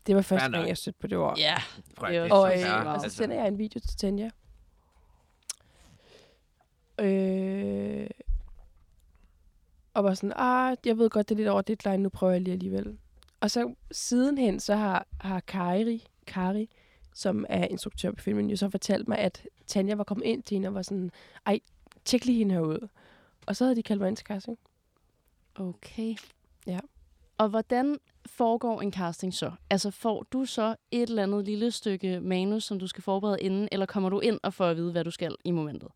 Det 0.06 0.16
var 0.16 0.22
første 0.22 0.50
gang, 0.50 0.68
jeg 0.68 0.76
stødte 0.76 0.98
på 1.00 1.06
det 1.06 1.18
ord. 1.18 1.38
Ja. 1.38 1.54
Prøv, 1.96 2.08
Det 2.12 2.14
det 2.22 2.22
også 2.22 2.34
Og, 2.34 2.52
så 2.58 2.66
øh, 2.68 2.86
og 2.86 3.00
så 3.00 3.04
altså. 3.04 3.16
sender 3.16 3.36
jeg 3.36 3.48
en 3.48 3.58
video 3.58 3.80
til 3.80 3.96
Tanja. 3.96 4.30
Øh, 7.00 8.06
og 9.94 10.04
var 10.04 10.14
sådan, 10.14 10.32
ah, 10.36 10.76
jeg 10.86 10.98
ved 10.98 11.10
godt, 11.10 11.28
det 11.28 11.34
er 11.34 11.36
lidt 11.36 11.48
over 11.48 11.62
deadline, 11.62 12.02
nu 12.02 12.08
prøver 12.08 12.32
jeg 12.32 12.40
lige 12.42 12.52
alligevel. 12.52 12.98
Og 13.44 13.50
så 13.50 13.74
sidenhen, 13.90 14.60
så 14.60 14.74
har, 14.74 15.06
har 15.20 15.40
Kari, 15.40 16.06
Kari, 16.26 16.70
som 17.14 17.44
er 17.48 17.66
instruktør 17.66 18.10
på 18.10 18.22
filmen, 18.22 18.50
jo 18.50 18.56
så 18.56 18.70
fortalt 18.70 19.08
mig, 19.08 19.18
at 19.18 19.42
Tanja 19.66 19.94
var 19.94 20.04
kommet 20.04 20.26
ind 20.26 20.42
til 20.42 20.54
hende 20.54 20.68
og 20.68 20.74
var 20.74 20.82
sådan, 20.82 21.10
ej, 21.46 21.60
tjek 22.04 22.24
lige 22.24 22.38
hende 22.38 22.54
herud. 22.54 22.88
Og 23.46 23.56
så 23.56 23.64
havde 23.64 23.76
de 23.76 23.82
kaldt 23.82 24.00
mig 24.00 24.08
ind 24.08 24.16
til 24.16 24.26
casting. 24.26 24.58
Okay. 25.54 26.14
Ja. 26.66 26.78
Og 27.38 27.48
hvordan 27.48 27.98
foregår 28.26 28.80
en 28.80 28.92
casting 28.92 29.34
så? 29.34 29.52
Altså 29.70 29.90
får 29.90 30.22
du 30.22 30.44
så 30.44 30.76
et 30.90 31.02
eller 31.02 31.22
andet 31.22 31.44
lille 31.44 31.70
stykke 31.70 32.20
manus, 32.20 32.64
som 32.64 32.78
du 32.78 32.86
skal 32.86 33.02
forberede 33.02 33.40
inden, 33.40 33.68
eller 33.72 33.86
kommer 33.86 34.08
du 34.08 34.20
ind 34.20 34.40
og 34.42 34.54
får 34.54 34.64
at 34.64 34.76
vide, 34.76 34.92
hvad 34.92 35.04
du 35.04 35.10
skal 35.10 35.36
i 35.44 35.50
momentet? 35.50 35.88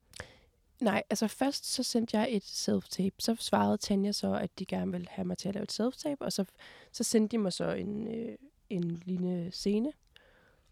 Nej, 0.81 1.03
altså 1.11 1.29
først 1.29 1.67
så 1.67 1.83
sendte 1.83 2.19
jeg 2.19 2.29
et 2.31 2.43
self-tape. 2.43 3.15
Så 3.19 3.37
svarede 3.39 3.77
Tanja 3.77 4.13
så, 4.13 4.35
at 4.35 4.59
de 4.59 4.67
gerne 4.67 4.93
ville 4.93 5.09
have 5.11 5.25
mig 5.25 5.39
til 5.39 5.49
at 5.49 5.55
lave 5.55 5.63
et 5.63 5.81
self-tape. 5.81 6.25
Og 6.25 6.33
så, 6.33 6.45
så 6.93 7.05
sendte 7.05 7.37
de 7.37 7.39
mig 7.39 7.53
så 7.53 7.71
en, 7.71 8.09
øh, 8.09 8.37
en 8.71 8.85
lille 8.91 9.51
scene. 9.53 9.93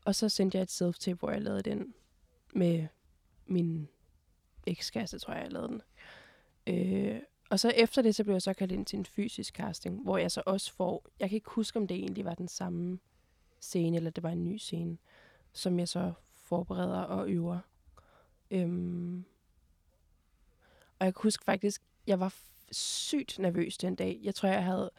Og 0.04 0.14
så 0.14 0.28
sendte 0.28 0.58
jeg 0.58 0.62
et 0.62 0.82
self-tape, 0.82 1.18
hvor 1.18 1.30
jeg 1.30 1.42
lavede 1.42 1.62
den 1.62 1.94
med 2.54 2.86
min 3.46 3.88
ekskæreste, 4.66 5.18
tror 5.18 5.34
jeg, 5.34 5.42
jeg 5.42 5.52
lavede 5.52 5.68
den. 5.68 5.82
Øh, 6.66 7.20
og 7.50 7.60
så 7.60 7.68
efter 7.68 8.02
det, 8.02 8.14
så 8.14 8.24
blev 8.24 8.34
jeg 8.34 8.42
så 8.42 8.54
kaldt 8.54 8.72
ind 8.72 8.86
til 8.86 8.98
en 8.98 9.06
fysisk 9.06 9.54
casting, 9.54 10.02
hvor 10.02 10.18
jeg 10.18 10.30
så 10.30 10.42
også 10.46 10.72
får... 10.72 11.04
Jeg 11.20 11.28
kan 11.28 11.36
ikke 11.36 11.50
huske, 11.50 11.78
om 11.78 11.86
det 11.86 11.96
egentlig 11.96 12.24
var 12.24 12.34
den 12.34 12.48
samme 12.48 12.98
scene, 13.60 13.96
eller 13.96 14.10
det 14.10 14.22
var 14.22 14.30
en 14.30 14.44
ny 14.44 14.56
scene, 14.56 14.98
som 15.52 15.78
jeg 15.78 15.88
så 15.88 16.12
forbereder 16.22 17.00
og 17.00 17.30
øver. 17.30 17.58
Øhm, 18.50 19.24
og 20.98 21.06
jeg 21.06 21.14
kan 21.14 21.22
huske 21.22 21.44
faktisk, 21.44 21.82
jeg 22.06 22.20
var 22.20 22.34
sygt 22.72 23.38
nervøs 23.38 23.76
den 23.78 23.94
dag. 23.94 24.20
Jeg 24.22 24.34
tror, 24.34 24.48
jeg 24.48 24.64
havde 24.64 24.90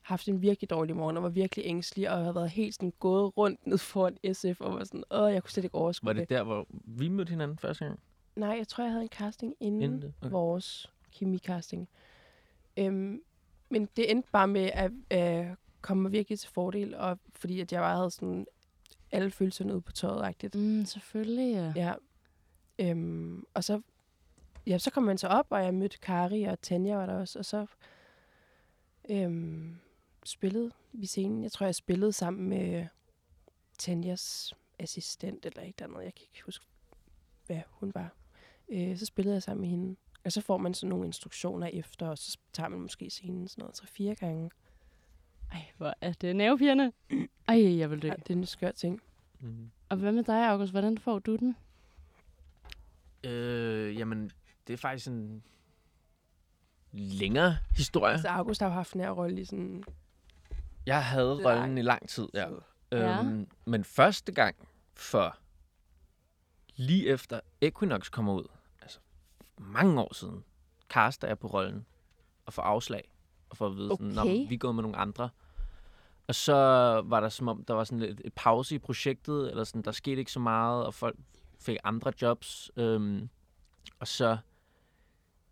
haft 0.00 0.28
en 0.28 0.42
virkelig 0.42 0.70
dårlig 0.70 0.96
morgen, 0.96 1.16
og 1.16 1.22
var 1.22 1.28
virkelig 1.28 1.64
ængstelig, 1.66 2.10
og 2.10 2.18
havde 2.18 2.34
været 2.34 2.50
helt 2.50 2.74
sådan 2.74 2.92
gået 3.00 3.36
rundt 3.36 3.66
ned 3.66 3.78
foran 3.78 4.34
SF, 4.34 4.60
og 4.60 4.74
var 4.74 4.84
sådan, 4.84 5.04
åh, 5.10 5.32
jeg 5.32 5.42
kunne 5.42 5.50
slet 5.50 5.64
ikke 5.64 5.74
overskue 5.74 6.06
Var 6.06 6.12
det 6.12 6.28
der, 6.28 6.42
hvor 6.42 6.66
vi 6.70 7.08
mødte 7.08 7.30
hinanden 7.30 7.58
første 7.58 7.84
gang? 7.84 8.00
Nej, 8.36 8.48
jeg 8.58 8.68
tror, 8.68 8.84
jeg 8.84 8.92
havde 8.92 9.02
en 9.02 9.08
casting 9.08 9.54
inden, 9.60 9.82
Inden 9.82 10.02
det? 10.02 10.14
okay. 10.20 10.30
Vores 10.30 10.90
kemikasting. 11.12 11.88
Øhm, 12.76 13.22
men 13.68 13.88
det 13.96 14.10
endte 14.10 14.28
bare 14.32 14.48
med 14.48 14.70
at 14.72 14.90
øh, 15.10 15.46
komme 15.80 16.02
mig 16.02 16.12
virkelig 16.12 16.38
til 16.38 16.50
fordel, 16.50 16.94
og 16.94 17.18
fordi 17.32 17.60
at 17.60 17.72
jeg 17.72 17.80
bare 17.80 17.96
havde 17.96 18.10
sådan 18.10 18.46
alle 19.12 19.30
følelserne 19.30 19.72
ude 19.72 19.80
på 19.80 19.92
tøjet-agtigt. 19.92 20.54
Mm, 20.54 20.84
selvfølgelig, 20.84 21.52
ja. 21.54 21.72
Ja. 21.76 21.94
Øhm, 22.78 23.44
og 23.54 23.64
så, 23.64 23.80
ja, 24.66 24.78
så 24.78 24.90
kom 24.90 25.02
man 25.02 25.18
så 25.18 25.28
op, 25.28 25.46
og 25.50 25.64
jeg 25.64 25.74
mødte 25.74 25.98
Kari 25.98 26.42
og 26.42 26.60
Tanja 26.60 26.96
var 26.96 27.06
der 27.06 27.14
også, 27.14 27.38
og 27.38 27.44
så 27.44 27.66
øhm, 29.10 29.76
spillede 30.24 30.70
vi 30.92 31.06
scenen. 31.06 31.42
Jeg 31.42 31.52
tror, 31.52 31.66
jeg 31.66 31.74
spillede 31.74 32.12
sammen 32.12 32.48
med 32.48 32.86
Tanjas 33.78 34.54
assistent 34.78 35.46
eller 35.46 35.62
eller 35.62 35.74
andet. 35.80 36.04
Jeg 36.04 36.14
kan 36.14 36.26
ikke 36.32 36.42
huske, 36.44 36.66
hvad 37.46 37.60
hun 37.70 37.92
var. 37.94 38.14
Øh, 38.68 38.98
så 38.98 39.06
spillede 39.06 39.34
jeg 39.34 39.42
sammen 39.42 39.60
med 39.60 39.68
hende. 39.68 39.96
Og 40.24 40.32
så 40.32 40.40
får 40.40 40.56
man 40.56 40.74
sådan 40.74 40.88
nogle 40.88 41.06
instruktioner 41.06 41.66
efter, 41.66 42.08
og 42.08 42.18
så 42.18 42.38
tager 42.52 42.68
man 42.68 42.80
måske 42.80 43.10
scenen 43.10 43.48
sådan 43.48 43.62
noget 43.62 43.74
tre-fire 43.74 44.14
gange. 44.14 44.50
Ej, 45.52 45.64
hvor 45.76 45.94
er 46.00 46.12
det 46.12 46.36
nervepirrende. 46.36 46.92
Ej, 47.48 47.78
jeg 47.78 47.90
vil 47.90 48.02
dø. 48.02 48.08
Ja, 48.08 48.14
det 48.14 48.30
er 48.30 48.34
en 48.34 48.46
skør 48.46 48.70
ting. 48.70 49.02
Mm. 49.40 49.70
Og 49.88 49.96
hvad 49.96 50.12
med 50.12 50.24
dig, 50.24 50.48
August? 50.48 50.72
Hvordan 50.72 50.98
får 50.98 51.18
du 51.18 51.36
den? 51.36 51.56
Øh, 53.24 53.98
jamen, 53.98 54.30
det 54.66 54.72
er 54.72 54.76
faktisk 54.76 55.06
en 55.06 55.42
længere 56.92 57.56
historie. 57.76 58.18
Så 58.20 58.28
August 58.28 58.60
har 58.60 58.68
jo 58.68 58.74
haft 58.74 58.92
den 58.92 59.00
her 59.00 59.10
rolle 59.10 59.40
i 59.40 59.44
sådan... 59.44 59.84
Jeg 60.86 61.04
havde 61.04 61.34
Lang 61.42 61.46
rollen 61.60 61.78
i 61.78 61.82
lang 61.82 62.08
tid, 62.08 62.28
ja. 62.34 62.48
Ja. 62.92 63.18
Øhm, 63.20 63.48
men 63.64 63.84
første 63.84 64.32
gang 64.32 64.56
for 64.94 65.36
lige 66.76 67.08
efter 67.08 67.40
Equinox 67.60 68.10
kommer 68.10 68.32
ud, 68.32 68.44
altså 68.82 68.98
mange 69.58 70.00
år 70.00 70.14
siden, 70.14 70.44
kaster 70.90 71.28
jeg 71.28 71.38
på 71.38 71.46
rollen 71.46 71.86
og 72.46 72.52
får 72.52 72.62
afslag. 72.62 73.10
Og 73.50 73.56
får 73.56 73.66
at 73.66 73.76
vide, 73.76 73.88
sådan, 73.90 74.18
Okay. 74.18 74.30
"Nå, 74.42 74.48
vi 74.48 74.54
er 74.54 74.58
gået 74.58 74.74
med 74.74 74.82
nogle 74.82 74.96
andre. 74.96 75.28
Og 76.26 76.34
så 76.34 76.54
var 77.04 77.20
der 77.20 77.28
som 77.28 77.48
om, 77.48 77.64
der 77.64 77.74
var 77.74 77.84
sådan 77.84 77.98
lidt 77.98 78.20
et 78.24 78.32
pause 78.34 78.74
i 78.74 78.78
projektet, 78.78 79.50
eller 79.50 79.64
sådan, 79.64 79.82
der 79.82 79.92
skete 79.92 80.18
ikke 80.18 80.32
så 80.32 80.40
meget, 80.40 80.86
og 80.86 80.94
folk 80.94 81.16
fik 81.60 81.76
andre 81.84 82.12
jobs. 82.22 82.70
Øhm, 82.76 83.28
og 83.98 84.08
så 84.08 84.38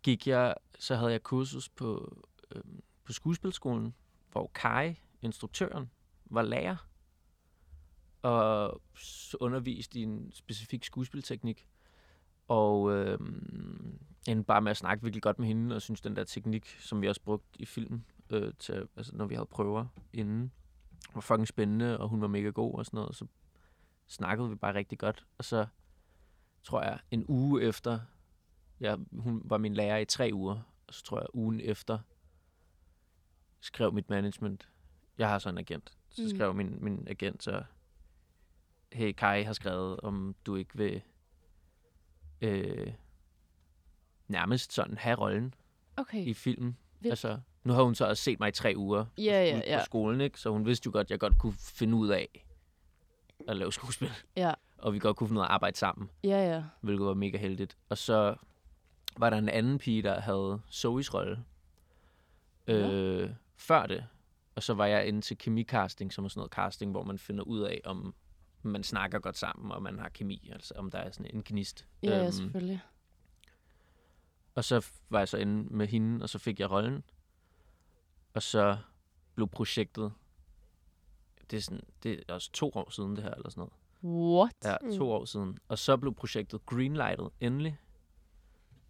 gik 0.03 0.27
jeg, 0.27 0.55
så 0.79 0.95
havde 0.95 1.11
jeg 1.11 1.23
kursus 1.23 1.69
på, 1.69 2.17
øh, 2.55 2.61
på 3.03 3.13
skuespilskolen, 3.13 3.93
hvor 4.31 4.51
Kai, 4.53 4.95
instruktøren, 5.21 5.89
var 6.25 6.41
lærer 6.41 6.87
og 8.21 8.81
underviste 9.39 9.99
i 9.99 10.03
en 10.03 10.31
specifik 10.33 10.83
skuespilteknik. 10.83 11.67
Og 12.47 12.91
øh, 12.91 13.19
endte 14.27 14.43
bare 14.43 14.61
med 14.61 14.71
at 14.71 14.77
snakke 14.77 15.03
virkelig 15.03 15.23
godt 15.23 15.39
med 15.39 15.47
hende, 15.47 15.75
og 15.75 15.81
synes 15.81 16.01
den 16.01 16.15
der 16.15 16.23
teknik, 16.23 16.77
som 16.79 17.01
vi 17.01 17.07
også 17.07 17.21
brugte 17.21 17.61
i 17.61 17.65
filmen, 17.65 18.05
øh, 18.29 18.53
til, 18.59 18.87
altså, 18.95 19.15
når 19.15 19.25
vi 19.25 19.35
havde 19.35 19.45
prøver 19.45 19.85
inden, 20.13 20.51
var 21.13 21.21
fucking 21.21 21.47
spændende, 21.47 21.99
og 21.99 22.09
hun 22.09 22.21
var 22.21 22.27
mega 22.27 22.49
god 22.49 22.73
og 22.73 22.85
sådan 22.85 22.97
noget. 22.97 23.15
Så 23.15 23.25
snakkede 24.07 24.49
vi 24.49 24.55
bare 24.55 24.73
rigtig 24.73 24.99
godt. 24.99 25.25
Og 25.37 25.45
så 25.45 25.65
tror 26.63 26.81
jeg, 26.81 26.99
en 27.11 27.25
uge 27.27 27.61
efter, 27.61 27.99
ja, 28.83 28.95
hun 29.11 29.41
var 29.45 29.57
min 29.57 29.73
lærer 29.73 29.97
i 29.97 30.05
tre 30.05 30.29
uger, 30.33 30.59
og 30.87 30.93
så 30.93 31.03
tror 31.03 31.19
jeg, 31.19 31.27
ugen 31.33 31.59
efter, 31.63 31.99
skrev 33.59 33.93
mit 33.93 34.09
management, 34.09 34.69
jeg 35.17 35.29
har 35.29 35.39
så 35.39 35.49
en 35.49 35.57
agent, 35.57 35.97
så 36.09 36.21
Mm. 36.21 36.29
skrev 36.29 36.53
min, 36.53 36.77
min 36.81 37.07
agent 37.09 37.43
så, 37.43 37.63
hey, 38.91 39.11
Kai 39.11 39.43
har 39.43 39.53
skrevet, 39.53 39.99
om 39.99 40.35
du 40.45 40.55
ikke 40.55 40.77
vil 40.77 41.01
øh, 42.41 42.93
nærmest 44.27 44.73
sådan 44.73 44.97
have 44.97 45.17
rollen 45.17 45.53
Okay. 45.97 46.25
i 46.25 46.33
filmen. 46.33 46.77
Vildt. 46.99 47.11
Altså, 47.11 47.39
nu 47.63 47.73
har 47.73 47.83
hun 47.83 47.95
så 47.95 48.05
også 48.05 48.23
set 48.23 48.39
mig 48.39 48.47
i 48.49 48.51
tre 48.51 48.73
uger 48.77 49.05
Ja, 49.17 49.23
ja, 49.23 49.61
ja. 49.67 49.77
på 49.79 49.85
skolen, 49.85 50.21
ikke? 50.21 50.39
så 50.39 50.49
hun 50.49 50.65
vidste 50.65 50.87
jo 50.87 50.91
godt, 50.91 51.07
at 51.07 51.11
jeg 51.11 51.19
godt 51.19 51.37
kunne 51.39 51.53
finde 51.53 51.95
ud 51.95 52.07
af 52.09 52.45
at 53.47 53.57
lave 53.57 53.71
skuespil. 53.73 54.09
Ja. 54.35 54.53
Og 54.77 54.93
vi 54.93 54.99
godt 54.99 55.17
kunne 55.17 55.27
finde 55.27 55.39
ud 55.39 55.43
af 55.43 55.47
at 55.47 55.51
arbejde 55.51 55.77
sammen, 55.77 56.09
Ja, 56.23 56.53
ja. 56.53 56.63
hvilket 56.81 57.05
var 57.05 57.13
mega 57.13 57.37
heldigt. 57.37 57.77
Og 57.89 57.97
så 57.97 58.35
var 59.17 59.29
der 59.29 59.37
en 59.37 59.49
anden 59.49 59.77
pige, 59.77 60.01
der 60.03 60.19
havde 60.19 60.61
Zoe's 60.67 61.13
rolle 61.13 61.43
øh, 62.67 63.29
før 63.55 63.85
det. 63.85 64.05
Og 64.55 64.63
så 64.63 64.73
var 64.73 64.85
jeg 64.85 65.07
inde 65.07 65.21
til 65.21 65.37
kemicasting, 65.37 66.13
som 66.13 66.25
er 66.25 66.29
sådan 66.29 66.39
noget 66.39 66.51
casting, 66.51 66.91
hvor 66.91 67.03
man 67.03 67.19
finder 67.19 67.43
ud 67.43 67.59
af, 67.59 67.81
om 67.85 68.15
man 68.61 68.83
snakker 68.83 69.19
godt 69.19 69.37
sammen, 69.37 69.71
og 69.71 69.83
man 69.83 69.99
har 69.99 70.09
kemi, 70.09 70.49
altså 70.53 70.73
om 70.77 70.91
der 70.91 70.97
er 70.97 71.11
sådan 71.11 71.35
en 71.35 71.43
gnist. 71.45 71.87
Ja, 72.03 72.09
ja, 72.09 72.23
Øhm, 72.23 72.31
selvfølgelig. 72.31 72.81
Og 74.55 74.63
så 74.63 74.87
var 75.09 75.19
jeg 75.19 75.27
så 75.27 75.37
inde 75.37 75.75
med 75.75 75.87
hende, 75.87 76.23
og 76.23 76.29
så 76.29 76.39
fik 76.39 76.59
jeg 76.59 76.71
rollen. 76.71 77.03
Og 78.33 78.43
så 78.43 78.77
blev 79.35 79.47
projektet... 79.47 80.13
Det 81.51 81.57
er, 81.57 81.61
sådan, 81.61 81.81
det 82.03 82.23
er 82.27 82.33
også 82.33 82.51
to 82.51 82.71
år 82.73 82.89
siden, 82.89 83.15
det 83.15 83.23
her, 83.23 83.31
eller 83.31 83.49
sådan 83.49 83.61
noget. 83.61 83.73
What? 84.33 84.55
Ja, 84.63 84.97
to 84.97 85.11
år 85.11 85.25
siden. 85.25 85.57
Og 85.67 85.79
så 85.79 85.97
blev 85.97 86.15
projektet 86.15 86.65
greenlightet 86.65 87.29
endelig. 87.39 87.77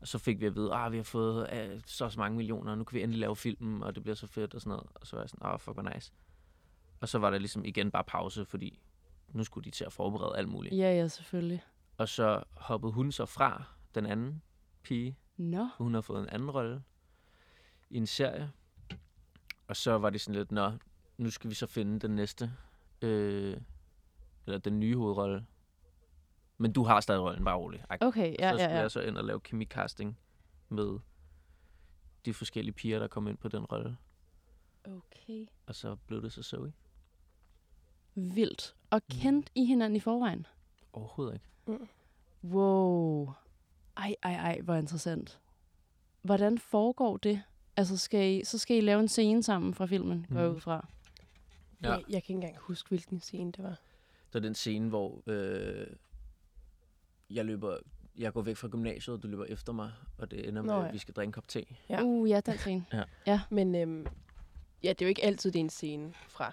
Og 0.03 0.07
så 0.07 0.17
fik 0.17 0.39
vi 0.39 0.45
at 0.45 0.55
vide, 0.55 0.75
at 0.75 0.91
vi 0.91 0.97
har 0.97 1.03
fået 1.03 1.49
uh, 1.53 1.81
så 1.85 2.09
så 2.09 2.19
mange 2.19 2.37
millioner, 2.37 2.71
og 2.71 2.77
nu 2.77 2.83
kan 2.83 2.95
vi 2.95 3.03
endelig 3.03 3.19
lave 3.19 3.35
filmen, 3.35 3.83
og 3.83 3.95
det 3.95 4.03
bliver 4.03 4.15
så 4.15 4.27
fedt 4.27 4.53
og 4.53 4.61
sådan 4.61 4.69
noget. 4.69 4.87
Og 4.95 5.07
så 5.07 5.15
var 5.15 5.23
jeg 5.23 5.29
sådan, 5.29 5.45
ah, 5.45 5.59
fuck, 5.59 5.75
hvor 5.75 5.93
nice. 5.93 6.11
Og 7.01 7.09
så 7.09 7.19
var 7.19 7.29
der 7.29 7.37
ligesom 7.37 7.65
igen 7.65 7.91
bare 7.91 8.03
pause, 8.03 8.45
fordi 8.45 8.79
nu 9.29 9.43
skulle 9.43 9.65
de 9.65 9.71
til 9.71 9.85
at 9.85 9.93
forberede 9.93 10.37
alt 10.37 10.49
muligt. 10.49 10.75
Ja, 10.75 10.95
ja, 10.95 11.07
selvfølgelig. 11.07 11.63
Og 11.97 12.09
så 12.09 12.43
hoppede 12.51 12.93
hun 12.93 13.11
så 13.11 13.25
fra 13.25 13.63
den 13.95 14.05
anden 14.05 14.41
pige, 14.83 15.17
Nå. 15.37 15.67
for 15.77 15.83
hun 15.83 15.93
har 15.93 16.01
fået 16.01 16.21
en 16.21 16.29
anden 16.29 16.51
rolle 16.51 16.83
i 17.89 17.97
en 17.97 18.07
serie. 18.07 18.51
Og 19.67 19.75
så 19.75 19.97
var 19.97 20.09
det 20.09 20.21
sådan 20.21 20.35
lidt, 20.35 20.51
nå, 20.51 20.71
nu 21.17 21.29
skal 21.29 21.49
vi 21.49 21.55
så 21.55 21.67
finde 21.67 21.99
den 21.99 22.11
næste, 22.15 22.51
øh, 23.01 23.57
eller 24.45 24.57
den 24.57 24.79
nye 24.79 24.97
hovedrolle. 24.97 25.45
Men 26.57 26.73
du 26.73 26.83
har 26.83 26.99
stadig 27.01 27.21
rollen, 27.21 27.45
bare 27.45 27.57
rolig. 27.57 27.83
Ag- 27.89 27.97
Okay, 28.01 28.35
ja, 28.39 28.51
så 28.51 28.57
skulle 28.57 28.63
ja, 28.69 28.75
ja. 28.75 28.81
jeg 28.81 28.91
så 28.91 29.01
ind 29.01 29.17
og 29.17 29.23
lave 29.23 29.39
kemicasting 29.39 30.17
med 30.69 30.99
de 32.25 32.33
forskellige 32.33 32.73
piger, 32.73 32.99
der 32.99 33.07
kom 33.07 33.27
ind 33.27 33.37
på 33.37 33.47
den 33.47 33.65
rolle. 33.65 33.97
Okay. 34.85 35.45
Og 35.67 35.75
så 35.75 35.95
blev 36.07 36.21
det 36.21 36.33
så 36.33 36.43
Zoe. 36.43 36.73
Vildt. 38.15 38.75
Og 38.89 39.01
Mm. 39.09 39.15
kendte 39.19 39.51
I 39.55 39.65
hinanden 39.65 39.95
i 39.95 39.99
forvejen? 39.99 40.45
Overhovedet 40.93 41.33
ikke. 41.33 41.87
Wow. 42.43 43.33
Ej, 43.97 44.15
ej, 44.23 44.33
ej, 44.33 44.59
hvor 44.61 44.75
interessant. 44.75 45.39
Hvordan 46.21 46.57
foregår 46.57 47.17
det? 47.17 47.41
Altså, 47.77 47.97
skal 47.97 48.31
I, 48.39 48.43
så 48.45 48.57
skal 48.57 48.77
I 48.77 48.81
lave 48.81 48.99
en 48.99 49.07
scene 49.07 49.43
sammen 49.43 49.73
fra 49.73 49.85
filmen, 49.85 50.25
går 50.29 50.39
jeg 50.39 50.47
Mhm. 50.47 50.55
ud 50.55 50.61
fra. 50.61 50.87
Ja. 51.83 51.91
Jeg, 51.91 51.97
jeg 51.99 52.05
kan 52.07 52.15
ikke 52.17 52.33
engang 52.33 52.57
huske, 52.57 52.89
hvilken 52.89 53.19
scene 53.19 53.51
det 53.51 53.63
var. 53.63 53.75
Det 54.33 54.35
er 54.35 54.39
den 54.39 54.55
scene, 54.55 54.89
hvor 54.89 55.21
øh, 55.27 55.87
jeg 57.33 57.45
løber, 57.45 57.77
jeg 58.17 58.33
går 58.33 58.41
væk 58.41 58.57
fra 58.57 58.67
gymnasiet, 58.67 59.15
og 59.15 59.23
du 59.23 59.27
løber 59.27 59.45
efter 59.45 59.73
mig, 59.73 59.91
og 60.17 60.31
det 60.31 60.47
ender 60.47 60.61
med, 60.61 60.73
Nå, 60.73 60.79
ja. 60.79 60.87
at 60.87 60.93
vi 60.93 60.97
skal 60.97 61.13
drikke 61.13 61.27
en 61.27 61.31
kop 61.31 61.47
te. 61.47 61.65
Ja. 61.89 62.03
Uh, 62.03 62.29
ja, 62.29 62.41
den 62.45 62.57
scene. 62.57 62.85
Men 63.49 63.75
øhm, 63.75 64.05
ja, 64.83 64.89
det 64.89 65.01
er 65.01 65.05
jo 65.05 65.09
ikke 65.09 65.23
altid, 65.23 65.51
det 65.51 65.59
er 65.59 65.63
en 65.63 65.69
scene 65.69 66.13
fra 66.27 66.51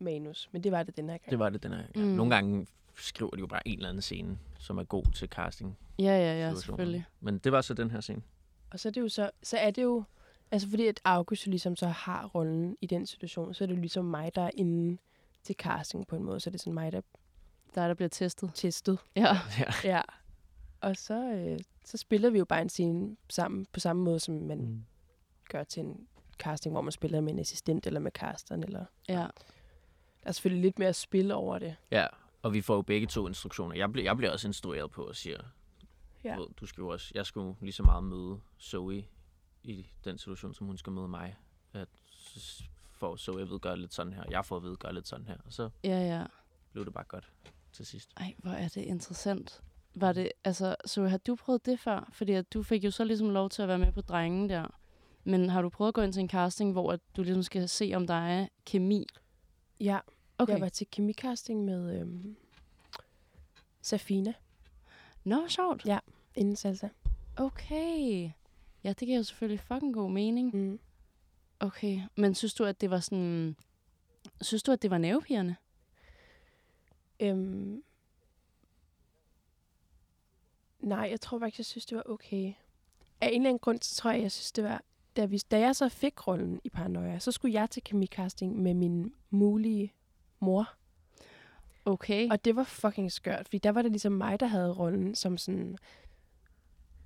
manus. 0.00 0.48
Men 0.52 0.64
det 0.64 0.72
var 0.72 0.82
det 0.82 0.96
den 0.96 1.08
her 1.08 1.18
gang. 1.18 1.30
Det 1.30 1.38
var 1.38 1.48
det 1.48 1.62
den 1.62 1.72
her. 1.72 1.82
Ja. 1.94 2.00
Mm. 2.00 2.06
Nogle 2.06 2.34
gange 2.34 2.66
skriver 2.96 3.30
de 3.30 3.40
jo 3.40 3.46
bare 3.46 3.68
en 3.68 3.78
eller 3.78 3.88
anden 3.88 4.02
scene, 4.02 4.38
som 4.58 4.78
er 4.78 4.84
god 4.84 5.04
til 5.14 5.28
casting. 5.28 5.78
Ja, 5.98 6.04
ja, 6.04 6.48
ja, 6.48 6.54
selvfølgelig. 6.54 7.04
Men 7.20 7.38
det 7.38 7.52
var 7.52 7.60
så 7.60 7.74
den 7.74 7.90
her 7.90 8.00
scene. 8.00 8.22
Og 8.70 8.80
så 8.80 8.88
er 8.88 8.92
det 8.92 9.00
jo 9.00 9.08
så, 9.08 9.30
så 9.42 9.56
er 9.56 9.70
det 9.70 9.82
jo, 9.82 10.04
altså 10.50 10.68
fordi 10.68 10.86
at 10.86 11.00
August 11.04 11.46
ligesom 11.46 11.76
så 11.76 11.86
har 11.86 12.26
rollen 12.26 12.76
i 12.80 12.86
den 12.86 13.06
situation, 13.06 13.54
så 13.54 13.64
er 13.64 13.66
det 13.66 13.74
jo 13.74 13.80
ligesom 13.80 14.04
mig, 14.04 14.34
der 14.34 14.42
er 14.42 14.50
inde 14.54 14.98
til 15.42 15.54
casting 15.54 16.06
på 16.06 16.16
en 16.16 16.22
måde. 16.22 16.40
Så 16.40 16.50
er 16.50 16.52
det 16.52 16.60
sådan 16.60 16.74
mig, 16.74 16.92
der 16.92 17.00
er 17.72 17.80
Der 17.80 17.82
er 17.82 17.86
der 17.88 17.94
bliver 17.94 18.08
testet. 18.08 18.50
testet. 18.54 18.98
Ja. 19.16 19.36
Ja. 19.58 19.72
Ja. 19.94 20.00
Og 20.80 20.96
så, 20.96 21.32
øh, 21.32 21.58
så 21.84 21.96
spiller 21.96 22.30
vi 22.30 22.38
jo 22.38 22.44
bare 22.44 22.62
en 22.62 22.68
scene 22.68 23.16
sammen 23.30 23.66
på 23.72 23.80
samme 23.80 24.02
måde, 24.02 24.20
som 24.20 24.34
man 24.34 24.58
mm. 24.58 24.84
Gør 25.48 25.64
til 25.64 25.80
en 25.80 26.06
casting, 26.38 26.72
hvor 26.74 26.82
man 26.82 26.92
spiller 26.92 27.20
med 27.20 27.32
en 27.32 27.38
assistent 27.38 27.86
eller 27.86 28.00
med 28.00 28.10
casteren. 28.12 28.62
Eller... 28.62 28.84
Ja. 29.08 29.14
Der 29.14 30.28
er 30.28 30.32
selvfølgelig 30.32 30.62
lidt 30.62 30.78
mere 30.78 30.92
spil 30.92 31.32
over 31.32 31.58
det. 31.58 31.76
ja, 31.90 32.06
og 32.42 32.52
vi 32.54 32.60
får 32.60 32.74
jo 32.74 32.82
begge 32.82 33.06
to 33.06 33.28
instruktioner. 33.28 33.76
Jeg, 33.76 33.92
bliver, 33.92 34.04
jeg 34.04 34.16
bliver 34.16 34.32
også 34.32 34.48
instrueret 34.48 34.90
på 34.90 35.02
og 35.04 35.16
siger, 35.16 35.38
Ja. 36.24 36.34
ja. 36.40 36.44
du 36.60 36.66
skal 36.66 36.82
jo 36.82 36.88
også, 36.88 37.12
jeg 37.14 37.26
skal 37.26 37.40
jo 37.40 37.54
lige 37.60 37.72
så 37.72 37.82
meget 37.82 38.04
møde 38.04 38.40
Zoe 38.60 39.04
i 39.62 39.86
den 40.04 40.18
situation, 40.18 40.54
som 40.54 40.66
hun 40.66 40.76
skal 40.78 40.92
møde 40.92 41.08
mig. 41.08 41.36
At 41.72 41.88
så 42.06 42.64
får 42.92 43.16
Zoe 43.16 43.42
at 43.42 43.48
vide, 43.48 43.58
gør 43.58 43.74
lidt 43.74 43.94
sådan 43.94 44.12
her. 44.12 44.22
Jeg 44.30 44.44
får 44.44 44.56
at 44.56 44.62
vide, 44.62 44.76
gør 44.76 44.92
lidt 44.92 45.08
sådan 45.08 45.26
her. 45.26 45.36
Og 45.46 45.52
så 45.52 45.70
Ja, 45.84 46.18
ja. 46.18 46.24
blev 46.72 46.84
det 46.84 46.94
bare 46.94 47.04
godt 47.04 47.30
til 47.72 47.86
sidst. 47.86 48.10
Ej, 48.16 48.34
hvor 48.38 48.50
er 48.50 48.68
det 48.68 48.80
interessant. 48.82 49.62
Var 49.94 50.12
det, 50.12 50.32
altså, 50.44 50.76
så 50.84 51.06
har 51.08 51.18
du 51.18 51.36
prøvet 51.36 51.66
det 51.66 51.80
før? 51.80 52.08
Fordi 52.12 52.32
at 52.32 52.52
du 52.52 52.62
fik 52.62 52.84
jo 52.84 52.90
så 52.90 53.04
ligesom 53.04 53.30
lov 53.30 53.50
til 53.50 53.62
at 53.62 53.68
være 53.68 53.78
med 53.78 53.92
på 53.92 54.00
drengen 54.00 54.48
der. 54.48 54.78
Men 55.24 55.48
har 55.50 55.62
du 55.62 55.68
prøvet 55.68 55.88
at 55.88 55.94
gå 55.94 56.00
ind 56.02 56.12
til 56.12 56.20
en 56.20 56.28
casting, 56.28 56.72
hvor 56.72 56.92
at 56.92 57.00
du 57.16 57.22
ligesom 57.22 57.42
skal 57.42 57.68
se, 57.68 57.92
om 57.94 58.06
der 58.06 58.14
er 58.14 58.46
kemi? 58.66 59.06
Ja, 59.80 59.98
Okay. 60.38 60.52
jeg 60.52 60.60
var 60.60 60.68
til 60.68 60.86
kemicasting 60.90 61.64
med 61.64 62.00
øhm, 62.00 62.36
Safina 63.82 64.34
Nå, 65.24 65.48
sjovt. 65.48 65.86
Ja. 65.86 65.98
inden 66.34 66.56
salsa. 66.56 66.88
Okay. 67.36 68.30
Ja, 68.84 68.88
det 68.88 68.98
giver 68.98 69.16
jo 69.16 69.22
selvfølgelig 69.22 69.60
fucking 69.60 69.94
god 69.94 70.10
mening. 70.10 70.56
Mm. 70.56 70.80
Okay. 71.60 72.00
Men 72.16 72.34
synes 72.34 72.54
du, 72.54 72.64
at 72.64 72.80
det 72.80 72.90
var 72.90 73.00
sådan... 73.00 73.56
Synes 74.40 74.62
du, 74.62 74.72
at 74.72 74.82
det 74.82 74.90
var 74.90 74.98
nervepirrende? 74.98 75.54
Øhm, 77.22 77.82
nej, 80.80 81.08
jeg 81.10 81.20
tror 81.20 81.38
faktisk, 81.38 81.58
jeg 81.58 81.66
synes, 81.66 81.86
det 81.86 81.96
var 81.96 82.02
okay. 82.06 82.52
Af 83.20 83.28
en 83.28 83.34
eller 83.34 83.48
anden 83.48 83.58
grund, 83.58 83.78
så 83.82 83.94
tror 83.94 84.10
jeg, 84.10 84.22
jeg 84.22 84.32
synes, 84.32 84.52
det 84.52 84.64
var... 84.64 84.82
Da, 85.16 85.24
vi, 85.24 85.38
da 85.50 85.60
jeg 85.60 85.76
så 85.76 85.88
fik 85.88 86.26
rollen 86.26 86.60
i 86.64 86.68
Paranoia, 86.68 87.18
så 87.18 87.32
skulle 87.32 87.54
jeg 87.54 87.70
til 87.70 87.84
kemicasting 87.84 88.62
med 88.62 88.74
min 88.74 89.14
mulige 89.30 89.92
mor. 90.40 90.74
Okay. 91.84 92.28
Og 92.30 92.44
det 92.44 92.56
var 92.56 92.64
fucking 92.64 93.12
skørt, 93.12 93.46
fordi 93.46 93.58
der 93.58 93.70
var 93.70 93.82
det 93.82 93.90
ligesom 93.90 94.12
mig, 94.12 94.40
der 94.40 94.46
havde 94.46 94.72
rollen 94.72 95.14
som 95.14 95.38
sådan 95.38 95.78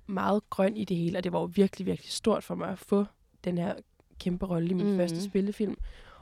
meget 0.07 0.49
grøn 0.49 0.77
i 0.77 0.85
det 0.85 0.97
hele, 0.97 1.17
og 1.17 1.23
det 1.23 1.31
var 1.31 1.39
jo 1.39 1.49
virkelig, 1.53 1.85
virkelig 1.85 2.11
stort 2.11 2.43
for 2.43 2.55
mig 2.55 2.69
at 2.69 2.79
få 2.79 3.05
den 3.43 3.57
her 3.57 3.75
kæmpe 4.19 4.45
rolle 4.45 4.69
i 4.69 4.73
min 4.73 4.91
mm. 4.91 4.97
første 4.97 5.23
spillefilm. 5.23 5.77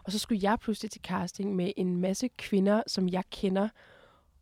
Og 0.05 0.11
så 0.11 0.19
skulle 0.19 0.39
jeg 0.43 0.59
pludselig 0.59 0.91
til 0.91 1.01
casting 1.01 1.55
med 1.55 1.71
en 1.77 1.97
masse 1.97 2.27
kvinder, 2.27 2.83
som 2.87 3.09
jeg 3.09 3.23
kender, 3.31 3.69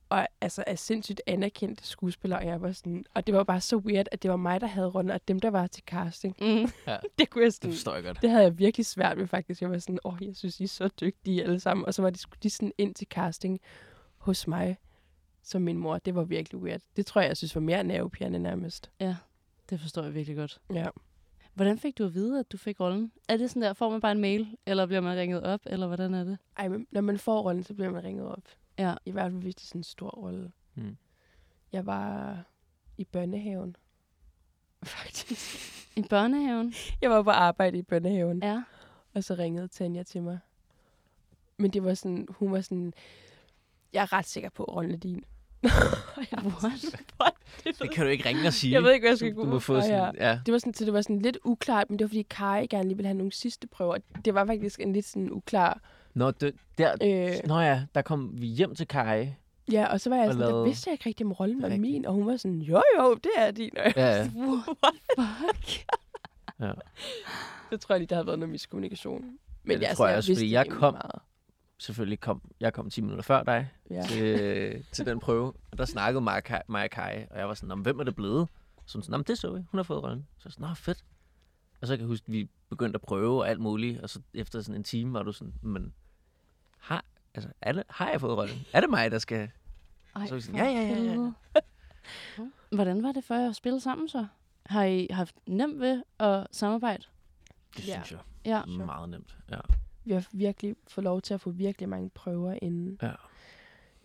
og 0.09 0.27
altså 0.41 0.63
er 0.67 0.75
sindssygt 0.75 1.21
anerkendte 1.27 1.87
skuespillere, 1.87 2.39
og 2.39 2.45
jeg 2.45 2.61
var 2.61 2.71
sådan, 2.71 3.05
og 3.13 3.27
det 3.27 3.35
var 3.35 3.43
bare 3.43 3.61
så 3.61 3.77
weird, 3.77 4.05
at 4.11 4.23
det 4.23 4.31
var 4.31 4.37
mig, 4.37 4.61
der 4.61 4.67
havde 4.67 4.87
rollen, 4.89 5.11
og 5.11 5.27
dem, 5.27 5.39
der 5.39 5.49
var 5.49 5.67
til 5.67 5.83
casting. 5.87 6.35
Mm. 6.41 6.71
Ja. 6.87 6.97
det 7.19 7.29
kunne 7.29 7.41
jeg 7.41 7.47
Det 7.47 7.53
sådan, 7.53 7.71
forstår 7.71 7.93
jeg 7.95 8.03
godt. 8.03 8.21
det 8.21 8.29
havde 8.29 8.43
jeg 8.43 8.57
virkelig 8.57 8.85
svært 8.85 9.17
ved 9.17 9.27
faktisk. 9.27 9.61
Jeg 9.61 9.69
var 9.69 9.77
sådan, 9.77 9.99
åh, 10.03 10.17
jeg 10.21 10.35
synes, 10.35 10.59
I 10.59 10.63
er 10.63 10.67
så 10.67 10.87
dygtige 10.87 11.43
alle 11.43 11.59
sammen. 11.59 11.85
Og 11.85 11.93
så 11.93 12.01
var 12.01 12.09
de, 12.09 12.17
skulle 12.19 12.39
de 12.43 12.49
sådan 12.49 12.71
ind 12.77 12.95
til 12.95 13.07
casting 13.07 13.59
hos 14.17 14.47
mig 14.47 14.77
som 15.43 15.61
min 15.61 15.77
mor. 15.77 15.97
Det 15.97 16.15
var 16.15 16.23
virkelig 16.23 16.61
weird. 16.61 16.81
Det 16.95 17.05
tror 17.05 17.21
jeg, 17.21 17.27
jeg 17.27 17.37
synes 17.37 17.55
var 17.55 17.61
mere 17.61 17.83
nervepirrende 17.83 18.39
nærmest. 18.39 18.91
Ja, 18.99 19.15
det 19.69 19.79
forstår 19.79 20.03
jeg 20.03 20.13
virkelig 20.13 20.37
godt. 20.37 20.61
Ja. 20.73 20.85
Hvordan 21.53 21.79
fik 21.79 21.97
du 21.97 22.05
at 22.05 22.13
vide, 22.13 22.39
at 22.39 22.51
du 22.51 22.57
fik 22.57 22.79
rollen? 22.79 23.11
Er 23.27 23.37
det 23.37 23.49
sådan 23.49 23.61
der, 23.61 23.73
får 23.73 23.89
man 23.89 24.01
bare 24.01 24.11
en 24.11 24.21
mail, 24.21 24.57
eller 24.65 24.85
bliver 24.85 25.01
man 25.01 25.17
ringet 25.17 25.43
op, 25.43 25.61
eller 25.65 25.87
hvordan 25.87 26.13
er 26.13 26.23
det? 26.23 26.37
Ej, 26.57 26.67
men 26.67 26.87
når 26.91 27.01
man 27.01 27.19
får 27.19 27.41
rollen, 27.41 27.63
så 27.63 27.73
bliver 27.73 27.91
man 27.91 28.03
ringet 28.03 28.27
op. 28.27 28.43
Ja. 28.77 28.95
I 29.05 29.11
hvert 29.11 29.31
fald, 29.31 29.41
hvis 29.41 29.55
det 29.55 29.63
er 29.63 29.67
sådan 29.67 29.79
en 29.79 29.83
stor 29.83 30.09
rolle. 30.09 30.51
Hmm. 30.73 30.97
Jeg 31.71 31.85
var 31.85 32.37
i 32.97 33.03
børnehaven. 33.03 33.75
Faktisk. 34.83 35.59
I 35.95 36.01
børnehaven? 36.09 36.73
Jeg 37.01 37.09
var 37.09 37.23
på 37.23 37.29
arbejde 37.29 37.77
i 37.77 37.81
børnehaven. 37.81 38.43
Ja. 38.43 38.63
Og 39.13 39.23
så 39.23 39.35
ringede 39.35 39.67
Tanja 39.67 40.03
til 40.03 40.23
mig. 40.23 40.39
Men 41.57 41.71
det 41.71 41.83
var 41.83 41.93
sådan, 41.93 42.27
hun 42.29 42.51
var 42.51 42.61
sådan, 42.61 42.93
jeg 43.93 44.01
er 44.01 44.13
ret 44.13 44.25
sikker 44.25 44.49
på, 44.49 44.63
at 44.63 44.75
rollen 44.75 44.91
er 44.91 44.97
din. 44.97 45.23
Jeg 45.63 46.39
What? 46.43 46.95
"What?" 47.21 47.33
det, 47.63 47.79
Det 47.81 47.91
kan 47.91 48.03
du 48.05 48.09
ikke 48.11 48.29
ringe 48.29 48.47
og 48.47 48.53
sige. 48.53 48.73
Jeg 48.73 48.83
ved 48.83 48.91
ikke, 48.93 49.03
hvad 49.03 49.11
jeg 49.11 49.17
skal 49.17 49.33
gå 49.33 49.43
du 49.43 49.49
må 49.49 49.59
få 49.59 49.81
sådan, 49.81 50.15
ja. 50.19 50.39
Det 50.45 50.51
var 50.51 50.57
sådan, 50.57 50.73
så 50.73 50.85
det 50.85 50.93
var 50.93 51.01
sådan 51.01 51.19
lidt 51.19 51.37
uklart, 51.43 51.89
men 51.89 51.99
det 51.99 52.05
var 52.05 52.09
fordi 52.09 52.21
Kai 52.29 52.67
gerne 52.67 52.83
lige 52.83 52.95
ville 52.97 53.07
have 53.07 53.17
nogle 53.17 53.31
sidste 53.33 53.67
prøver. 53.67 53.97
Det 54.25 54.33
var 54.33 54.45
faktisk 54.45 54.79
en 54.79 54.93
lidt 54.93 55.05
sådan 55.05 55.31
uklar. 55.31 55.79
Nå, 56.13 56.31
det, 56.31 56.55
der, 56.77 56.91
Øh, 57.03 57.31
Nå 57.47 57.59
ja, 57.59 57.81
der 57.95 58.01
kom 58.01 58.31
vi 58.41 58.47
hjem 58.47 58.75
til 58.75 58.87
Kai. 58.87 59.27
ja, 59.71 59.85
og 59.91 60.01
så 60.01 60.09
var 60.09 60.17
jeg 60.17 60.25
sådan, 60.25 60.41
der 60.41 60.47
lavede- 60.49 60.65
vidste 60.65 60.87
jeg 60.89 60.93
ikke 60.93 61.05
rigtig, 61.09 61.25
om 61.25 61.31
rollen 61.31 61.61
var 61.61 61.69
min. 61.69 62.05
Og 62.05 62.13
hun 62.13 62.27
var 62.27 62.37
sådan, 62.37 62.57
jo 62.61 62.81
jo, 62.99 63.13
det 63.13 63.31
er 63.37 63.51
din. 63.51 63.71
Og 63.77 63.83
jeg 63.85 63.93
Ja, 63.95 64.15
ja. 64.17 64.29
"What?" 64.35 64.63
Fuck. 65.17 65.85
Ja. 66.59 66.71
Så 67.71 67.77
tror 67.77 67.95
jeg 67.95 67.99
lige, 67.99 68.07
der 68.07 68.15
havde 68.15 68.27
været 68.27 68.39
noget 68.39 68.51
miskommunikation. 68.51 69.25
Men 69.63 69.77
det 69.79 69.85
altså, 69.85 69.97
tror 69.97 70.07
jeg 70.07 70.17
også, 70.17 70.33
fordi 70.35 70.51
jeg 70.51 70.67
kom- 70.69 70.93
Meget. 70.93 71.11
Selvfølgelig 71.83 72.19
kom, 72.19 72.41
jeg 72.59 72.73
kom 72.73 72.89
10 72.89 73.01
minutter 73.01 73.23
før 73.23 73.43
dig 73.43 73.69
Ja. 73.89 74.01
til, 74.01 74.83
til 74.95 75.05
den 75.05 75.19
prøve. 75.19 75.53
Og 75.71 75.77
der 75.77 75.85
snakkede 75.85 76.21
og 76.21 76.41
Kai- 76.49 76.61
Kai, 76.87 77.25
og 77.31 77.39
jeg 77.39 77.47
var 77.47 77.53
sådan, 77.53 77.67
"Nå, 77.69 77.75
men 77.75 77.83
hvem 77.83 77.99
er 77.99 78.03
det 78.03 78.15
blevet? 78.15 78.47
Så 78.85 78.97
hun 78.97 79.03
sådan, 79.03 79.11
"Nå, 79.11 79.17
men 79.17 79.25
det 79.27 79.37
så 79.37 79.53
jeg, 79.55 79.63
hun 79.71 79.77
har 79.77 79.83
fået 79.83 80.03
rollen. 80.03 80.27
Så 80.37 80.41
jeg 80.45 80.53
sådan, 80.53 80.67
nå 80.67 80.73
fedt. 80.73 81.05
Og 81.81 81.87
så 81.87 81.93
kan 81.93 81.99
jeg 82.01 82.07
huske, 82.07 82.23
at 82.27 82.31
vi 82.33 82.49
begyndte 82.69 82.97
at 82.97 83.01
prøve 83.01 83.41
og 83.41 83.49
alt 83.49 83.59
muligt, 83.59 84.01
og 84.01 84.09
så 84.09 84.21
efter 84.33 84.61
sådan 84.61 84.75
en 84.79 84.83
time 84.83 85.13
var 85.13 85.23
du 85.23 85.31
sådan, 85.31 85.53
men 85.61 85.93
har, 86.77 87.05
altså, 87.35 87.49
er 87.61 87.71
det, 87.71 87.83
har 87.89 88.09
jeg 88.09 88.21
fået 88.21 88.37
rollen? 88.37 88.65
Er 88.73 88.81
det 88.81 88.89
mig, 88.89 89.11
der 89.11 89.19
skal... 89.19 89.49
Ej, 90.15 90.27
Så 90.27 90.35
vi 90.35 90.41
sådan, 90.41 90.59
ja, 90.59 90.65
ja, 90.65 90.71
ja, 90.71 90.87
ja. 90.87 90.93
helvede. 90.95 91.33
Hvordan 92.75 93.03
var 93.03 93.11
det 93.11 93.23
for 93.23 93.35
jer 93.35 93.49
at 93.49 93.55
spille 93.55 93.79
sammen 93.79 94.09
så? 94.09 94.25
Har 94.65 94.83
I 94.83 95.07
haft 95.11 95.35
nemt 95.47 95.79
ved 95.79 96.03
at 96.19 96.47
samarbejde? 96.51 97.03
Det 97.77 97.87
Ja. 97.87 97.93
synes 98.03 98.11
jeg 98.11 98.19
Ja. 98.45 98.61
er 98.81 98.85
meget 98.85 99.09
nemt. 99.09 99.37
Ja. 99.51 99.57
Vi 100.05 100.13
har 100.13 100.27
virkelig 100.31 100.75
fået 100.87 101.03
lov 101.03 101.21
til 101.21 101.33
at 101.33 101.41
få 101.41 101.49
virkelig 101.49 101.89
mange 101.89 102.09
prøver 102.09 102.57
inden. 102.61 102.99
Ja. 103.01 103.11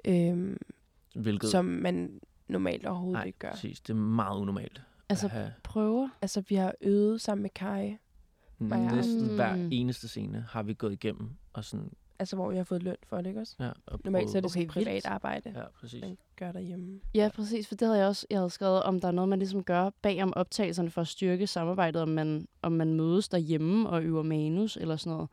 Øhm, 0.04 0.56
Hvilket, 1.14 1.50
som 1.50 1.64
man 1.64 2.20
normalt 2.48 2.86
overhovedet 2.86 3.18
nej, 3.18 3.24
ikke 3.24 3.38
gør. 3.38 3.50
præcis, 3.50 3.80
det 3.80 3.90
er 3.90 3.94
meget 3.96 4.40
unormalt. 4.40 4.82
Altså, 5.08 5.28
have 5.28 5.52
prøver? 5.62 6.08
Altså, 6.22 6.42
vi 6.48 6.54
har 6.54 6.74
øvet 6.80 7.20
sammen 7.20 7.42
med 7.42 7.50
Kai, 7.50 7.96
Maja. 8.58 8.94
næsten 8.94 9.34
hver 9.34 9.56
Mm. 9.56 9.68
eneste 9.72 10.08
scene 10.08 10.44
har 10.50 10.62
vi 10.62 10.74
gået 10.74 10.92
igennem. 10.92 11.30
Og 11.52 11.64
sådan, 11.64 11.90
altså 12.18 12.36
hvor 12.36 12.50
vi 12.50 12.56
har 12.56 12.64
fået 12.64 12.82
løn 12.82 12.96
for 13.06 13.16
det, 13.16 13.26
ikke 13.26 13.40
også? 13.40 13.56
ja, 13.60 13.70
og 13.86 14.00
Normalt 14.04 14.30
så 14.30 14.36
er 14.38 14.40
det 14.42 14.50
Okay, 14.56 14.66
privat 14.68 14.92
vildt. 14.94 15.06
arbejde, 15.06 15.52
Ja, 15.56 15.62
præcis. 15.80 16.00
man 16.00 16.18
gør 16.36 16.52
derhjemme. 16.52 17.00
Ja, 17.14 17.30
præcis, 17.34 17.68
for 17.68 17.74
det 17.74 17.88
havde 17.88 17.98
jeg 17.98 18.08
også 18.08 18.26
jeg 18.30 18.38
havde 18.38 18.50
skrevet, 18.50 18.82
om 18.82 19.00
der 19.00 19.08
er 19.08 19.12
noget, 19.12 19.28
man 19.28 19.38
ligesom 19.38 19.64
gør 19.64 19.90
bag 20.02 20.22
om 20.22 20.32
optagelserne 20.36 20.90
for 20.90 21.00
at 21.00 21.08
styrke 21.08 21.46
samarbejdet, 21.46 22.02
om 22.02 22.08
man, 22.08 22.48
om 22.62 22.72
man 22.72 22.94
mødes 22.94 23.28
derhjemme 23.28 23.88
og 23.90 24.02
øver 24.02 24.22
manus 24.22 24.76
eller 24.76 24.96
sådan 24.96 25.12
noget. 25.12 25.28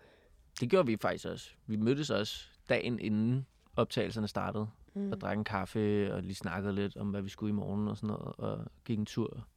Det 0.60 0.70
gjorde 0.70 0.86
vi 0.86 0.98
faktisk 1.02 1.26
også. 1.26 1.52
Vi 1.66 1.76
mødtes 1.76 2.10
også 2.10 2.48
dagen 2.70 3.00
inden 3.00 3.46
optagelserne 3.76 4.28
startede, 4.28 4.68
Mm. 4.94 5.12
og 5.12 5.22
drak 5.22 5.38
en 5.38 5.44
kaffe 5.44 6.14
og 6.14 6.24
lige 6.24 6.36
snakkede 6.36 6.74
lidt 6.74 6.98
om, 6.98 7.10
hvad 7.10 7.22
vi 7.22 7.30
skulle 7.30 7.50
i 7.50 7.54
morgen 7.54 7.88
og 7.88 7.98
sådan 7.98 8.08
noget, 8.08 8.36
og 8.38 8.66
gik 8.86 9.00
en 9.00 9.06
tur. 9.06 9.48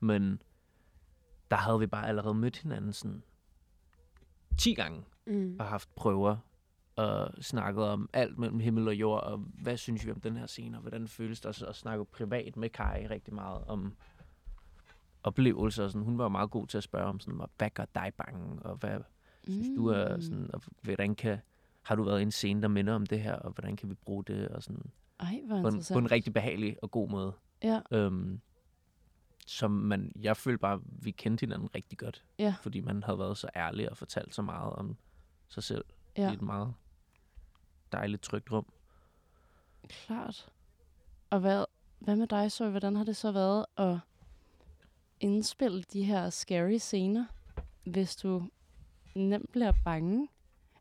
Men 0.00 0.42
der 1.50 1.56
havde 1.56 1.78
vi 1.78 1.86
bare 1.86 2.08
allerede 2.08 2.34
mødt 2.34 2.56
hinanden 2.58 2.92
sådan 2.92 3.22
10 4.58 4.74
gange 4.74 5.04
Mm. 5.26 5.56
og 5.60 5.66
haft 5.66 5.94
prøver 5.94 6.36
og 6.96 7.30
snakket 7.40 7.84
om 7.84 8.08
alt 8.12 8.38
mellem 8.38 8.60
himmel 8.60 8.88
og 8.88 8.94
jord, 8.94 9.22
og 9.22 9.38
hvad 9.38 9.76
synes 9.76 10.06
vi 10.06 10.10
om 10.10 10.20
den 10.20 10.36
her 10.36 10.46
scene, 10.46 10.76
og 10.76 10.80
hvordan 10.80 11.08
føles 11.08 11.40
det, 11.40 11.62
og 11.62 11.68
og 11.68 11.74
snakket 11.76 12.08
privat 12.08 12.56
med 12.56 12.70
Kai 12.70 13.06
rigtig 13.10 13.34
meget 13.34 13.64
om 13.64 13.96
oplevelser. 15.22 15.84
og 15.84 15.90
Sådan. 15.90 16.04
Hun 16.04 16.18
var 16.18 16.28
meget 16.28 16.50
god 16.50 16.66
til 16.66 16.78
at 16.78 16.84
spørge 16.84 17.06
om, 17.06 17.20
sådan, 17.20 17.40
hvad 17.58 17.70
gør 17.70 17.84
dig 17.94 18.12
bange, 18.16 18.62
og 18.62 18.76
hvad 18.76 19.00
synes 19.44 19.68
du 19.76 19.86
er 19.86 20.16
Mm. 20.16 20.22
sådan, 20.22 20.50
og 20.54 20.62
hvordan 20.82 21.14
kan, 21.14 21.38
har 21.82 21.94
du 21.94 22.02
været 22.02 22.20
i 22.20 22.22
en 22.22 22.30
scene, 22.32 22.62
der 22.62 22.68
minder 22.68 22.94
om 22.94 23.06
det 23.06 23.20
her, 23.22 23.34
og 23.34 23.50
hvordan 23.52 23.76
kan 23.76 23.88
vi 23.88 23.94
bruge 23.94 24.24
det, 24.24 24.48
og 24.48 24.62
sådan, 24.62 24.90
Ej, 25.20 25.40
hvor 25.46 25.60
på, 25.62 25.68
en, 25.68 25.82
på 25.92 25.98
en 25.98 26.10
rigtig 26.10 26.32
behagelig 26.32 26.76
og 26.82 26.90
god 26.90 27.08
måde. 27.08 27.32
Ja, 27.62 27.80
Øhm, 27.90 28.40
som 29.46 29.70
man, 29.70 30.12
jeg 30.20 30.36
følte 30.36 30.58
bare, 30.58 30.80
vi 30.84 31.10
kendte 31.10 31.40
hinanden 31.42 31.68
rigtig 31.74 31.98
godt, 31.98 32.24
Ja. 32.38 32.54
fordi 32.62 32.80
man 32.80 33.02
havde 33.02 33.18
været 33.18 33.38
så 33.38 33.48
ærlig 33.56 33.90
og 33.90 33.96
fortalt 33.96 34.34
så 34.34 34.42
meget 34.42 34.72
om 34.72 34.96
sig 35.48 35.62
selv 35.62 35.84
ja, 36.16 36.30
i 36.30 36.34
et 36.34 36.42
meget 36.42 36.74
dejligt 37.92 38.22
trygt 38.22 38.52
rum. 38.52 38.66
klart. 39.88 40.48
Og 41.30 41.40
hvad, 41.40 41.64
hvad 41.98 42.16
med 42.16 42.26
dig, 42.26 42.52
så? 42.52 42.70
Hvordan 42.70 42.96
har 42.96 43.04
det 43.04 43.16
så 43.16 43.32
været 43.32 43.66
at 43.76 43.98
indspille 45.20 45.82
de 45.82 46.04
her 46.04 46.30
scary 46.30 46.76
scener, 46.78 47.24
hvis 47.84 48.16
du 48.16 48.48
nemt 49.14 49.52
bliver 49.52 49.72
bange? 49.84 50.28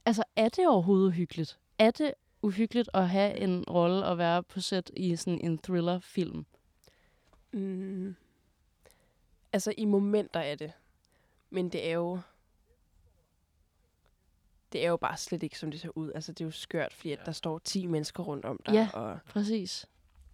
Altså, 0.06 0.24
er 0.36 0.50
det 0.50 0.68
overhovedet 0.68 1.08
uhyggeligt? 1.08 1.60
Er 1.80 1.92
det 1.92 2.14
uhyggeligt 2.42 2.90
at 2.94 3.10
have 3.10 3.38
en 3.38 3.64
rolle 3.70 4.06
og 4.06 4.18
være 4.18 4.44
på 4.44 4.60
sæt 4.60 4.92
i 4.98 5.16
sådan 5.16 5.42
en 5.42 5.58
thriller-film? 5.58 6.46
Mm. 7.52 8.16
Altså, 9.54 9.74
i 9.78 9.86
momenter 9.86 10.40
er 10.40 10.56
det. 10.56 10.72
Men 11.50 11.70
det 11.70 11.88
er 11.88 11.94
jo... 11.94 12.20
Det 14.72 14.86
er 14.86 14.90
jo 14.90 14.98
bare 14.98 15.18
slet 15.18 15.44
ikke, 15.44 15.60
som 15.60 15.72
det 15.72 15.80
ser 15.80 15.98
ud. 15.98 16.12
Altså, 16.12 16.32
det 16.32 16.42
er 16.42 16.46
jo 16.46 16.52
skørt, 16.52 16.94
fordi 16.94 17.12
at 17.12 17.20
der 17.26 17.32
står 17.32 17.60
10 17.60 17.86
mennesker 17.86 18.24
rundt 18.24 18.46
om 18.46 18.60
dig. 18.66 18.74
Ja. 18.74 18.90
Og 18.94 19.20
Præcis. 19.26 19.86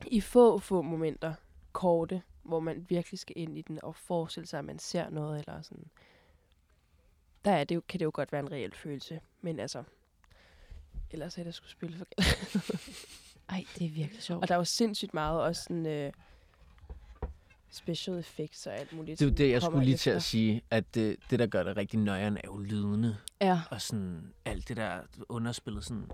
i 0.07 0.21
få, 0.21 0.57
få 0.57 0.81
momenter, 0.81 1.33
korte, 1.71 2.21
hvor 2.43 2.59
man 2.59 2.85
virkelig 2.89 3.19
skal 3.19 3.33
ind 3.37 3.57
i 3.57 3.61
den 3.61 3.79
og 3.83 3.95
forestille 3.95 4.47
sig, 4.47 4.59
at 4.59 4.65
man 4.65 4.79
ser 4.79 5.09
noget, 5.09 5.39
eller 5.39 5.61
sådan. 5.61 5.87
Der 7.47 7.53
er 7.53 7.63
det 7.63 7.75
jo, 7.75 7.81
kan 7.87 7.99
det 7.99 8.05
jo 8.05 8.11
godt 8.13 8.31
være 8.31 8.39
en 8.41 8.51
reel 8.51 8.75
følelse. 8.75 9.21
Men 9.41 9.59
altså, 9.59 9.83
ellers 11.11 11.37
er 11.37 11.43
det 11.43 11.53
skulle 11.53 11.71
spille 11.71 11.97
for 11.97 12.05
Ej, 13.49 13.65
det 13.77 13.85
er 13.85 13.91
virkelig 13.91 14.23
sjovt. 14.23 14.41
Og 14.41 14.47
der 14.47 14.53
er 14.53 14.57
jo 14.57 14.63
sindssygt 14.63 15.13
meget 15.13 15.41
også 15.41 15.63
sådan, 15.63 15.85
øh, 15.85 16.11
special 17.69 18.19
effects 18.19 18.67
og 18.67 18.73
alt 18.77 18.93
muligt. 18.93 19.19
Det 19.19 19.25
er 19.25 19.29
jo 19.29 19.35
det, 19.35 19.51
jeg 19.51 19.61
skulle 19.61 19.85
lige 19.85 19.97
til 19.97 20.09
at 20.09 20.23
sige, 20.23 20.61
at 20.71 20.95
det, 20.95 21.17
det 21.29 21.39
der 21.39 21.47
gør 21.47 21.63
det 21.63 21.77
rigtig 21.77 21.99
nøjeren, 21.99 22.37
er 22.37 22.41
jo 22.45 22.57
lydene. 22.57 23.17
Ja, 23.41 23.61
Og 23.71 23.81
sådan 23.81 24.33
alt 24.45 24.67
det 24.67 24.77
der 24.77 25.01
underspillet, 25.29 25.83
sådan, 25.83 26.11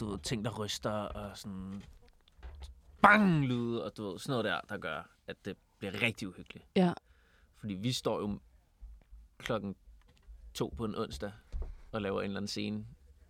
du 0.00 0.10
ved, 0.10 0.18
ting, 0.18 0.44
der 0.44 0.58
ryster, 0.58 0.90
og 0.90 1.38
sådan 1.38 1.82
bang 3.02 3.44
lyd, 3.44 3.76
og 3.76 3.96
du 3.96 4.10
ved, 4.10 4.18
sådan 4.18 4.32
noget 4.32 4.44
der, 4.44 4.60
der 4.68 4.78
gør, 4.78 5.10
at 5.26 5.36
det 5.44 5.56
bliver 5.78 6.02
rigtig 6.02 6.28
uhyggeligt. 6.28 6.66
ja. 6.76 6.92
Fordi 7.56 7.74
vi 7.74 7.92
står 7.92 8.20
jo 8.20 8.38
klokken 9.38 9.76
to 10.58 10.74
på 10.76 10.84
en 10.84 10.94
onsdag 10.98 11.32
og 11.92 12.02
laver 12.02 12.20
en 12.20 12.24
eller 12.24 12.36
anden 12.36 12.48
scene, 12.48 12.84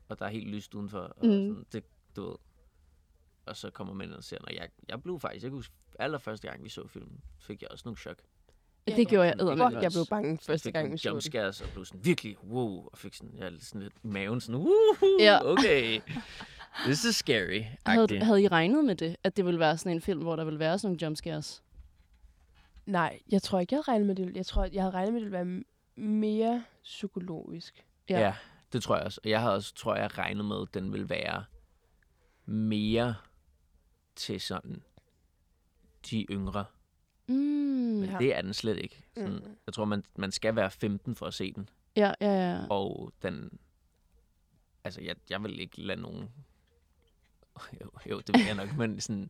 og 0.09 0.19
der 0.19 0.25
er 0.25 0.31
helt 0.31 0.49
lyst 0.49 0.75
udenfor. 0.75 0.99
Og 0.99 1.27
Mm. 1.27 1.31
sådan, 1.33 1.67
det, 1.73 1.85
du 2.17 2.23
ved. 2.29 2.37
Og 3.47 3.57
så 3.57 3.71
kommer 3.71 3.95
man 3.95 4.07
ind 4.07 4.15
og 4.15 4.25
ser, 4.25 4.39
og 4.41 4.55
jeg, 4.55 4.69
jeg 4.89 5.03
blev 5.03 5.21
faktisk, 5.21 5.43
jeg 5.43 5.51
kan 5.51 5.57
huske, 5.57 5.75
allerførste 5.99 6.49
gang 6.49 6.65
vi 6.65 6.69
så 6.69 6.87
filmen, 6.87 7.21
fik 7.39 7.63
jeg 7.63 7.71
også 7.71 7.83
nogle 7.85 7.97
chok. 7.97 8.17
ja 8.89 8.97
det 8.97 9.09
gjorde 9.09 9.27
jeg 9.27 9.35
Fuck, 9.39 9.83
jeg 9.83 9.91
blev 9.93 10.07
bange 10.11 10.39
første 10.39 10.71
gang, 10.71 10.93
vi 10.93 10.99
så 10.99 11.09
det. 11.09 11.13
jumpscares, 11.15 11.61
og 11.61 11.69
blev 11.73 11.85
sådan 11.85 12.05
virkelig, 12.05 12.45
wow, 12.45 12.87
og 12.93 12.99
fik 12.99 13.15
sådan, 13.15 13.35
jeg 13.39 13.53
sådan 13.59 13.83
lidt 13.83 14.05
maven, 14.05 14.41
sådan, 14.41 14.55
woohoo, 14.61 15.19
Ja. 15.21 15.45
okay, 15.53 16.01
this 16.85 17.05
is 17.05 17.17
scary. 17.17 17.63
Havde, 17.87 18.21
havde 18.21 18.43
I 18.43 18.49
regnet 18.49 18.85
med 18.85 18.95
det, 18.95 19.17
at 19.25 19.37
det 19.37 19.45
ville 19.45 19.61
være 19.61 19.79
sådan 19.79 19.93
en 19.93 20.01
film, 20.01 20.21
hvor 20.23 20.37
der 20.37 20.45
ville 20.45 20.59
være 20.59 20.79
sådan 20.79 20.89
nogle 20.93 20.99
jumpscares? 21.05 21.63
Nej, 22.87 23.21
jeg 23.31 23.43
tror 23.43 23.61
ikke, 23.61 23.75
jeg 23.75 23.83
havde 23.87 23.93
regnet 23.97 24.07
med 24.07 24.15
det. 24.17 24.37
Jeg 24.37 24.47
tror, 24.47 24.69
jeg 24.73 24.83
havde 24.83 24.95
regnet 24.95 25.13
med, 25.13 25.21
at 25.21 25.25
det 25.25 25.33
ville 25.33 25.45
være 25.47 25.63
mere 25.99 26.65
psykologisk. 26.83 27.87
Ja. 28.09 28.19
Ja. 28.19 28.25
ja, 28.27 28.35
det 28.73 28.83
tror 28.83 28.97
jeg 28.97 29.05
også. 29.05 29.21
Og 29.25 29.31
jeg 29.31 29.41
havde 29.41 29.55
også, 29.55 29.75
tror 29.75 29.97
jeg, 29.97 30.19
regnet 30.19 30.45
med, 30.45 30.63
at 30.63 30.75
den 30.75 30.93
vil 30.93 31.09
være 31.09 31.45
mere 32.47 33.15
til 34.17 34.41
sådan 34.41 34.83
de 36.11 36.27
yngre 36.31 36.65
Mm. 37.29 37.35
Men 37.35 38.11
det 38.19 38.37
er 38.37 38.43
den 38.43 38.55
slet 38.55 38.77
ikke. 38.79 39.05
Sådan, 39.17 39.33
Mm. 39.33 39.57
Jeg 39.67 39.75
tror, 39.75 39.85
man, 39.85 40.05
man 40.17 40.33
skal 40.33 40.57
være 40.57 40.71
15 40.71 41.15
for 41.15 41.27
at 41.27 41.35
se 41.35 41.53
den. 41.53 41.69
Ja, 41.97 42.13
ja, 42.21 42.53
ja. 42.53 42.67
Og 42.71 43.13
den... 43.23 43.59
Altså, 44.85 45.01
jeg, 45.03 45.17
jeg 45.31 45.43
vil 45.43 45.61
ikke 45.61 45.83
lade 45.83 46.01
nogen... 46.01 46.29
Jo, 47.81 47.91
jo 48.11 48.21
det 48.21 48.35
vil 48.35 48.47
jeg 48.47 48.55
nok, 48.55 48.77
men 48.77 49.01
sådan... 49.01 49.29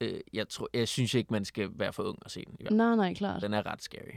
Øh, 0.00 0.20
jeg, 0.32 0.48
tror, 0.48 0.68
jeg 0.74 0.88
synes 0.88 1.14
ikke, 1.14 1.32
man 1.32 1.44
skal 1.44 1.70
være 1.74 1.92
for 1.92 2.02
ung 2.02 2.18
at 2.24 2.30
se 2.30 2.44
den. 2.44 2.56
I 2.60 2.62
hvert 2.62 2.70
fald. 2.70 2.76
Nej, 2.76 2.96
nej, 2.96 3.14
klart. 3.14 3.42
Den 3.42 3.54
er 3.54 3.66
ret 3.66 3.82
scary. 3.82 4.16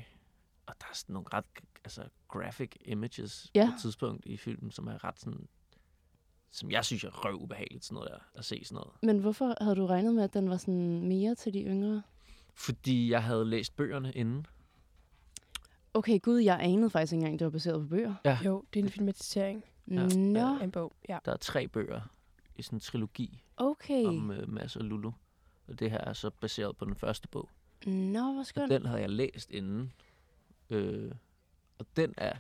Og 0.66 0.74
der 0.82 0.86
er 0.90 0.94
sådan 0.96 1.14
nogle 1.14 1.28
ret 1.34 1.46
altså, 1.84 2.04
graphic 2.28 2.72
images 2.86 3.52
Ja. 3.56 3.66
på 3.66 3.74
et 3.76 3.82
tidspunkt 3.82 4.26
i 4.26 4.38
filmen, 4.38 4.72
som 4.72 4.88
er 4.88 5.04
ret 5.04 5.20
sådan... 5.20 5.48
Som 6.52 6.72
jeg 6.72 6.86
synes 6.86 7.04
er 7.04 7.26
røv 7.26 7.42
ubehageligt, 7.42 7.86
sådan 7.86 7.96
noget 7.96 8.10
der, 8.12 8.20
at 8.40 8.46
se 8.46 8.62
sådan 8.66 8.76
noget. 8.76 8.92
Men 9.04 9.20
hvorfor 9.20 9.56
havde 9.64 9.76
du 9.76 9.86
regnet 9.86 10.16
med, 10.16 10.24
at 10.24 10.34
den 10.34 10.50
var 10.50 10.58
sådan 10.58 11.08
mere 11.08 11.36
til 11.36 11.54
de 11.54 11.64
yngre? 11.64 12.02
Fordi 12.54 13.12
jeg 13.12 13.24
havde 13.24 13.46
læst 13.46 13.76
bøgerne 13.76 14.12
inden. 14.14 14.46
Okay, 15.94 16.22
gud, 16.22 16.40
jeg 16.40 16.60
anede 16.62 16.90
faktisk 16.90 17.14
ikke 17.14 17.20
engang, 17.22 17.40
det 17.40 17.46
var 17.46 17.52
baseret 17.52 17.82
på 17.82 17.88
bøger. 17.88 18.16
Ja. 18.26 18.38
Jo, 18.46 18.64
det 18.74 18.80
er 18.80 18.84
en 18.84 18.90
filmatisering 18.90 19.64
Ja. 19.88 20.08
Nå, 20.18 20.60
en 20.64 20.72
bog. 20.72 20.94
Ja. 21.10 21.18
Der 21.26 21.32
er 21.32 21.38
tre 21.38 21.68
bøger 21.68 22.02
i 22.56 22.62
sådan 22.62 22.76
en 22.78 22.80
trilogi 22.80 23.44
okay. 23.58 24.06
om 24.06 24.30
uh, 24.30 24.50
Mads 24.50 24.76
og 24.76 24.84
Lulu. 24.84 25.12
Og 25.68 25.80
det 25.80 25.92
her 25.92 25.98
er 25.98 26.14
så 26.14 26.30
baseret 26.30 26.78
på 26.78 26.86
den 26.86 26.96
første 26.96 27.28
bog. 27.28 27.50
Nå, 27.86 28.32
hvor 28.32 28.40
Og 28.40 28.46
skønt. 28.46 28.72
den 28.72 28.86
havde 28.86 29.02
jeg 29.02 29.10
læst 29.10 29.52
inden. 29.52 29.94
Øh, 30.74 31.12
og 31.80 31.86
den 31.96 32.14
er 32.18 32.34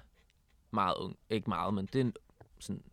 meget 0.71 0.95
ung. 0.95 1.17
Ikke 1.29 1.49
meget, 1.49 1.73
men 1.73 1.85
det 1.85 1.95
er 1.95 2.05
en 2.05 2.13
sådan 2.59 2.83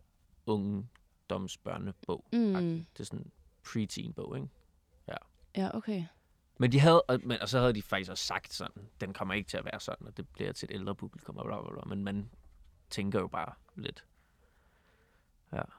ungdomsbørnebog. 0.45 2.25
Mm. 2.33 2.85
Det 2.93 2.99
er 2.99 3.03
sådan 3.03 3.19
en 3.19 3.31
preteen 3.63 4.13
bog, 4.13 4.35
ikke? 4.37 4.49
Ja, 5.57 5.77
okay. 5.77 6.03
Men 6.57 6.71
de 6.71 6.79
havde, 6.79 7.01
og, 7.01 7.19
men, 7.23 7.39
og 7.41 7.49
så 7.49 7.59
havde 7.59 7.73
de 7.73 7.81
faktisk 7.81 8.11
også 8.11 8.25
sagt 8.25 8.53
sådan, 8.53 8.83
den 9.01 9.13
kommer 9.13 9.33
ikke 9.33 9.49
til 9.49 9.57
at 9.57 9.65
være 9.65 9.79
sådan, 9.79 10.07
og 10.07 10.17
det 10.17 10.27
bliver 10.29 10.51
til 10.51 10.69
et 10.71 10.75
ældre 10.75 10.95
publikum, 10.95 11.37
og 11.37 11.45
bla, 11.45 11.61
bla, 11.61 11.71
bla. 11.71 11.95
Men 11.95 12.03
man 12.03 12.29
tænker 12.89 13.19
jo 13.19 13.27
bare 13.27 13.53
lidt 13.75 14.05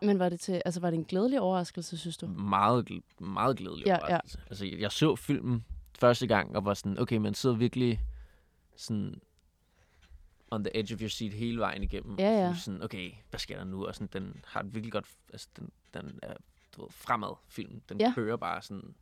Men 0.02 0.18
var 0.18 0.28
det 0.28 0.40
til, 0.40 0.62
altså 0.64 0.80
var 0.80 0.90
det 0.90 0.96
en 0.98 1.04
glædelig 1.04 1.40
overraskelse, 1.40 1.98
synes 1.98 2.16
du? 2.16 2.26
meget, 2.26 2.88
meget 3.18 3.56
glædelig 3.56 3.86
Ja, 3.86 3.92
ja. 3.92 3.98
overraskelse. 3.98 4.40
Altså, 4.46 4.64
jeg, 4.64 4.80
jeg 4.80 4.92
så 4.92 5.16
filmen 5.16 5.64
første 5.98 6.26
gang, 6.26 6.56
og 6.56 6.64
var 6.64 6.74
sådan, 6.74 6.98
okay, 6.98 7.16
man 7.16 7.34
sidder 7.34 7.56
virkelig 7.56 8.00
sådan 8.76 9.20
on 10.52 10.64
the 10.64 10.76
edge 10.78 10.94
of 10.94 11.00
your 11.00 11.08
seat 11.08 11.32
hele 11.32 11.60
vejen 11.60 11.82
igennem. 11.82 12.16
Ja, 12.18 12.40
ja. 12.42 12.48
Og 12.48 12.56
Sådan, 12.56 12.82
okay, 12.82 13.12
hvad 13.30 13.40
sker 13.40 13.56
der 13.56 13.64
nu? 13.64 13.86
Og 13.86 13.94
sådan, 13.94 14.08
den 14.12 14.40
har 14.46 14.60
et 14.60 14.74
virkelig 14.74 14.92
godt, 14.92 15.06
altså, 15.32 15.48
den, 15.56 15.70
den 15.94 16.18
er 16.22 16.34
du 16.76 16.82
ved, 16.82 16.90
fremad 16.90 17.34
film. 17.48 17.80
Den 17.88 18.00
Ja. 18.00 18.12
kører 18.14 18.36
bare 18.36 18.62
sådan, 18.62 18.94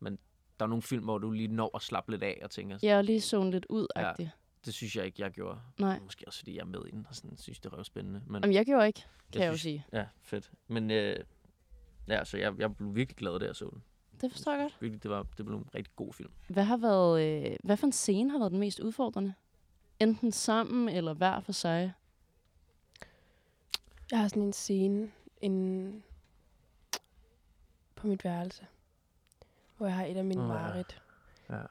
men 0.00 0.18
der 0.58 0.64
er 0.64 0.68
nogle 0.68 0.82
film, 0.82 1.04
hvor 1.04 1.18
du 1.18 1.30
lige 1.30 1.48
når 1.48 1.76
at 1.76 1.82
slappe 1.82 2.10
lidt 2.10 2.22
af 2.22 2.38
og 2.42 2.50
tænker, 2.50 2.78
Jeg 2.82 2.98
er 2.98 3.02
lige 3.02 3.20
zone 3.20 3.50
lidt 3.50 3.66
ud 3.68 3.86
Ja. 3.96 4.12
det 4.64 4.74
synes 4.74 4.96
jeg 4.96 5.06
ikke, 5.06 5.22
jeg 5.22 5.30
gjorde. 5.30 5.60
Nej. 5.78 5.98
Måske 5.98 6.24
også, 6.26 6.38
fordi 6.38 6.54
jeg 6.54 6.60
er 6.60 6.64
med 6.66 6.80
i 6.86 6.90
den, 6.90 7.06
og 7.08 7.14
sådan, 7.14 7.36
synes, 7.36 7.58
det 7.60 7.72
er 7.72 7.76
røvspændende. 7.76 8.22
Men 8.26 8.42
Jamen, 8.42 8.54
jeg 8.54 8.66
gjorde 8.66 8.86
ikke, 8.86 9.00
kan 9.32 9.40
jeg 9.40 9.46
jeg, 9.46 9.52
jo 9.52 9.56
sige. 9.58 9.86
Ja, 9.92 10.04
fedt. 10.22 10.50
Men 10.68 10.90
øh, 10.90 11.16
ja, 12.08 12.24
så 12.24 12.36
jeg, 12.38 12.54
jeg 12.58 12.76
blev 12.76 12.94
virkelig 12.94 13.16
glad, 13.16 13.38
da 13.40 13.46
jeg 13.46 13.56
så 13.56 13.70
den. 13.72 13.82
Det 14.20 14.32
forstår 14.32 14.52
jeg 14.52 14.60
godt. 14.62 14.76
Virkelig, 14.80 15.02
det, 15.02 15.10
var, 15.10 15.22
det 15.38 15.46
blev 15.46 15.58
en 15.58 15.68
rigtig 15.74 15.96
god 15.96 16.12
film. 16.12 16.30
Hvad 16.48 16.64
har 16.64 16.76
været, 16.76 17.22
øh, 17.50 17.56
hvad 17.64 17.76
for 17.76 17.86
en 17.86 17.92
scene 17.92 18.30
har 18.30 18.38
været 18.38 18.50
den 18.52 18.60
mest 18.60 18.80
udfordrende? 18.80 19.34
Enten 20.00 20.32
sammen 20.32 20.88
eller 20.88 21.14
hver 21.14 21.40
for 21.40 21.52
sig? 21.52 21.92
Jeg 24.10 24.18
har 24.20 24.28
sådan 24.28 24.42
en 24.42 24.52
scene 24.52 25.12
en 25.40 26.02
på 27.94 28.06
mit 28.06 28.24
værelse, 28.24 28.66
hvor 29.76 29.86
jeg 29.86 29.96
har 29.96 30.04
et 30.04 30.16
af 30.16 30.24
mine 30.24 30.42
oh, 30.42 30.48
ja. 30.48 30.52
mareridt, 30.54 31.02
Ja. 31.50 31.62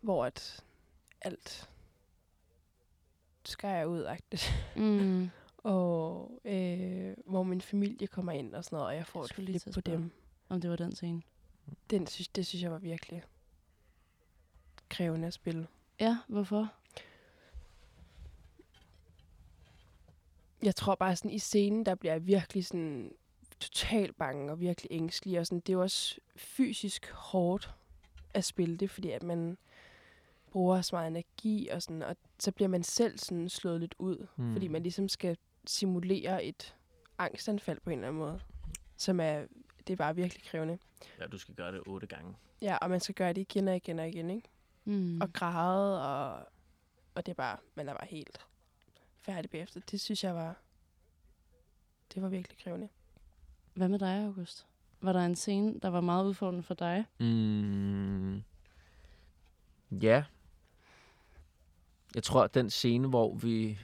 hvor 0.00 0.24
at 0.24 0.64
alt 1.20 1.70
skærer 3.44 3.84
ud 3.84 4.04
agtigt. 4.04 4.52
Mm. 4.76 5.30
og 5.58 6.30
øh, 6.44 7.16
hvor 7.26 7.42
min 7.42 7.60
familie 7.60 8.06
kommer 8.06 8.32
ind 8.32 8.54
og 8.54 8.64
sådan 8.64 8.76
noget, 8.76 8.88
og 8.88 8.96
jeg 8.96 9.06
får 9.06 9.20
Jeg 9.20 9.24
et 9.24 9.32
flip 9.32 9.74
på 9.74 9.80
dem. 9.80 10.10
Om 10.48 10.60
det 10.60 10.70
var 10.70 10.76
den 10.76 10.94
scene. 10.94 11.22
Den, 11.90 12.06
synes, 12.06 12.28
det 12.28 12.46
synes 12.46 12.62
jeg 12.62 12.72
var 12.72 12.78
virkelig 12.78 13.22
krævende 14.88 15.26
at 15.26 15.34
spille. 15.34 15.68
Ja, 16.00 16.18
hvorfor? 16.28 16.72
Jeg 20.62 20.76
tror 20.76 20.94
bare 20.94 21.16
sådan 21.16 21.30
i 21.30 21.38
scenen, 21.38 21.86
der 21.86 21.94
bliver 21.94 22.12
jeg 22.12 22.26
virkelig 22.26 22.66
sådan 22.66 23.12
totalt 23.60 24.16
bange 24.16 24.52
og 24.52 24.60
virkelig 24.60 24.92
ængstelig. 24.92 25.38
Og 25.38 25.46
sådan, 25.46 25.60
det 25.60 25.68
er 25.68 25.72
jo 25.72 25.82
også 25.82 26.20
fysisk 26.36 27.10
hårdt 27.10 27.74
at 28.34 28.44
spille 28.44 28.76
det, 28.76 28.90
fordi 28.90 29.10
at 29.10 29.22
man 29.22 29.58
bruger 30.50 30.82
så 30.82 30.96
meget 30.96 31.08
energi, 31.08 31.68
og, 31.68 31.82
sådan, 31.82 32.02
og 32.02 32.16
så 32.38 32.52
bliver 32.52 32.68
man 32.68 32.82
selv 32.82 33.18
sådan 33.18 33.48
slået 33.48 33.80
lidt 33.80 33.94
ud, 33.98 34.26
mm. 34.36 34.52
fordi 34.52 34.68
man 34.68 34.82
ligesom 34.82 35.08
skal 35.08 35.36
simulere 35.66 36.44
et 36.44 36.76
angstanfald 37.18 37.80
på 37.80 37.90
en 37.90 37.98
eller 37.98 38.08
anden 38.08 38.22
måde, 38.22 38.40
som 38.96 39.20
er, 39.20 39.44
det 39.86 39.92
er 39.92 39.96
bare 39.96 40.16
virkelig 40.16 40.44
krævende. 40.44 40.78
Ja, 41.20 41.26
du 41.26 41.38
skal 41.38 41.54
gøre 41.54 41.72
det 41.72 41.82
otte 41.86 42.06
gange. 42.06 42.36
Ja, 42.62 42.76
og 42.76 42.90
man 42.90 43.00
skal 43.00 43.14
gøre 43.14 43.32
det 43.32 43.40
igen 43.40 43.68
og 43.68 43.76
igen 43.76 43.98
og 43.98 44.08
igen, 44.08 44.30
ikke? 44.30 44.48
Mm. 44.84 45.20
Og 45.20 45.32
græde, 45.32 46.02
og, 46.04 46.46
og 47.14 47.26
det 47.26 47.32
er 47.32 47.36
bare, 47.36 47.56
man 47.74 47.88
er 47.88 47.94
bare 47.94 48.06
helt 48.10 48.46
færdig 49.22 49.50
bagefter. 49.50 49.80
Det 49.90 50.00
synes 50.00 50.24
jeg 50.24 50.34
var, 50.34 50.56
det 52.14 52.22
var 52.22 52.28
virkelig 52.28 52.58
krævende. 52.58 52.88
Hvad 53.74 53.88
med 53.88 53.98
dig, 53.98 54.24
August? 54.24 54.66
Var 55.00 55.12
der 55.12 55.20
en 55.20 55.36
scene, 55.36 55.78
der 55.82 55.88
var 55.88 56.00
meget 56.00 56.24
udfordrende 56.24 56.62
for 56.62 56.74
dig? 56.74 57.04
Mm. 57.20 58.42
Ja. 59.90 60.24
Jeg 62.14 62.22
tror, 62.22 62.44
at 62.44 62.54
den 62.54 62.70
scene, 62.70 63.08
hvor 63.08 63.34
vi... 63.34 63.78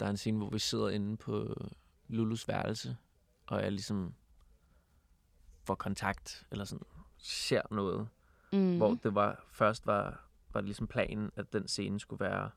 Der 0.00 0.06
er 0.06 0.10
en 0.10 0.16
scene, 0.16 0.38
hvor 0.38 0.50
vi 0.50 0.58
sidder 0.58 0.88
inde 0.88 1.16
på 1.16 1.54
Lulus 2.08 2.48
værelse, 2.48 2.96
og 3.46 3.62
jeg 3.62 3.72
ligesom 3.72 4.14
får 5.64 5.74
kontakt, 5.74 6.46
eller 6.50 6.64
sådan 6.64 6.86
ser 7.18 7.62
noget. 7.70 8.08
Mm. 8.52 8.76
Hvor 8.76 8.94
det 8.94 9.14
var, 9.14 9.44
først 9.52 9.86
var, 9.86 10.28
var 10.52 10.60
det 10.60 10.64
ligesom 10.64 10.86
planen, 10.86 11.30
at 11.36 11.52
den 11.52 11.68
scene 11.68 12.00
skulle 12.00 12.24
være 12.24 12.50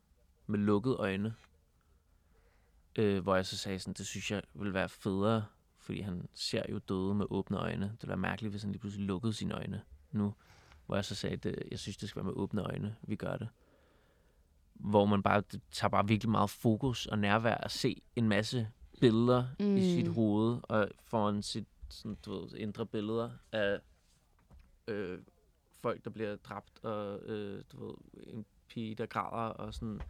med 0.48 0.60
lukkede 0.60 0.96
øjne. 0.96 1.36
Øh, 3.00 3.24
hvor 3.24 3.36
jeg 3.36 3.46
så 3.46 3.58
sagde 3.58 3.80
sådan, 3.80 3.94
det 3.94 4.08
synes 4.08 4.32
jeg 4.32 4.42
ville 4.54 4.74
være 4.74 4.90
federe, 4.90 5.46
fordi 5.78 6.02
han 6.02 6.30
ser 6.34 6.64
jo 6.70 6.78
døde 6.78 7.16
med 7.16 7.26
åbne 7.30 7.58
øjne. 7.58 7.86
Det 7.86 8.02
ville 8.02 8.10
være 8.10 8.18
mærkeligt, 8.18 8.52
hvis 8.52 8.62
han 8.62 8.72
lige 8.72 8.80
pludselig 8.80 9.08
lukkede 9.08 9.34
sine 9.34 9.54
øjne 9.54 9.82
nu. 10.12 10.34
Hvor 10.86 10.96
jeg 10.96 11.06
så 11.06 11.16
sagde, 11.16 11.50
at 11.50 11.56
jeg 11.72 11.80
synes, 11.80 11.98
det 11.98 12.10
skal 12.10 12.20
være 12.20 12.32
med 12.34 12.42
åbne 12.42 12.62
øjne, 12.62 12.96
vi 13.02 13.16
gør 13.16 13.38
det. 13.38 13.48
Hvor 14.74 15.06
man 15.06 15.24
bare 15.24 15.44
det 15.52 15.62
tager 15.72 15.90
bare 15.90 16.08
virkelig 16.08 16.32
meget 16.32 16.50
fokus 16.50 17.06
og 17.06 17.20
nærvær 17.20 17.56
at 17.56 17.72
se 17.72 18.02
en 18.16 18.30
masse 18.30 18.68
billeder 19.02 19.46
mm. 19.60 19.78
i 19.78 19.82
sit 19.96 20.08
hoved, 20.08 20.60
og 20.64 20.90
foran 21.04 21.42
sit 21.42 21.68
sådan, 21.90 22.18
du 22.26 22.32
ved, 22.32 22.58
indre 22.58 22.86
billeder 22.86 23.30
af 23.52 23.80
øh, 24.88 25.20
folk, 25.82 26.04
der 26.04 26.10
bliver 26.10 26.36
dræbt, 26.36 26.84
og 26.84 27.20
øh, 27.20 27.64
du 27.72 27.86
ved, 27.86 27.96
en 28.28 28.46
pige, 28.68 28.96
der 28.96 29.06
græder, 29.06 29.50
og 29.50 29.74
sådan, 29.74 30.02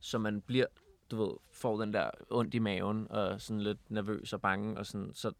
så 0.00 0.18
man 0.18 0.40
bliver, 0.40 0.66
du 1.10 1.24
ved, 1.24 1.36
får 1.52 1.80
den 1.80 1.92
der 1.92 2.10
ondt 2.30 2.54
i 2.54 2.58
maven, 2.58 3.06
og 3.10 3.40
sådan 3.40 3.60
lidt 3.60 3.90
nervøs 3.90 4.32
og 4.32 4.40
bange, 4.40 4.78
og 4.78 4.86
sådan, 4.86 5.14
så 5.14 5.32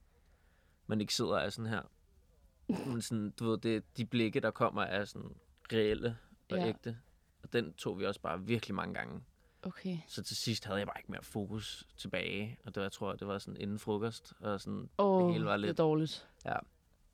man 0.86 1.00
ikke 1.00 1.14
sidder 1.14 1.38
af 1.38 1.52
sådan 1.52 1.70
her. 1.70 1.82
Men 2.86 3.02
sådan, 3.02 3.30
du 3.30 3.50
ved, 3.50 3.58
det, 3.58 3.96
de 3.96 4.04
blikke, 4.06 4.40
der 4.40 4.50
kommer, 4.50 4.82
er 4.82 5.04
sådan 5.04 5.34
reelle 5.72 6.16
og 6.50 6.56
Ja. 6.56 6.62
ja. 6.62 6.68
ægte. 6.68 6.98
Og 7.42 7.52
den 7.52 7.72
tog 7.72 7.98
vi 7.98 8.06
også 8.06 8.20
bare 8.20 8.40
virkelig 8.42 8.74
mange 8.74 8.94
gange. 8.94 9.20
Okay. 9.62 9.98
Så 10.08 10.22
til 10.22 10.36
sidst 10.36 10.64
havde 10.64 10.78
jeg 10.78 10.86
bare 10.86 10.98
ikke 11.00 11.12
mere 11.12 11.22
fokus 11.22 11.88
tilbage. 11.96 12.58
Og 12.64 12.74
det 12.74 12.76
var, 12.76 12.82
jeg 12.84 12.92
tror, 12.92 13.12
det 13.14 13.26
var 13.26 13.38
sådan 13.38 13.60
inden 13.60 13.78
frokost. 13.78 14.32
Og 14.40 14.60
sådan, 14.60 14.90
Åh, 14.98 15.22
det 15.24 15.32
hele 15.32 15.44
var 15.44 15.56
det 15.56 15.62
er 15.64 15.66
lidt... 15.66 15.78
dårligt. 15.78 16.28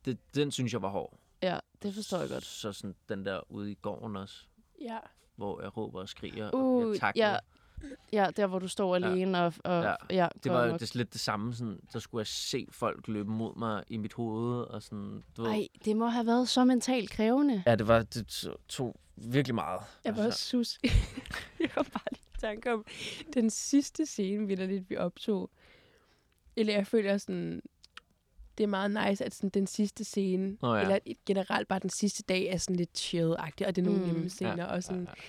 Det, 0.04 0.18
den 0.34 0.50
synes 0.50 0.72
jeg 0.72 0.82
var 0.82 0.88
hård. 0.88 1.18
Ja, 1.42 1.58
det 1.82 1.94
forstår 1.94 2.18
jeg 2.18 2.28
godt. 2.28 2.44
Så 2.44 2.72
sådan 2.72 2.94
den 3.08 3.24
der 3.26 3.52
ude 3.52 3.70
i 3.72 3.74
gården 3.74 4.16
også, 4.16 4.44
Ja. 4.80 4.98
hvor 5.36 5.60
jeg 5.62 5.76
råber 5.76 6.00
og 6.00 6.08
skriger, 6.08 6.50
Uh, 6.54 6.84
og 6.84 6.90
jeg 6.92 7.00
takler. 7.00 7.26
ja. 7.32 7.38
Ja, 8.12 8.26
der 8.36 8.46
hvor 8.46 8.58
du 8.58 8.68
står 8.68 8.94
alene 8.94 9.38
og, 9.42 9.52
og 9.64 9.82
Ja, 9.82 9.94
ja, 10.10 10.28
Det 10.44 10.52
var 10.52 10.62
jo 10.62 10.68
amok. 10.68 10.80
det, 10.80 10.94
lidt 10.94 11.12
det 11.12 11.20
samme, 11.20 11.54
sådan, 11.54 11.80
så 11.90 12.00
skulle 12.00 12.20
jeg 12.20 12.26
se 12.26 12.66
folk 12.70 13.08
løbe 13.08 13.30
mod 13.30 13.56
mig 13.56 13.84
i 13.88 13.96
mit 13.96 14.12
hoved, 14.12 14.60
og 14.62 14.82
sådan, 14.82 15.22
du 15.36 15.42
ved. 15.42 15.50
Ej, 15.50 15.68
det 15.84 15.96
må 15.96 16.06
have 16.06 16.26
været 16.26 16.48
så 16.48 16.64
mentalt 16.64 17.10
krævende. 17.10 17.62
Ja, 17.66 17.74
det 17.74 17.88
var, 17.88 18.02
det 18.02 18.48
tog- 18.68 18.96
virkelig 19.16 19.54
meget. 19.54 19.80
Jeg 20.04 20.16
var 20.16 20.26
også 20.26 20.44
sus. 20.44 20.78
jeg 21.60 21.70
kom 21.70 21.84
bare 21.84 22.02
lige 22.12 22.22
i 22.34 22.38
tanke 22.40 22.72
om 22.72 22.84
den 23.34 23.50
sidste 23.50 24.06
scene, 24.06 24.46
vi 24.46 24.54
der 24.54 24.66
lidt 24.66 24.90
vi 24.90 24.96
optog. 24.96 25.50
Eller 26.56 26.72
jeg 26.74 26.86
føler 26.86 27.18
sådan, 27.18 27.62
det 28.58 28.64
er 28.64 28.68
meget 28.68 28.90
nice, 28.90 29.24
at 29.24 29.34
sådan, 29.34 29.50
den 29.50 29.66
sidste 29.66 30.04
scene, 30.04 30.56
Nå 30.62 30.74
ja. 30.74 30.82
eller 30.82 30.98
generelt 31.26 31.68
bare 31.68 31.78
den 31.78 31.90
sidste 31.90 32.22
dag, 32.22 32.44
er 32.46 32.56
sådan 32.56 32.76
lidt 32.76 32.98
chill-agtig, 32.98 33.66
og 33.66 33.76
det 33.76 33.78
er 33.78 33.82
nogle 33.82 34.00
mm. 34.00 34.06
nemme 34.06 34.28
scener. 34.28 34.56
Ja, 34.56 34.64
og 34.64 34.82
sådan, 34.82 35.02
ja, 35.04 35.10
ja. 35.16 35.22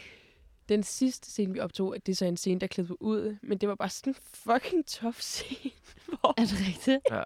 Den 0.69 0.83
sidste 0.83 1.31
scene, 1.31 1.53
vi 1.53 1.59
optog, 1.59 1.95
at 1.95 2.05
det 2.05 2.11
er 2.11 2.15
så 2.15 2.25
en 2.25 2.37
scene, 2.37 2.59
der 2.59 2.67
klippede 2.67 3.01
ud, 3.01 3.37
men 3.41 3.57
det 3.57 3.69
var 3.69 3.75
bare 3.75 3.89
sådan 3.89 4.11
en 4.13 4.17
fucking 4.21 4.85
tough 4.85 5.15
scene, 5.33 5.71
hvor, 6.07 6.33
Er 6.37 6.41
det 6.45 6.67
rigtigt? 6.67 6.99
Ja. 7.11 7.23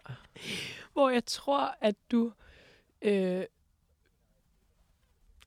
hvor 0.94 1.10
jeg 1.10 1.26
tror, 1.26 1.76
at 1.82 1.96
du... 2.12 2.32
Øh, 3.02 3.14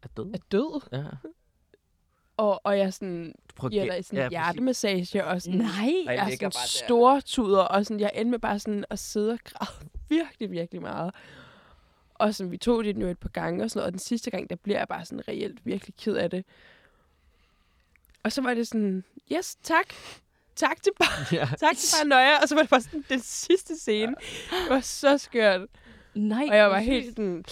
Er 0.03 0.09
død? 0.17 0.35
er 0.35 0.39
død. 0.53 0.81
Ja. 0.93 1.05
Og, 2.37 2.61
og 2.65 2.79
jeg 2.79 2.93
sådan, 2.95 3.35
Du 3.51 3.55
prøver 3.55 3.71
giver 3.71 3.85
dig 3.95 4.05
sådan 4.05 4.19
ja, 4.19 4.29
hjertemassage 4.29 5.25
og 5.25 5.43
sådan, 5.43 5.59
Nej. 5.59 6.05
Jeg 6.05 6.17
er 6.17 6.29
ligger 6.29 6.51
sådan 6.51 6.69
store 6.69 7.21
tuder, 7.21 7.63
og 7.63 7.87
sådan, 7.87 8.01
jeg 8.01 8.11
endte 8.15 8.31
med 8.31 8.39
bare 8.39 8.59
sådan 8.59 8.85
at 8.91 8.99
sidde 8.99 9.33
og 9.33 9.39
græde 9.45 9.89
virkelig, 10.09 10.51
virkelig 10.51 10.83
meget. 10.83 11.15
Og 12.15 12.35
sådan, 12.35 12.51
vi 12.51 12.57
tog 12.57 12.85
det 12.85 12.97
nu 12.97 13.07
et 13.07 13.19
par 13.19 13.29
gange 13.29 13.65
og 13.65 13.71
sådan 13.71 13.79
noget, 13.79 13.87
og 13.87 13.93
den 13.93 13.99
sidste 13.99 14.31
gang, 14.31 14.51
der 14.51 14.57
bliver 14.57 14.79
jeg 14.79 14.89
bare 14.89 15.05
sådan 15.05 15.29
reelt 15.29 15.67
virkelig 15.67 15.95
ked 15.95 16.17
af 16.17 16.31
det. 16.31 16.45
Og 18.25 18.33
så 18.33 18.43
var 18.43 18.55
det 18.55 18.69
sådan, 18.69 19.05
yes, 19.33 19.57
tak. 19.63 19.95
Tak 20.57 20.83
til 20.83 20.93
bare, 21.01 21.27
Ja. 21.37 21.49
tak 21.61 21.77
til 21.77 21.89
bare 21.99 22.09
nøje. 22.09 22.41
Og 22.43 22.49
så 22.49 22.55
var 22.55 22.63
det 22.63 22.71
bare 22.71 22.81
sådan, 22.81 23.05
den 23.09 23.21
sidste 23.21 23.77
scene. 23.79 24.15
Det 24.51 24.71
var 24.71 24.81
så 24.81 25.19
skørt. 25.19 25.69
Nej. 26.15 26.47
Og 26.51 26.57
jeg 26.57 26.71
var 26.71 26.79
helt 26.79 27.07
sådan, 27.07 27.45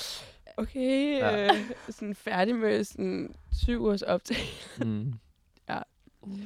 okay, 0.56 1.18
Ja. 1.18 1.36
ja. 1.36 1.54
øh, 1.54 1.70
sådan 1.90 2.14
færdig 2.14 2.56
med 2.56 2.84
sådan 2.84 3.34
syv 3.52 3.80
ugers 3.82 4.02
optag. 4.02 4.36
Mm. 4.78 5.12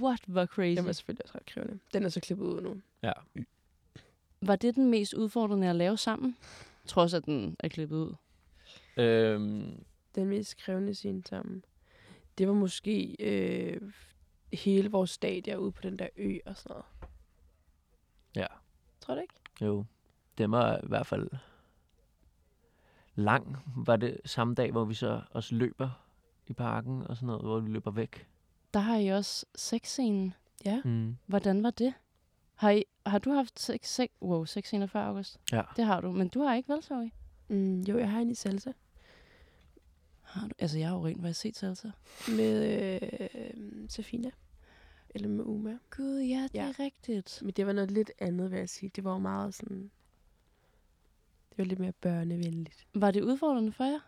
What, 0.01 0.21
hvor 0.27 0.47
crazy. 0.47 0.77
Den 0.77 0.87
var 0.87 0.93
selvfølgelig 0.93 1.25
også 1.25 1.35
ret 1.39 1.47
krævende. 1.47 1.79
Den 1.95 2.05
er 2.05 2.09
så 2.09 2.21
klippet 2.21 2.45
ud 2.47 2.61
nu. 2.61 2.77
Ja. 3.03 3.13
Var 4.43 4.57
det 4.57 4.75
den 4.75 4.91
mest 4.91 5.15
udfordrende 5.15 5.69
at 5.71 5.77
lave 5.77 5.99
sammen? 5.99 6.37
Trods 6.87 7.15
at 7.15 7.25
den 7.25 7.57
er 7.61 7.69
klippet 7.69 7.97
ud. 7.97 8.15
Øhm, 8.97 9.85
Den 10.15 10.27
mest 10.27 10.57
krævende 10.57 10.95
scene 10.95 11.23
sammen. 11.29 11.65
Det 12.39 12.49
var 12.49 12.55
måske 12.55 13.17
øh, 13.19 13.81
hele 14.53 14.91
vores 14.91 15.11
stadie 15.11 15.61
ude 15.61 15.73
på 15.73 15.83
den 15.83 15.99
der 15.99 16.09
ø 16.17 16.39
og 16.47 16.57
sådan 16.57 16.71
noget. 16.71 16.85
Ja. 18.37 18.47
Tror 19.01 19.15
du 19.15 19.21
ikke? 19.21 19.35
jo, 19.61 19.85
det 20.39 20.51
var 20.51 20.77
i 20.77 20.87
hvert 20.87 21.07
fald 21.07 21.31
lang. 23.15 23.57
Var 23.77 23.97
det 23.97 24.21
samme 24.25 24.55
dag, 24.55 24.73
hvor 24.73 24.85
vi 24.85 24.95
så 24.95 25.23
også 25.31 25.55
løber 25.55 26.07
i 26.47 26.53
parken 26.53 27.03
og 27.03 27.17
sådan 27.17 27.27
noget, 27.27 27.43
hvor 27.43 27.61
vi 27.61 27.71
løber 27.71 27.91
væk? 27.91 28.29
Der 28.75 28.81
har 28.81 28.97
I 28.97 29.09
også 29.09 29.47
sexscenen. 29.55 30.35
Ja. 30.65 30.83
Mm. 30.85 31.17
Hvordan 31.27 31.63
var 31.63 31.71
det? 31.71 31.95
Har, 32.55 32.71
I, 32.71 32.85
har 33.07 33.19
du 33.19 33.33
haft 33.33 33.61
sex, 33.61 33.89
sex, 33.89 34.11
wow, 34.23 34.45
sexscener 34.45 34.87
før, 34.87 35.01
August? 35.01 35.41
Ja. 35.53 35.63
Det 35.77 35.85
har 35.85 36.01
du, 36.01 36.13
men 36.13 36.29
du 36.29 36.41
har 36.41 36.55
ikke 36.55 36.73
vel, 36.73 36.83
Zoe? 36.83 37.11
Mm, 37.49 37.81
jo, 37.81 37.99
jeg 37.99 38.11
har 38.11 38.21
en 38.21 38.31
i 38.31 38.35
salsa. 38.35 38.73
Har 40.37 40.47
du? 40.49 40.53
Altså, 40.59 40.79
jeg 40.79 40.89
har 40.89 40.97
jo 40.97 41.07
rent 41.07 41.21
faktisk 41.23 41.41
set 41.41 41.57
salsa. 41.57 41.91
Med 42.29 43.01
øh, 43.35 43.89
Safina. 43.89 44.31
Eller 45.11 45.29
med 45.29 45.45
Uma. 45.45 45.79
Gud, 45.91 46.19
ja, 46.21 46.43
det 46.43 46.55
Ja. 46.55 46.69
er 46.69 46.81
rigtigt. 46.81 47.39
Men 47.43 47.51
det 47.53 47.67
var 47.67 47.73
noget 47.73 47.91
lidt 47.91 48.11
andet, 48.19 48.51
vil 48.51 48.59
jeg 48.59 48.69
sige. 48.69 48.91
Det 48.97 49.05
var 49.05 49.13
jo 49.13 49.19
meget 49.19 49.55
sådan... 49.55 49.91
Det 51.51 51.59
var 51.59 51.65
lidt 51.65 51.79
mere 51.79 51.93
børnevenligt. 51.93 52.87
Var 52.95 53.11
det 53.11 53.23
udfordrende 53.23 53.73
for 53.73 53.85
jer? 53.85 54.01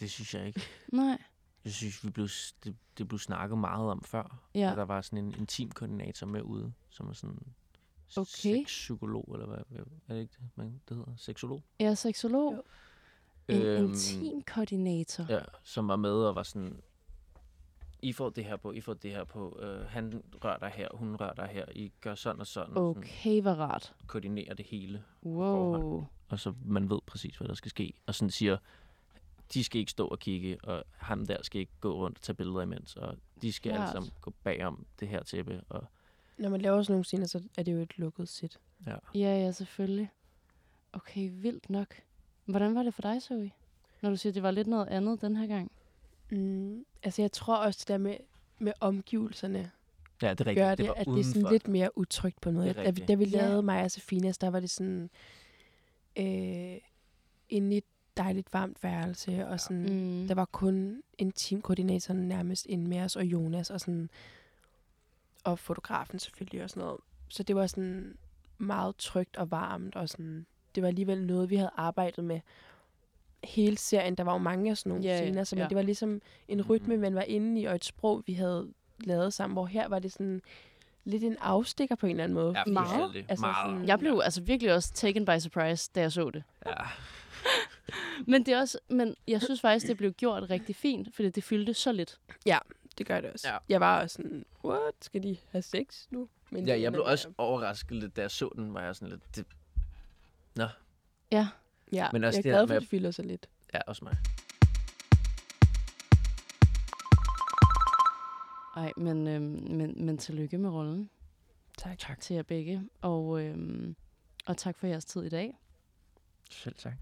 Det 0.00 0.10
synes 0.10 0.34
jeg 0.34 0.46
ikke. 0.46 0.60
Nej. 0.92 1.22
Jeg 1.64 1.72
synes, 1.72 2.04
vi 2.04 2.10
blev, 2.10 2.28
det, 2.64 2.76
det 2.98 3.08
blev 3.08 3.18
snakket 3.18 3.58
meget 3.58 3.90
om 3.90 4.02
før. 4.04 4.42
Ja. 4.54 4.70
At 4.70 4.76
der 4.76 4.82
var 4.84 5.00
sådan 5.00 5.24
en 5.24 5.34
intim 5.38 5.70
koordinator 5.70 6.26
med 6.26 6.42
ude, 6.42 6.72
som 6.90 7.08
er 7.08 7.12
sådan 7.12 7.38
Okay. 8.16 8.26
sexpsykolog, 8.26 9.28
eller 9.32 9.46
hvad, 9.46 9.58
er 10.08 10.14
det 10.14 10.20
ikke 10.20 10.34
det, 10.40 10.48
man, 10.56 10.80
det 10.88 10.96
hedder? 10.96 11.12
Seksolog? 11.16 11.62
Er 11.78 11.94
seksolog. 11.94 12.52
Jo. 12.52 12.62
En 13.48 13.62
Øhm, 13.62 13.84
intim 13.84 14.42
koordinator. 14.42 15.26
Ja, 15.28 15.40
som 15.62 15.88
var 15.88 15.96
med 15.96 16.10
og 16.12 16.34
var 16.34 16.42
sådan, 16.42 16.80
I 18.02 18.12
får 18.12 18.30
det 18.30 18.44
her 18.44 18.56
på, 18.56 18.72
I 18.72 18.80
får 18.80 18.94
det 18.94 19.10
her 19.10 19.24
på, 19.24 19.58
øh, 19.62 19.86
han 19.86 20.22
rører 20.44 20.58
dig 20.58 20.68
her, 20.74 20.88
hun 20.94 21.16
rører 21.16 21.34
dig 21.34 21.46
her, 21.52 21.64
I 21.74 21.92
gør 22.00 22.14
sådan 22.14 22.40
og 22.40 22.46
sådan, 22.46 22.76
Okay, 22.76 23.42
hvor 23.42 23.50
rart. 23.52 23.94
koordinerer 24.06 24.54
det 24.54 24.66
hele, 24.66 25.02
Wow. 25.24 26.06
og 26.28 26.40
så 26.40 26.52
man 26.64 26.90
ved 26.90 26.98
præcis, 27.06 27.36
hvad 27.36 27.48
der 27.48 27.54
skal 27.54 27.70
ske, 27.70 27.92
og 28.06 28.14
sådan 28.14 28.30
siger, 28.30 28.56
de 29.54 29.64
skal 29.64 29.78
ikke 29.78 29.90
stå 29.90 30.06
og 30.08 30.18
kigge, 30.18 30.58
og 30.64 30.84
ham 30.96 31.26
der 31.26 31.36
skal 31.42 31.60
ikke 31.60 31.72
gå 31.80 31.94
rundt 31.94 32.18
og 32.18 32.22
tage 32.22 32.36
billeder 32.36 32.60
imens, 32.62 32.96
og 32.96 33.16
de 33.42 33.52
skal 33.52 33.70
alle 33.70 33.78
Klart. 33.82 33.92
sammen 33.92 34.10
gå 34.20 34.32
bagom 34.42 34.86
det 35.00 35.08
her 35.08 35.22
tæppe, 35.22 35.60
og 35.68 35.84
Når 36.38 36.48
man 36.48 36.60
laver 36.60 36.82
sådan 36.82 36.92
nogle 36.92 37.04
scener, 37.04 37.26
så 37.26 37.42
er 37.58 37.62
det 37.62 37.72
jo 37.72 37.78
et 37.78 37.98
lukket 37.98 38.28
sæt. 38.28 38.58
ja. 38.86 38.96
Ja, 39.14 39.20
ja, 39.44 39.50
selvfølgelig. 39.52 40.10
Okay, 40.92 41.30
vildt 41.32 41.70
nok. 41.70 41.94
Hvordan 42.44 42.74
var 42.74 42.82
det 42.82 42.94
for 42.94 43.02
dig, 43.02 43.22
Zoe? 43.22 43.50
Når 44.00 44.10
du 44.10 44.16
siger, 44.16 44.30
at 44.30 44.34
det 44.34 44.42
var 44.42 44.50
lidt 44.50 44.66
noget 44.68 44.88
andet 44.88 45.20
den 45.20 45.36
her 45.36 45.46
gang. 45.46 45.70
Mm, 46.30 46.84
altså, 47.02 47.22
jeg 47.22 47.32
tror 47.32 47.56
også, 47.56 47.78
det 47.80 47.88
der 47.88 47.98
med, 47.98 48.16
med 48.58 48.72
omgivelserne 48.80 49.70
Ja, 50.22 50.30
det 50.30 50.40
er 50.40 50.46
rigtigt. 50.46 50.56
gør 50.64 50.68
det, 50.70 50.78
det, 50.78 50.88
var 50.88 50.94
at 50.94 51.06
udenfor. 51.06 51.22
det 51.22 51.28
er 51.28 51.40
sådan 51.40 51.52
lidt 51.52 51.68
mere 51.68 51.98
utrygt 51.98 52.40
på 52.40 52.50
noget. 52.50 52.76
Det 52.76 52.84
Da 52.84 52.90
vi, 52.90 53.00
da 53.08 53.14
vi 53.14 53.24
Ja. 53.24 53.36
lavede 53.36 53.62
mig 53.62 53.82
og 53.84 53.90
Sefinas, 53.90 54.38
der 54.38 54.50
var 54.50 54.60
det 54.60 54.70
sådan 54.70 55.10
øh, 56.18 56.76
inde 57.48 57.74
i 57.74 57.78
et 57.78 57.84
dejligt 58.16 58.52
varmt 58.52 58.82
værelse, 58.82 59.46
og 59.46 59.60
sådan, 59.60 59.82
Mm. 59.82 60.28
der 60.28 60.34
var 60.34 60.44
kun 60.44 61.02
en 61.18 61.32
teamkoordinator 61.32 62.14
nærmest 62.14 62.66
inde 62.66 62.88
med 62.88 63.00
os, 63.00 63.16
og 63.16 63.24
Jonas, 63.24 63.70
og 63.70 63.80
sådan, 63.80 64.10
og 65.44 65.58
fotografen 65.58 66.18
selvfølgelig 66.18 66.62
og 66.62 66.70
sådan 66.70 66.80
noget. 66.82 67.00
Så 67.28 67.42
det 67.42 67.56
var 67.56 67.66
sådan 67.66 68.16
meget 68.58 68.96
trygt 68.96 69.36
og 69.36 69.50
varmt, 69.50 69.96
og 69.96 70.08
sådan, 70.08 70.46
det 70.74 70.82
var 70.82 70.88
alligevel 70.88 71.26
noget, 71.26 71.50
vi 71.50 71.56
havde 71.56 71.70
arbejdet 71.76 72.24
med 72.24 72.40
hele 73.44 73.78
serien. 73.78 74.14
Der 74.14 74.24
var 74.24 74.32
jo 74.32 74.38
mange 74.38 74.70
af 74.70 74.76
sådan 74.78 74.90
nogle 74.90 75.04
Ja, 75.04 75.10
ja, 75.16 75.24
scener, 75.24 75.44
så 75.44 75.56
ja. 75.56 75.62
men 75.62 75.68
det 75.68 75.76
var 75.76 75.82
ligesom 75.82 76.22
en 76.48 76.62
rytme, 76.62 76.94
Mhm. 76.94 77.00
man 77.02 77.14
var 77.14 77.22
inde 77.22 77.60
i, 77.60 77.64
og 77.64 77.74
et 77.74 77.84
sprog, 77.84 78.22
vi 78.26 78.32
havde 78.32 78.68
lavet 79.04 79.32
sammen, 79.32 79.54
hvor 79.54 79.66
her 79.66 79.88
var 79.88 79.98
det 79.98 80.12
sådan 80.12 80.42
lidt 81.04 81.24
en 81.24 81.36
afstikker 81.40 81.94
på 81.94 82.06
en 82.06 82.10
eller 82.10 82.24
anden 82.24 82.34
måde. 82.34 82.52
Ja, 82.56 82.60
fordi- 82.62 82.72
Meget. 82.72 83.24
Altså 83.28 83.46
Meget. 83.46 83.70
sådan- 83.72 83.88
Jeg 83.88 83.98
blev 83.98 84.20
altså 84.24 84.40
virkelig 84.40 84.74
også 84.74 84.92
taken 84.92 85.24
by 85.24 85.38
surprise, 85.38 85.90
da 85.94 86.00
jeg 86.00 86.12
så 86.12 86.30
det. 86.30 86.42
Ja. 86.66 86.72
Men 88.26 88.46
det 88.46 88.54
er 88.54 88.58
også, 88.60 88.78
men 88.88 89.14
jeg 89.28 89.42
synes 89.42 89.60
faktisk, 89.60 89.86
det 89.86 89.96
blev 89.96 90.12
gjort 90.12 90.50
rigtig 90.50 90.76
fint, 90.76 91.14
fordi 91.14 91.30
det 91.30 91.44
fyldte 91.44 91.74
så 91.74 91.92
lidt. 91.92 92.18
Det 92.98 93.06
gør 93.06 93.20
det 93.20 93.30
også. 93.30 93.48
Ja. 93.48 93.52
Ja. 93.54 93.58
Jeg 93.68 93.80
var 93.80 94.00
også 94.02 94.14
sådan, 94.14 94.44
what, 94.64 94.94
skal 95.00 95.22
de 95.22 95.36
have 95.50 95.62
sex 95.62 96.06
nu? 96.10 96.28
Men 96.50 96.66
ja, 96.66 96.80
jeg 96.80 96.92
blev 96.92 97.04
også 97.04 97.28
overrasket 97.38 97.92
lidt, 97.96 98.16
da 98.16 98.20
jeg 98.20 98.30
så 98.30 98.50
den, 98.56 98.74
var 98.74 98.82
jeg 98.82 98.96
sådan 98.96 99.08
lidt, 99.08 99.36
det, 99.36 99.46
Ja. 100.56 101.48
Ja, 101.92 102.08
Men 102.12 102.24
også 102.24 102.36
jeg 102.38 102.44
det 102.44 102.50
er 102.50 102.54
her 102.54 102.58
glad 102.60 102.68
for, 102.68 102.74
at 102.74 102.80
det 102.80 102.88
fylder 102.88 103.10
så 103.10 103.22
lidt. 103.22 103.46
ja, 103.74 103.78
også 103.86 104.04
mig. 104.04 104.16
Ej, 108.76 108.92
men, 108.96 109.26
øhm, 109.28 109.66
men, 109.76 110.06
men 110.06 110.18
tillykke 110.18 110.58
med 110.58 110.70
rollen 110.70 111.10
Tak. 111.78 111.98
Tak. 111.98 112.20
til 112.20 112.34
jer 112.36 112.42
begge. 112.42 112.82
Og, 113.00 113.42
øhm, 113.42 113.96
og 114.46 114.56
tak 114.56 114.78
for 114.78 114.86
jeres 114.86 115.04
tid 115.04 115.22
i 115.22 115.28
dag. 115.28 115.58
Selv 116.50 116.74
tak. 116.74 116.92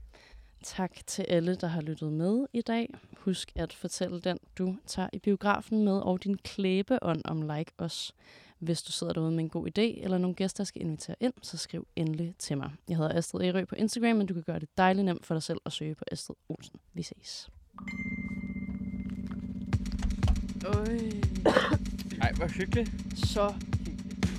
Tak 0.64 0.96
til 1.06 1.22
alle, 1.28 1.54
der 1.54 1.66
har 1.66 1.80
lyttet 1.80 2.12
med 2.12 2.46
i 2.52 2.60
dag. 2.62 2.94
Husk 3.18 3.52
at 3.56 3.72
fortælle 3.72 4.20
den, 4.20 4.38
du 4.58 4.76
tager 4.86 5.08
i 5.12 5.18
biografen 5.18 5.84
med, 5.84 6.00
og 6.00 6.24
din 6.24 6.36
klæbeånd 6.38 7.22
om 7.24 7.42
like 7.42 7.72
os. 7.78 8.14
Hvis 8.60 8.82
du 8.82 8.92
sidder 8.92 9.12
derude 9.12 9.30
med 9.30 9.38
en 9.38 9.48
god 9.48 9.66
idé 9.66 10.04
eller 10.04 10.18
nogle 10.18 10.34
gæster, 10.34 10.64
skal 10.64 10.82
invitere 10.82 11.16
ind, 11.20 11.32
så 11.42 11.56
skriv 11.56 11.86
endelig 11.96 12.34
til 12.38 12.56
mig. 12.58 12.70
Jeg 12.88 12.96
hedder 12.96 13.18
Astrid 13.18 13.42
Ærø 13.42 13.64
på 13.64 13.74
Instagram, 13.74 14.16
men 14.16 14.26
du 14.26 14.34
kan 14.34 14.42
gøre 14.42 14.58
det 14.58 14.68
dejligt 14.76 15.04
nemt 15.04 15.26
for 15.26 15.34
dig 15.34 15.42
selv 15.42 15.58
at 15.66 15.72
søge 15.72 15.94
på 15.94 16.04
Astrid 16.12 16.36
Olsen. 16.48 16.80
Vi 16.94 17.02
ses. 17.02 17.50
Øj. 20.66 20.98
Ej, 22.20 22.32
hvor 22.36 22.46
hyggeligt. 22.46 22.90
Så 23.16 23.54
hyggeligt. 23.86 24.30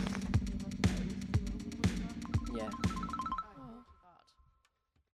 Ja. 2.58 2.68